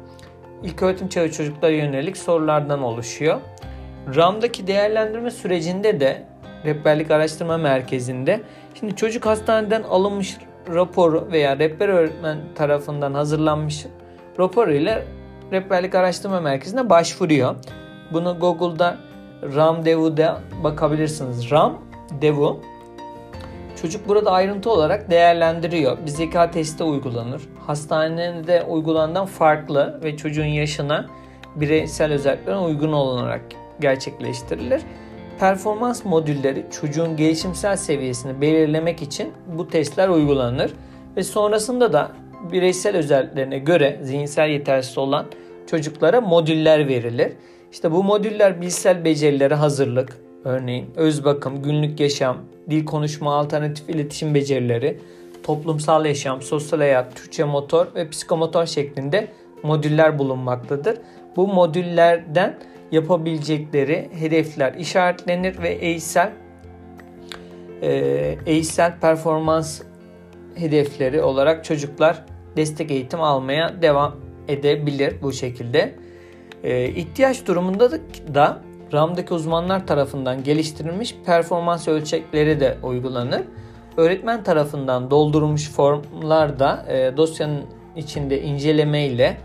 İlk 0.63 0.83
öğretim 0.83 1.09
çağı 1.09 1.31
çocuklara 1.31 1.73
yönelik 1.73 2.17
sorulardan 2.17 2.83
oluşuyor. 2.83 3.41
RAM'daki 4.17 4.67
değerlendirme 4.67 5.31
sürecinde 5.31 6.01
de 6.01 6.25
rehberlik 6.65 7.11
araştırma 7.11 7.57
merkezinde 7.57 8.41
şimdi 8.81 8.97
çocuk 8.97 9.27
hastaneden 9.27 9.83
alınmış 9.83 10.37
raporu 10.69 11.29
veya 11.33 11.59
rehber 11.59 11.89
öğretmen 11.89 12.39
tarafından 12.55 13.15
hazırlanmış 13.15 13.87
rapor 14.39 14.69
ile 14.69 15.05
rehberlik 15.53 15.95
araştırma 15.95 16.41
merkezine 16.41 16.91
başvuruyor. 16.91 17.55
Bunu 18.13 18.39
Google'da 18.41 18.97
Ramdevu'da 19.43 20.41
bakabilirsiniz. 20.65 21.51
Ram 21.51 21.79
Devu 22.23 22.61
Çocuk 23.83 24.09
burada 24.09 24.33
ayrıntı 24.33 24.71
olarak 24.71 25.11
değerlendiriyor. 25.11 25.99
Bir 26.07 26.11
zeka 26.11 26.51
testi 26.51 26.85
uygulanır. 26.85 27.43
Hastanede 27.67 28.63
uygulandan 28.63 29.27
farklı 29.27 30.01
ve 30.05 30.17
çocuğun 30.17 30.45
yaşına 30.45 31.07
bireysel 31.57 32.13
özelliklerine 32.13 32.61
uygun 32.61 32.93
olarak 32.93 33.41
gerçekleştirilir. 33.81 34.83
Performans 35.41 36.05
modülleri 36.05 36.67
çocuğun 36.81 37.17
gelişimsel 37.17 37.77
seviyesini 37.77 38.41
belirlemek 38.41 39.03
için 39.03 39.33
bu 39.59 39.69
testler 39.69 40.09
uygulanır 40.09 40.73
ve 41.17 41.23
sonrasında 41.23 41.93
da 41.93 42.13
bireysel 42.53 42.97
özelliklerine 42.97 43.59
göre 43.59 44.01
zihinsel 44.03 44.49
yetersiz 44.49 44.99
olan 44.99 45.27
çocuklara 45.67 46.21
modüller 46.21 46.89
verilir. 46.89 47.33
İşte 47.73 47.93
bu 47.93 48.05
modüller 48.05 48.61
bilsel 48.61 49.05
becerilere 49.05 49.55
hazırlık, 49.55 50.17
örneğin 50.45 50.87
öz 50.97 51.25
bakım, 51.25 51.63
günlük 51.63 52.01
yaşam, 52.01 52.37
dil 52.71 52.85
konuşma, 52.85 53.35
alternatif 53.35 53.89
iletişim 53.89 54.35
becerileri, 54.35 55.01
toplumsal 55.43 56.07
yaşam, 56.07 56.43
sosyal 56.43 56.79
hayat, 56.79 57.17
Türkçe 57.17 57.45
motor 57.45 57.87
ve 57.95 58.09
psikomotor 58.09 58.67
şeklinde 58.67 59.29
modüller 59.63 60.19
bulunmaktadır. 60.19 60.97
Bu 61.37 61.47
modüllerden 61.49 62.59
yapabilecekleri 62.95 64.11
hedefler 64.19 64.75
işaretlenir 64.75 65.63
ve 65.63 65.69
eğitsel 65.69 66.33
e, 67.83 67.91
eğitsel 68.47 68.99
performans 69.01 69.81
hedefleri 70.55 71.23
olarak 71.23 71.65
çocuklar 71.65 72.25
destek 72.57 72.91
eğitim 72.91 73.21
almaya 73.21 73.83
devam 73.83 74.17
edebilir 74.49 75.15
bu 75.23 75.33
şekilde. 75.33 75.95
E, 76.63 76.89
ihtiyaç 76.89 77.47
durumunda 77.47 77.91
da 78.35 78.61
RAM'daki 78.93 79.35
uzmanlar 79.35 79.87
tarafından 79.87 80.45
geliştirilmiş 80.45 81.15
performans 81.27 81.89
ölçekleri 81.89 82.61
de 82.61 82.79
uygulanır. 82.83 83.43
Öğretmen 83.97 84.45
tarafından 84.45 85.11
doldurulmuş 85.11 85.71
formlar 85.71 86.59
da 86.59 86.87
e, 86.89 87.17
dosyanın 87.17 87.65
içinde 87.97 88.43
inceleme 88.43 89.07
ile 89.07 89.37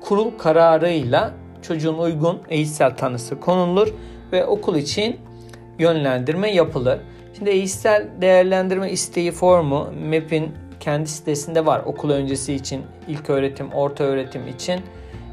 kurul 0.00 0.30
kararıyla 0.38 1.32
çocuğun 1.62 1.98
uygun 1.98 2.38
eğitsel 2.48 2.96
tanısı 2.96 3.40
konulur 3.40 3.88
ve 4.32 4.46
okul 4.46 4.76
için 4.76 5.16
yönlendirme 5.78 6.50
yapılır. 6.50 6.98
Şimdi 7.36 7.50
eğitsel 7.50 8.08
değerlendirme 8.20 8.90
isteği 8.90 9.32
formu 9.32 9.88
MEP'in 10.08 10.52
kendi 10.80 11.08
sitesinde 11.08 11.66
var. 11.66 11.82
Okul 11.86 12.10
öncesi 12.10 12.54
için, 12.54 12.82
ilk 13.08 13.30
öğretim, 13.30 13.72
orta 13.72 14.04
öğretim 14.04 14.48
için 14.48 14.80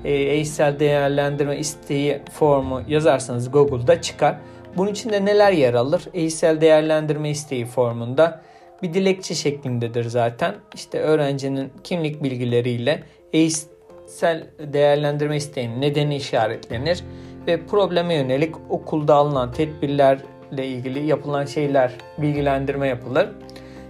e, 0.06 0.12
eğitsel 0.14 0.80
değerlendirme 0.80 1.58
isteği 1.58 2.22
formu 2.32 2.82
yazarsanız 2.88 3.52
Google'da 3.52 4.02
çıkar. 4.02 4.38
Bunun 4.78 4.92
içinde 4.92 5.26
neler 5.26 5.52
yer 5.52 5.74
alır? 5.74 6.04
Eğitsel 6.14 6.62
değerlendirme 6.62 7.30
isteği 7.30 7.66
formunda 7.66 8.42
bir 8.84 8.94
dilekçe 8.94 9.36
şeklindedir 9.36 10.06
zaten. 10.06 10.56
İşte 10.76 11.00
öğrencinin 11.00 11.72
kimlik 11.84 12.24
bilgileriyle 12.24 13.04
eğitsel 14.08 14.48
değerlendirme 14.74 15.38
isteğinin 15.38 15.82
nedeni 15.82 16.16
işaretlenir 16.16 17.04
ve 17.48 17.66
probleme 17.66 18.14
yönelik 18.14 18.56
okulda 18.70 19.16
alınan 19.16 19.52
tedbirlerle 19.52 20.66
ilgili 20.66 21.06
yapılan 21.06 21.46
şeyler 21.46 21.92
bilgilendirme 22.18 22.88
yapılır. 22.88 23.30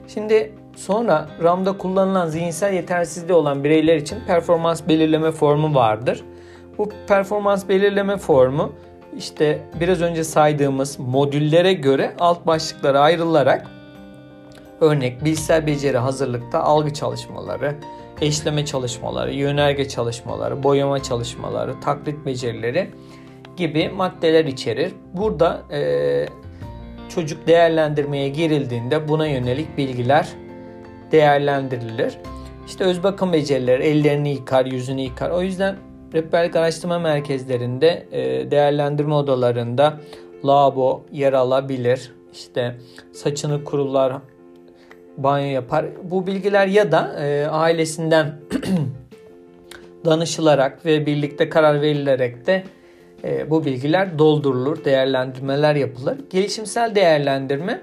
Şimdi 0.08 0.52
Sonra 0.76 1.28
RAM'da 1.44 1.78
kullanılan 1.78 2.28
zihinsel 2.28 2.74
yetersizliği 2.74 3.34
olan 3.34 3.64
bireyler 3.64 3.96
için 3.96 4.18
performans 4.28 4.82
belirleme 4.88 5.32
formu 5.32 5.76
vardır. 5.76 6.24
Bu 6.78 6.90
performans 7.08 7.70
belirleme 7.70 8.18
formu 8.18 8.72
işte 9.18 9.60
biraz 9.80 10.02
önce 10.02 10.24
saydığımız 10.24 11.00
modüllere 11.00 11.74
göre 11.74 12.14
alt 12.20 12.48
başlıklara 12.48 13.00
ayrılarak 13.00 13.68
örnek 14.82 15.26
bilsel 15.26 15.68
beceri 15.68 15.98
hazırlıkta 15.98 16.64
algı 16.64 16.94
çalışmaları, 16.94 17.76
eşleme 18.22 18.66
çalışmaları, 18.66 19.34
yönerge 19.34 19.88
çalışmaları, 19.88 20.64
boyama 20.64 21.04
çalışmaları, 21.04 21.80
taklit 21.80 22.26
becerileri 22.26 22.92
gibi 23.58 23.90
maddeler 23.90 24.46
içerir. 24.46 24.94
Burada 25.14 25.62
e, 25.72 26.26
çocuk 27.10 27.48
değerlendirmeye 27.48 28.30
girildiğinde 28.30 29.08
buna 29.08 29.28
yönelik 29.28 29.78
bilgiler 29.78 30.28
değerlendirilir. 31.12 32.18
İşte 32.68 32.84
öz 32.84 33.04
bakım 33.04 33.34
becerileri 33.34 33.84
ellerini 33.84 34.30
yıkar, 34.30 34.66
yüzünü 34.66 35.02
yıkar. 35.02 35.30
O 35.30 35.42
yüzden 35.42 35.76
rehberlik 36.14 36.56
araştırma 36.56 37.00
merkezlerinde 37.00 38.08
e, 38.12 38.52
değerlendirme 38.52 39.14
odalarında 39.14 40.00
lavabo 40.46 41.06
yer 41.12 41.34
alabilir. 41.34 42.12
İşte 42.34 42.76
saçını 43.12 43.64
kurular, 43.64 44.14
banyo 45.18 45.52
yapar. 45.52 45.86
Bu 46.04 46.28
bilgiler 46.28 46.68
ya 46.68 46.92
da 46.92 47.16
e, 47.20 47.48
ailesinden 47.48 48.36
danışılarak 50.06 50.86
ve 50.86 51.06
birlikte 51.06 51.50
karar 51.50 51.82
verilerek 51.82 52.48
de 52.48 52.64
e, 53.24 53.50
bu 53.50 53.66
bilgiler 53.66 54.20
doldurulur, 54.20 54.86
değerlendirmeler 54.86 55.76
yapılır. 55.76 56.18
Gelişimsel 56.30 56.96
değerlendirme 56.96 57.82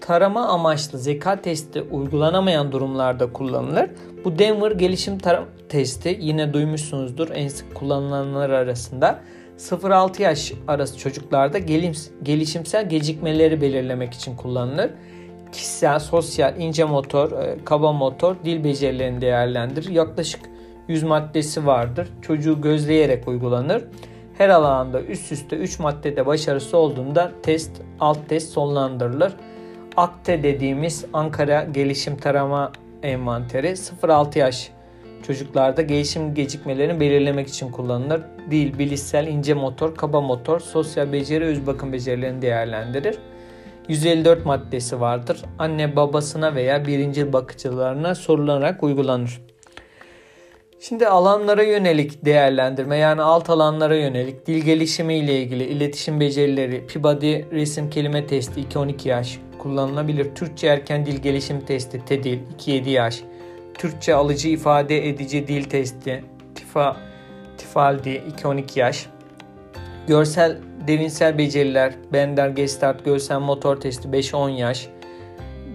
tarama 0.00 0.48
amaçlı 0.48 0.98
zeka 0.98 1.40
testi 1.40 1.82
uygulanamayan 1.82 2.72
durumlarda 2.72 3.32
kullanılır. 3.32 3.90
Bu 4.24 4.38
Denver 4.38 4.70
gelişim 4.70 5.18
testi 5.68 6.18
yine 6.20 6.52
duymuşsunuzdur 6.52 7.28
en 7.34 7.48
sık 7.48 7.74
kullanılanlar 7.74 8.50
arasında. 8.50 9.20
0-6 9.58 10.22
yaş 10.22 10.52
arası 10.68 10.98
çocuklarda 10.98 11.58
gelişimsel 12.22 12.88
gecikmeleri 12.88 13.60
belirlemek 13.60 14.14
için 14.14 14.36
kullanılır. 14.36 14.90
Kişisel, 15.52 15.98
sosyal, 15.98 16.60
ince 16.60 16.84
motor, 16.84 17.32
e, 17.32 17.56
kaba 17.64 17.92
motor, 17.92 18.36
dil 18.44 18.64
becerilerini 18.64 19.20
değerlendirir. 19.20 19.90
Yaklaşık 19.90 20.40
100 20.88 21.02
maddesi 21.02 21.66
vardır. 21.66 22.08
Çocuğu 22.22 22.60
gözleyerek 22.60 23.28
uygulanır. 23.28 23.84
Her 24.38 24.48
alanda 24.48 25.02
üst 25.02 25.32
üste 25.32 25.56
3 25.56 25.78
maddede 25.78 26.26
başarısı 26.26 26.76
olduğunda 26.76 27.32
test, 27.42 27.70
alt 28.00 28.28
test 28.28 28.52
sonlandırılır. 28.52 29.32
AKTE 29.96 30.42
dediğimiz 30.42 31.04
Ankara 31.12 31.64
Gelişim 31.64 32.16
Tarama 32.16 32.72
Envanteri 33.02 33.68
0-6 33.68 34.38
yaş 34.38 34.70
çocuklarda 35.22 35.82
gelişim 35.82 36.34
gecikmelerini 36.34 37.00
belirlemek 37.00 37.48
için 37.48 37.70
kullanılır. 37.70 38.22
Dil, 38.50 38.78
bilişsel, 38.78 39.26
ince 39.26 39.54
motor, 39.54 39.94
kaba 39.94 40.20
motor, 40.20 40.60
sosyal 40.60 41.12
beceri, 41.12 41.44
öz 41.44 41.66
bakım 41.66 41.92
becerilerini 41.92 42.42
değerlendirir. 42.42 43.18
154 43.88 44.46
maddesi 44.46 45.00
vardır. 45.00 45.42
Anne 45.58 45.96
babasına 45.96 46.54
veya 46.54 46.86
birinci 46.86 47.32
bakıcılarına 47.32 48.14
sorularak 48.14 48.82
uygulanır. 48.82 49.40
Şimdi 50.80 51.06
alanlara 51.06 51.62
yönelik 51.62 52.24
değerlendirme 52.24 52.96
yani 52.96 53.22
alt 53.22 53.50
alanlara 53.50 53.96
yönelik 53.96 54.46
dil 54.46 54.64
gelişimi 54.64 55.14
ile 55.14 55.42
ilgili 55.42 55.64
iletişim 55.64 56.20
becerileri, 56.20 56.86
Peabody 56.86 57.42
resim 57.52 57.90
kelime 57.90 58.26
testi 58.26 58.60
2-12 58.60 59.08
yaş 59.08 59.38
kullanılabilir. 59.58 60.34
Türkçe 60.34 60.66
erken 60.66 61.06
dil 61.06 61.16
gelişim 61.16 61.60
testi 61.60 62.04
TEDIL 62.04 62.38
2-7 62.58 62.88
yaş. 62.88 63.22
Türkçe 63.74 64.14
alıcı 64.14 64.48
ifade 64.48 65.08
edici 65.08 65.48
dil 65.48 65.64
testi 65.64 66.24
TIFA 66.54 66.96
TIFALDI 67.58 68.22
2-12 68.42 68.78
yaş. 68.78 69.06
Görsel 70.06 70.58
derinsel 70.86 71.38
beceriler 71.38 71.94
Bender 72.12 72.48
Gestalt 72.48 73.04
görsel 73.04 73.40
motor 73.40 73.80
testi 73.80 74.08
5-10 74.08 74.50
yaş 74.50 74.88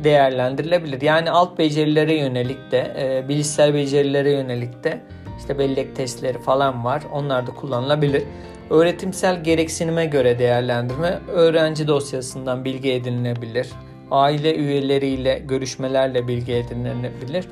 değerlendirilebilir. 0.03 1.01
Yani 1.01 1.31
alt 1.31 1.57
becerilere 1.57 2.13
yönelik 2.13 2.71
de, 2.71 2.93
e, 2.99 3.29
bilişsel 3.29 3.73
becerilere 3.73 4.31
yönelik 4.31 4.83
de 4.83 5.01
işte 5.39 5.59
bellek 5.59 5.95
testleri 5.95 6.39
falan 6.39 6.85
var. 6.85 7.03
Onlar 7.13 7.47
da 7.47 7.51
kullanılabilir. 7.51 8.23
Öğretimsel 8.69 9.43
gereksinime 9.43 10.05
göre 10.05 10.39
değerlendirme 10.39 11.19
öğrenci 11.27 11.87
dosyasından 11.87 12.65
bilgi 12.65 12.91
edinilebilir. 12.91 13.69
Aile 14.11 14.55
üyeleriyle 14.55 15.39
görüşmelerle 15.39 16.27
bilgi 16.27 16.53
edinilebilir. 16.53 17.47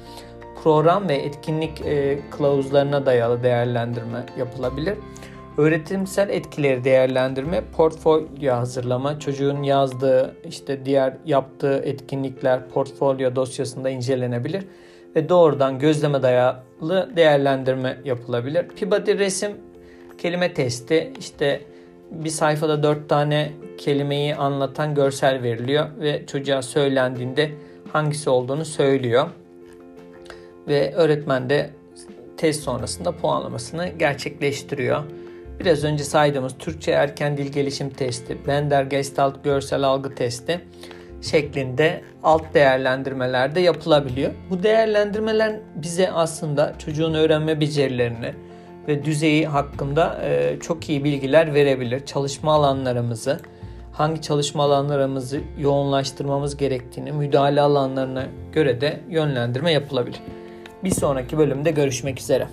Program 0.63 1.09
ve 1.09 1.15
etkinlik 1.15 1.81
e, 1.81 2.19
kılavuzlarına 2.31 3.05
dayalı 3.05 3.43
değerlendirme 3.43 4.25
yapılabilir. 4.37 4.97
Öğretimsel 5.57 6.29
etkileri 6.29 6.83
değerlendirme, 6.83 7.63
portfolyo 7.77 8.53
hazırlama, 8.53 9.19
çocuğun 9.19 9.63
yazdığı, 9.63 10.35
işte 10.49 10.85
diğer 10.85 11.17
yaptığı 11.25 11.77
etkinlikler 11.77 12.69
portfolyo 12.69 13.35
dosyasında 13.35 13.89
incelenebilir 13.89 14.63
ve 15.15 15.29
doğrudan 15.29 15.79
gözleme 15.79 16.21
dayalı 16.21 17.09
değerlendirme 17.15 17.97
yapılabilir. 18.05 18.67
Peabody 18.67 19.17
resim 19.17 19.51
kelime 20.17 20.53
testi 20.53 21.13
işte 21.19 21.61
bir 22.11 22.29
sayfada 22.29 22.83
dört 22.83 23.09
tane 23.09 23.51
kelimeyi 23.77 24.35
anlatan 24.35 24.95
görsel 24.95 25.43
veriliyor 25.43 25.85
ve 25.99 26.25
çocuğa 26.25 26.61
söylendiğinde 26.61 27.51
hangisi 27.93 28.29
olduğunu 28.29 28.65
söylüyor. 28.65 29.27
Ve 30.67 30.93
öğretmen 30.93 31.49
de 31.49 31.69
test 32.37 32.63
sonrasında 32.63 33.11
puanlamasını 33.11 33.87
gerçekleştiriyor. 33.87 35.03
Biraz 35.59 35.83
önce 35.83 36.03
saydığımız 36.03 36.53
Türkçe 36.59 36.91
erken 36.91 37.37
dil 37.37 37.51
gelişim 37.51 37.89
testi, 37.89 38.37
Bender 38.47 38.83
Gestalt 38.83 39.43
görsel 39.43 39.83
algı 39.83 40.15
testi 40.15 40.61
şeklinde 41.21 42.01
alt 42.23 42.53
değerlendirmeler 42.53 43.55
de 43.55 43.59
yapılabiliyor. 43.59 44.31
Bu 44.49 44.63
değerlendirmeler 44.63 45.59
bize 45.75 46.11
aslında 46.11 46.73
çocuğun 46.79 47.13
öğrenme 47.13 47.61
becerilerini 47.61 48.33
ve 48.87 49.05
düzeyi 49.05 49.47
hakkında 49.47 50.21
e, 50.23 50.57
çok 50.59 50.89
iyi 50.89 51.03
bilgiler 51.03 51.53
verebilir. 51.53 52.05
Çalışma 52.05 52.53
alanlarımızı, 52.53 53.39
hangi 53.91 54.21
çalışma 54.21 54.63
alanlarımızı 54.63 55.41
yoğunlaştırmamız 55.59 56.57
gerektiğini, 56.57 57.11
müdahale 57.11 57.61
alanlarına 57.61 58.25
göre 58.53 58.81
de 58.81 58.99
yönlendirme 59.09 59.71
yapılabilir. 59.71 60.19
Bir 60.83 60.91
sonraki 60.91 61.37
bölümde 61.37 61.71
görüşmek 61.71 62.19
üzere. 62.19 62.47